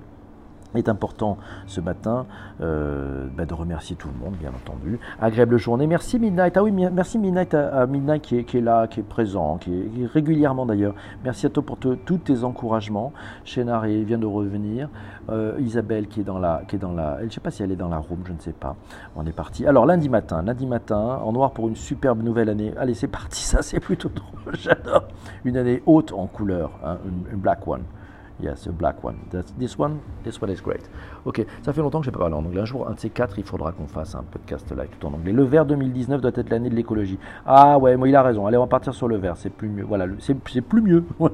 est 0.76 0.90
important 0.90 1.38
ce 1.68 1.82
matin 1.82 2.26
euh, 2.62 3.28
bah, 3.36 3.46
de 3.46 3.54
remercier 3.54 3.96
tout 3.96 4.08
le 4.08 4.24
monde, 4.24 4.36
bien 4.40 4.50
entendu. 4.50 5.00
Agréable 5.20 5.58
journée. 5.58 5.88
Merci 5.88 6.20
Midnight. 6.20 6.58
Ah 6.58 6.64
oui, 6.64 6.72
merci 6.72 7.18
Midnight 7.18 7.54
à, 7.54 7.86
Midnight 7.88 8.22
qui 8.22 8.38
est, 8.38 8.62
là, 8.62 8.88
qui 8.88 9.00
est 9.00 9.04
présent, 9.04 9.58
qui 9.58 9.74
est, 9.74 10.06
régulièrement 10.06 10.66
d'ailleurs. 10.66 10.94
Merci 11.24 11.46
à 11.46 11.50
toi 11.50 11.64
pour 11.64 11.78
tous 11.78 12.18
tes 12.18 12.44
encouragements. 12.44 13.14
Chénaré 13.46 14.04
vient 14.04 14.18
de 14.18 14.26
revenir. 14.26 14.90
Euh, 15.30 15.54
Isabelle 15.60 16.08
qui 16.08 16.22
est 16.22 16.24
dans 16.24 16.40
la, 16.40 16.64
qui 16.68 16.76
est 16.76 16.80
dans 16.80 16.94
la, 16.94 17.20
je 17.20 17.26
ne 17.26 17.30
sais 17.30 17.40
pas 17.40 17.52
si 17.52 17.62
elle 17.62 17.72
est 17.72 17.76
dans 17.76 17.90
la 17.90 17.98
room, 17.98 18.20
je 18.26 18.34
ne 18.34 18.40
sais 18.40 18.54
pas. 18.54 18.76
On 19.16 19.26
est 19.26 19.32
parti. 19.32 19.66
Alors 19.66 19.86
lundi 19.86 20.10
matin, 20.10 20.42
lundi 20.42 20.66
matin, 20.66 21.20
en 21.24 21.32
noir 21.32 21.52
pour 21.52 21.68
une 21.68 21.76
superbe 21.76 22.24
nouvelle 22.24 22.50
année. 22.50 22.74
Allez, 22.78 22.94
c'est 22.94 23.08
parti. 23.08 23.42
Ça, 23.42 23.62
c'est 23.62 23.80
plutôt 23.80 24.10
drôle. 24.10 24.54
J'adore. 24.60 25.06
Une 25.46 25.58
année 25.58 25.82
haute 25.86 26.14
en 26.14 26.28
couleur, 26.28 26.72
hein, 26.84 26.98
une 27.32 27.40
black 27.40 27.68
one. 27.68 27.84
Yes, 28.42 28.68
a 28.68 28.72
black 28.72 29.04
one. 29.04 29.18
this 29.58 29.78
one, 29.78 30.00
this 30.24 30.42
one 30.42 30.50
is 30.50 30.62
great. 30.62 30.90
Ok, 31.26 31.46
ça 31.62 31.74
fait 31.74 31.82
longtemps 31.82 32.00
que 32.00 32.06
je 32.06 32.10
n'ai 32.10 32.14
pas 32.14 32.20
parlé 32.20 32.36
en 32.36 32.46
anglais. 32.46 32.62
Un 32.62 32.66
jour, 32.66 32.88
un 32.88 32.94
de 32.94 33.00
ces 33.00 33.10
quatre, 33.10 33.38
il 33.38 33.44
faudra 33.44 33.74
qu'on 33.74 33.88
fasse 33.88 34.16
un 34.16 34.24
podcast 34.24 34.72
live 34.72 34.88
tout 34.98 35.08
en 35.08 35.14
anglais. 35.14 35.34
Le 35.34 35.44
vert 35.44 35.66
2019 35.66 36.22
doit 36.22 36.32
être 36.34 36.50
l'année 36.50 36.70
de 36.70 36.76
l'écologie. 36.76 37.20
Ah 37.46 37.78
ouais, 37.78 37.98
moi 37.98 38.08
il 38.08 38.16
a 38.16 38.24
raison. 38.24 38.48
Allez, 38.48 38.56
on 38.56 38.62
va 38.62 38.68
partir 38.68 38.94
sur 38.94 39.10
le 39.10 39.18
vert. 39.18 39.36
C'est 39.36 39.50
plus 39.50 39.68
mieux. 39.68 39.84
Voilà, 39.84 40.06
c'est 40.20 40.62
plus 40.62 40.82
mieux. 40.82 41.04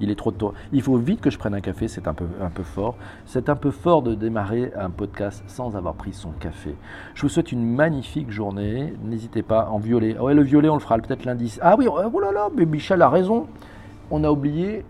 il 0.00 0.10
est 0.10 0.14
trop 0.14 0.30
tôt. 0.30 0.54
Il 0.72 0.80
faut 0.80 0.96
vite 0.96 1.20
que 1.20 1.30
je 1.30 1.38
prenne 1.38 1.54
un 1.54 1.60
café. 1.60 1.88
C'est 1.88 2.06
un 2.06 2.14
peu, 2.14 2.26
un 2.40 2.50
peu 2.50 2.62
fort. 2.62 2.96
C'est 3.26 3.48
un 3.48 3.56
peu 3.56 3.72
fort 3.72 4.02
de 4.02 4.14
démarrer 4.14 4.72
un 4.78 4.90
podcast 4.90 5.42
sans 5.48 5.76
avoir 5.76 5.94
pris 5.94 6.12
son 6.12 6.30
café. 6.30 6.76
Je 7.14 7.22
vous 7.22 7.28
souhaite 7.28 7.50
une 7.50 7.64
magnifique 7.64 8.30
journée. 8.30 8.94
N'hésitez 9.02 9.42
pas 9.42 9.68
en 9.70 9.78
violet. 9.78 10.14
Ah 10.16 10.22
ouais, 10.22 10.34
le 10.34 10.42
violet, 10.42 10.68
on 10.68 10.74
le 10.74 10.80
fera 10.80 10.98
peut-être 10.98 11.24
lundi. 11.24 11.58
Ah 11.60 11.74
oui, 11.76 11.88
oh 11.88 12.20
là 12.20 12.30
là, 12.30 12.48
mais 12.56 12.64
Michel 12.64 13.02
a 13.02 13.08
raison 13.08 13.48
on 14.10 14.24
a 14.24 14.30
oublié, 14.30 14.84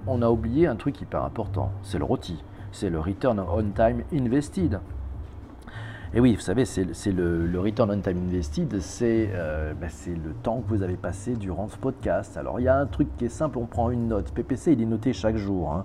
un 0.67 0.77
truc 0.77 1.01
hyper 1.01 1.25
important, 1.25 1.73
c'est 1.83 1.99
le 1.99 2.05
ROTI, 2.05 2.43
c'est 2.73 2.91
le 2.91 3.01
Return 3.01 3.41
on 3.41 3.65
Time 3.75 4.03
Invested. 4.13 4.81
Et 6.15 6.21
oui, 6.21 6.35
vous 6.35 6.41
savez, 6.41 6.65
c'est 6.65 7.13
le, 7.13 7.61
Return 7.61 7.91
on 7.91 8.01
Time 8.01 8.19
Invested, 8.29 8.81
euh, 9.03 9.75
bah, 9.75 9.89
c'est 9.91 10.15
le 10.15 10.33
temps 10.43 10.61
que 10.61 10.69
vous 10.69 10.83
avez 10.83 10.97
passé 10.97 11.37
durant 11.37 11.69
ce 11.69 11.77
podcast. 11.77 12.37
Alors 12.37 12.61
il 12.61 12.65
y 12.65 12.69
a 12.69 12.79
un 12.79 12.87
truc 12.87 13.09
qui 13.19 13.27
est 13.27 13.31
simple, 13.31 13.59
on 13.59 13.67
prend 13.67 13.91
une 13.91 14.09
note. 14.09 14.33
PPC, 14.33 14.73
il 14.73 14.83
est 14.83 14.87
noté 14.87 15.13
chaque 15.13 15.37
jour. 15.37 15.73
Hein. 15.73 15.85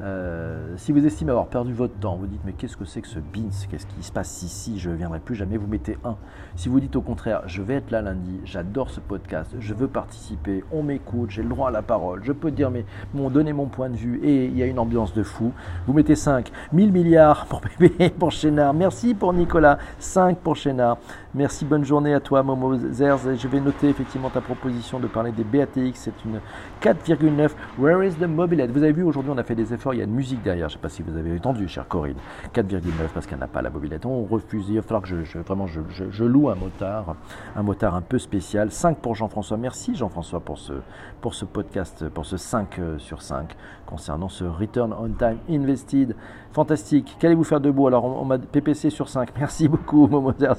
Euh, 0.00 0.74
si 0.76 0.92
vous 0.92 1.04
estimez 1.04 1.30
avoir 1.30 1.46
perdu 1.46 1.72
votre 1.72 1.94
temps, 1.94 2.16
vous 2.16 2.26
dites 2.26 2.40
mais 2.44 2.52
qu'est-ce 2.52 2.76
que 2.76 2.84
c'est 2.84 3.02
que 3.02 3.08
ce 3.08 3.18
BINS 3.18 3.66
Qu'est-ce 3.70 3.86
qui 3.86 4.02
se 4.02 4.12
passe 4.12 4.42
ici? 4.42 4.78
Je 4.78 4.90
ne 4.90 4.94
viendrai 4.94 5.20
plus 5.20 5.34
jamais, 5.34 5.56
vous 5.56 5.66
mettez 5.66 5.98
un. 6.04 6.16
Si 6.56 6.68
vous 6.68 6.80
dites 6.80 6.96
au 6.96 7.02
contraire, 7.02 7.42
je 7.46 7.62
vais 7.62 7.74
être 7.74 7.90
là 7.90 8.02
lundi, 8.02 8.40
j'adore 8.44 8.90
ce 8.90 9.00
podcast, 9.00 9.54
je 9.58 9.74
veux 9.74 9.88
participer, 9.88 10.64
on 10.72 10.82
m'écoute, 10.82 11.30
j'ai 11.30 11.42
le 11.42 11.48
droit 11.48 11.68
à 11.68 11.70
la 11.70 11.82
parole, 11.82 12.22
je 12.24 12.32
peux 12.32 12.50
dire 12.50 12.70
mais 12.70 12.84
bon, 13.12 13.30
donner 13.30 13.52
mon 13.52 13.66
point 13.66 13.90
de 13.90 13.96
vue 13.96 14.20
et 14.22 14.46
il 14.46 14.56
y 14.56 14.62
a 14.62 14.66
une 14.66 14.78
ambiance 14.78 15.12
de 15.14 15.22
fou, 15.22 15.52
vous 15.86 15.92
mettez 15.92 16.16
5. 16.16 16.50
1000 16.72 16.92
milliards 16.92 17.46
pour 17.46 17.60
bébé, 17.78 18.10
pour 18.10 18.30
Chénard. 18.30 18.74
Merci 18.74 19.14
pour 19.14 19.32
Nicolas. 19.32 19.78
5 19.98 20.38
pour 20.38 20.56
Chénard. 20.56 20.98
Merci, 21.34 21.64
bonne 21.64 21.82
journée 21.82 22.12
à 22.12 22.20
toi 22.20 22.42
Momo 22.42 22.76
Zerz. 22.76 23.36
Je 23.38 23.48
vais 23.48 23.58
noter 23.58 23.88
effectivement 23.88 24.28
ta 24.28 24.42
proposition 24.42 25.00
de 25.00 25.06
parler 25.06 25.32
des 25.32 25.44
BATX. 25.44 25.94
C'est 25.94 26.24
une 26.26 26.40
4,9. 26.82 27.52
Where 27.78 28.06
is 28.06 28.16
the 28.16 28.28
mobilette 28.28 28.70
Vous 28.70 28.82
avez 28.82 28.92
vu 28.92 29.02
aujourd'hui 29.02 29.32
on 29.34 29.38
a 29.38 29.42
fait 29.42 29.54
des 29.54 29.72
efforts 29.72 29.94
il 29.94 29.98
y 29.98 30.00
a 30.02 30.04
une 30.04 30.12
musique 30.12 30.42
derrière, 30.42 30.68
je 30.68 30.74
ne 30.74 30.78
sais 30.78 30.82
pas 30.82 30.90
si 30.90 31.02
vous 31.02 31.16
avez 31.16 31.34
entendu, 31.34 31.68
cher 31.68 31.88
Corinne. 31.88 32.18
4,9 32.54 32.82
parce 33.14 33.26
qu'elle 33.26 33.38
n'a 33.38 33.46
pas 33.46 33.62
la 33.62 33.70
mobilette. 33.70 34.04
On 34.04 34.24
refuse, 34.24 34.68
il 34.68 34.76
va 34.76 34.82
falloir 34.82 35.00
que 35.00 35.08
je, 35.08 35.38
vraiment 35.38 35.66
je, 35.66 36.24
loue 36.24 36.50
un 36.50 36.54
motard, 36.54 37.16
un 37.56 37.62
motard 37.62 37.94
un 37.94 38.02
peu 38.02 38.18
spécial. 38.18 38.70
5 38.70 38.98
pour 38.98 39.14
Jean-François. 39.14 39.56
Merci 39.56 39.94
Jean-François 39.94 40.40
pour 40.40 40.58
ce, 40.58 40.74
pour 41.22 41.32
ce 41.32 41.46
podcast, 41.46 42.10
pour 42.10 42.26
ce 42.26 42.36
5 42.36 42.78
euh, 42.78 42.98
sur 42.98 43.22
5 43.22 43.56
concernant 43.86 44.28
ce 44.28 44.44
Return 44.44 44.92
on 44.92 45.08
Time 45.08 45.38
Invested. 45.48 46.14
Fantastique. 46.52 47.16
Qu'allez-vous 47.18 47.44
faire 47.44 47.60
debout 47.60 47.86
Alors 47.86 48.04
on, 48.04 48.26
m'a 48.26 48.38
PPC 48.38 48.90
sur 48.90 49.08
5. 49.08 49.30
Merci 49.38 49.68
beaucoup 49.68 50.06
Momozers. 50.06 50.56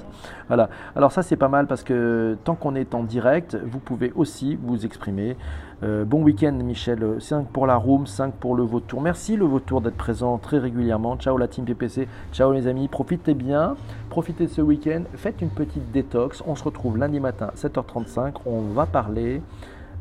Voilà. 0.47 0.69
Alors 0.95 1.11
ça 1.11 1.21
c'est 1.21 1.35
pas 1.35 1.49
mal 1.49 1.67
parce 1.67 1.83
que 1.83 2.35
tant 2.43 2.55
qu'on 2.55 2.73
est 2.75 2.95
en 2.95 3.03
direct, 3.03 3.55
vous 3.63 3.79
pouvez 3.79 4.11
aussi 4.15 4.57
vous 4.61 4.85
exprimer. 4.85 5.37
Euh, 5.83 6.03
bon 6.03 6.23
week-end 6.23 6.53
Michel, 6.53 7.17
5 7.19 7.47
pour 7.47 7.67
la 7.67 7.75
room, 7.75 8.07
5 8.07 8.33
pour 8.35 8.55
le 8.55 8.63
vautour. 8.63 9.01
Merci 9.01 9.35
le 9.35 9.45
vautour 9.45 9.81
d'être 9.81 9.97
présent 9.97 10.37
très 10.39 10.57
régulièrement. 10.57 11.15
Ciao 11.17 11.37
la 11.37 11.47
team 11.47 11.65
PPC, 11.65 12.07
ciao 12.31 12.51
les 12.53 12.67
amis, 12.67 12.87
profitez 12.87 13.33
bien, 13.33 13.75
profitez 14.09 14.45
de 14.45 14.51
ce 14.51 14.61
week-end, 14.61 15.03
faites 15.15 15.41
une 15.41 15.49
petite 15.49 15.91
détox. 15.91 16.41
On 16.47 16.55
se 16.55 16.63
retrouve 16.63 16.97
lundi 16.97 17.19
matin 17.19 17.51
7h35, 17.55 18.33
on 18.45 18.61
va 18.61 18.85
parler... 18.85 19.41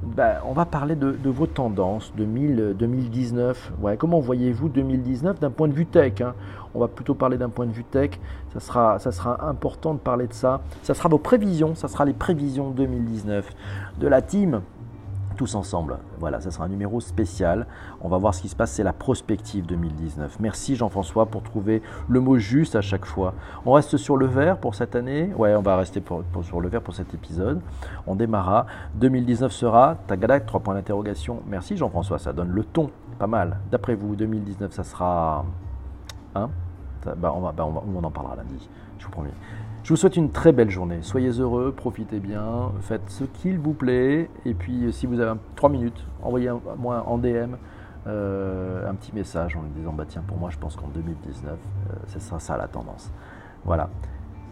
Ben, 0.03 0.39
on 0.45 0.53
va 0.53 0.65
parler 0.65 0.97
de, 0.97 1.17
vos 1.31 1.47
tendances 1.47 2.13
2000, 2.17 2.75
2019. 2.77 3.73
Ouais, 3.81 3.97
comment 3.97 4.19
voyez-vous 4.19 4.69
2019 4.69 5.39
d'un 5.39 5.51
point 5.51 5.69
de 5.69 5.75
vue 5.75 5.87
tech 5.87 6.21
hein? 6.21 6.35
On 6.75 6.81
va 6.81 6.89
plutôt 6.89 7.15
parler 7.15 7.39
d'un 7.39 7.51
point 7.51 7.67
de 7.67 7.73
vue 7.73 7.85
tech. 7.85 8.19
Ça 8.53 8.59
sera, 8.59 8.99
ça 8.99 9.13
sera 9.13 9.49
important 9.49 9.95
de 9.95 10.01
parler 10.01 10.27
de 10.27 10.33
ça. 10.33 10.61
Ça 10.83 10.95
sera 10.95 11.09
vos 11.09 11.19
prévisions. 11.19 11.77
Ça 11.77 11.87
sera 11.87 12.05
les 12.05 12.15
prévisions 12.15 12.71
2019 12.71 13.49
de 14.01 14.09
la 14.09 14.23
team 14.23 14.63
tous 15.33 15.55
ensemble. 15.55 15.99
Voilà, 16.19 16.41
ça 16.41 16.51
sera 16.51 16.65
un 16.65 16.69
numéro 16.69 17.01
spécial. 17.01 17.67
On 18.01 18.09
va 18.09 18.19
voir 18.19 18.35
ce 18.35 18.43
qui 18.43 18.49
se 18.49 18.57
passe, 18.57 18.73
c'est 18.73 18.83
la 18.83 18.93
prospective 18.93 19.67
2019. 19.67 20.39
Merci 20.41 20.77
Jean-François 20.77 21.27
pour 21.27 21.43
trouver 21.43 21.83
le 22.09 22.21
mot 22.21 22.39
juste 22.39 22.77
à 22.77 22.81
chaque 22.81 23.05
fois. 23.05 23.35
On 23.67 23.73
reste 23.73 23.97
sur 23.97 24.17
le 24.17 24.27
vert 24.27 24.59
pour 24.59 24.75
cette 24.75 24.97
année? 24.97 25.33
Ouais, 25.37 25.55
on 25.55 25.63
va 25.63 25.77
rester 25.77 26.03
sur 26.43 26.61
le 26.61 26.69
vert 26.69 26.83
pour 26.83 26.95
cet 26.95 27.15
épisode. 27.15 27.61
On 28.07 28.15
démarra. 28.15 28.67
2019 28.95 29.53
sera, 29.53 29.97
tagadak, 30.07 30.47
trois 30.47 30.61
points 30.61 30.75
d'interrogation. 30.75 31.41
Merci 31.47 31.77
Jean-François, 31.77 32.19
ça 32.19 32.33
donne 32.33 32.51
le 32.51 32.65
ton. 32.65 32.91
Pas 33.19 33.27
mal. 33.27 33.59
D'après 33.71 33.95
vous, 33.95 34.17
2019, 34.17 34.73
ça 34.73 34.85
sera... 34.85 35.45
Hein? 36.35 36.51
Bah, 37.17 37.33
on, 37.35 37.41
va, 37.41 37.53
bah, 37.53 37.67
on, 37.67 37.99
on 37.99 38.05
en 38.05 38.11
parlera 38.11 38.37
lundi, 38.37 38.69
je 38.99 39.05
vous 39.05 39.11
promets. 39.11 39.31
Je 39.85 39.89
vous 39.89 39.97
souhaite 39.97 40.17
une 40.17 40.31
très 40.31 40.53
belle 40.53 40.71
journée. 40.71 40.99
Soyez 41.03 41.31
heureux, 41.31 41.73
profitez 41.77 42.21
bien, 42.21 42.71
faites 42.83 43.09
ce 43.11 43.25
qu'il 43.25 43.59
vous 43.59 43.73
plaît. 43.73 44.31
Et 44.45 44.55
puis, 44.55 44.93
si 44.93 45.07
vous 45.07 45.19
avez 45.19 45.39
3 45.57 45.71
minutes, 45.71 46.07
envoyez-moi 46.23 47.05
en 47.07 47.19
DM 47.19 47.57
euh, 48.07 48.89
un 48.89 48.95
petit 48.95 49.13
message 49.13 49.57
en 49.57 49.63
disant 49.77 49.93
bah 49.93 50.05
tiens, 50.07 50.23
pour 50.27 50.37
moi, 50.37 50.51
je 50.51 50.59
pense 50.59 50.77
qu'en 50.77 50.87
2019, 50.89 51.53
euh, 51.53 51.95
ce 52.07 52.21
sera 52.21 52.39
ça 52.39 52.57
la 52.57 52.69
tendance. 52.69 53.11
Voilà. 53.65 53.91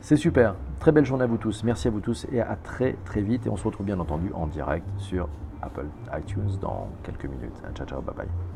C'est 0.00 0.16
super. 0.16 0.54
Très 0.80 0.90
belle 0.90 1.04
journée 1.04 1.24
à 1.24 1.28
vous 1.28 1.36
tous. 1.36 1.62
Merci 1.62 1.86
à 1.86 1.90
vous 1.92 2.00
tous 2.00 2.26
et 2.32 2.40
à 2.40 2.56
très 2.56 2.96
très 3.04 3.20
vite. 3.20 3.46
Et 3.46 3.50
on 3.50 3.56
se 3.56 3.64
retrouve 3.64 3.86
bien 3.86 4.00
entendu 4.00 4.32
en 4.34 4.48
direct 4.48 4.86
sur 4.96 5.28
Apple 5.62 5.86
iTunes 6.18 6.58
dans 6.60 6.88
quelques 7.04 7.26
minutes. 7.26 7.62
Ciao, 7.74 7.86
ciao, 7.86 8.00
bye 8.00 8.14
bye. 8.16 8.49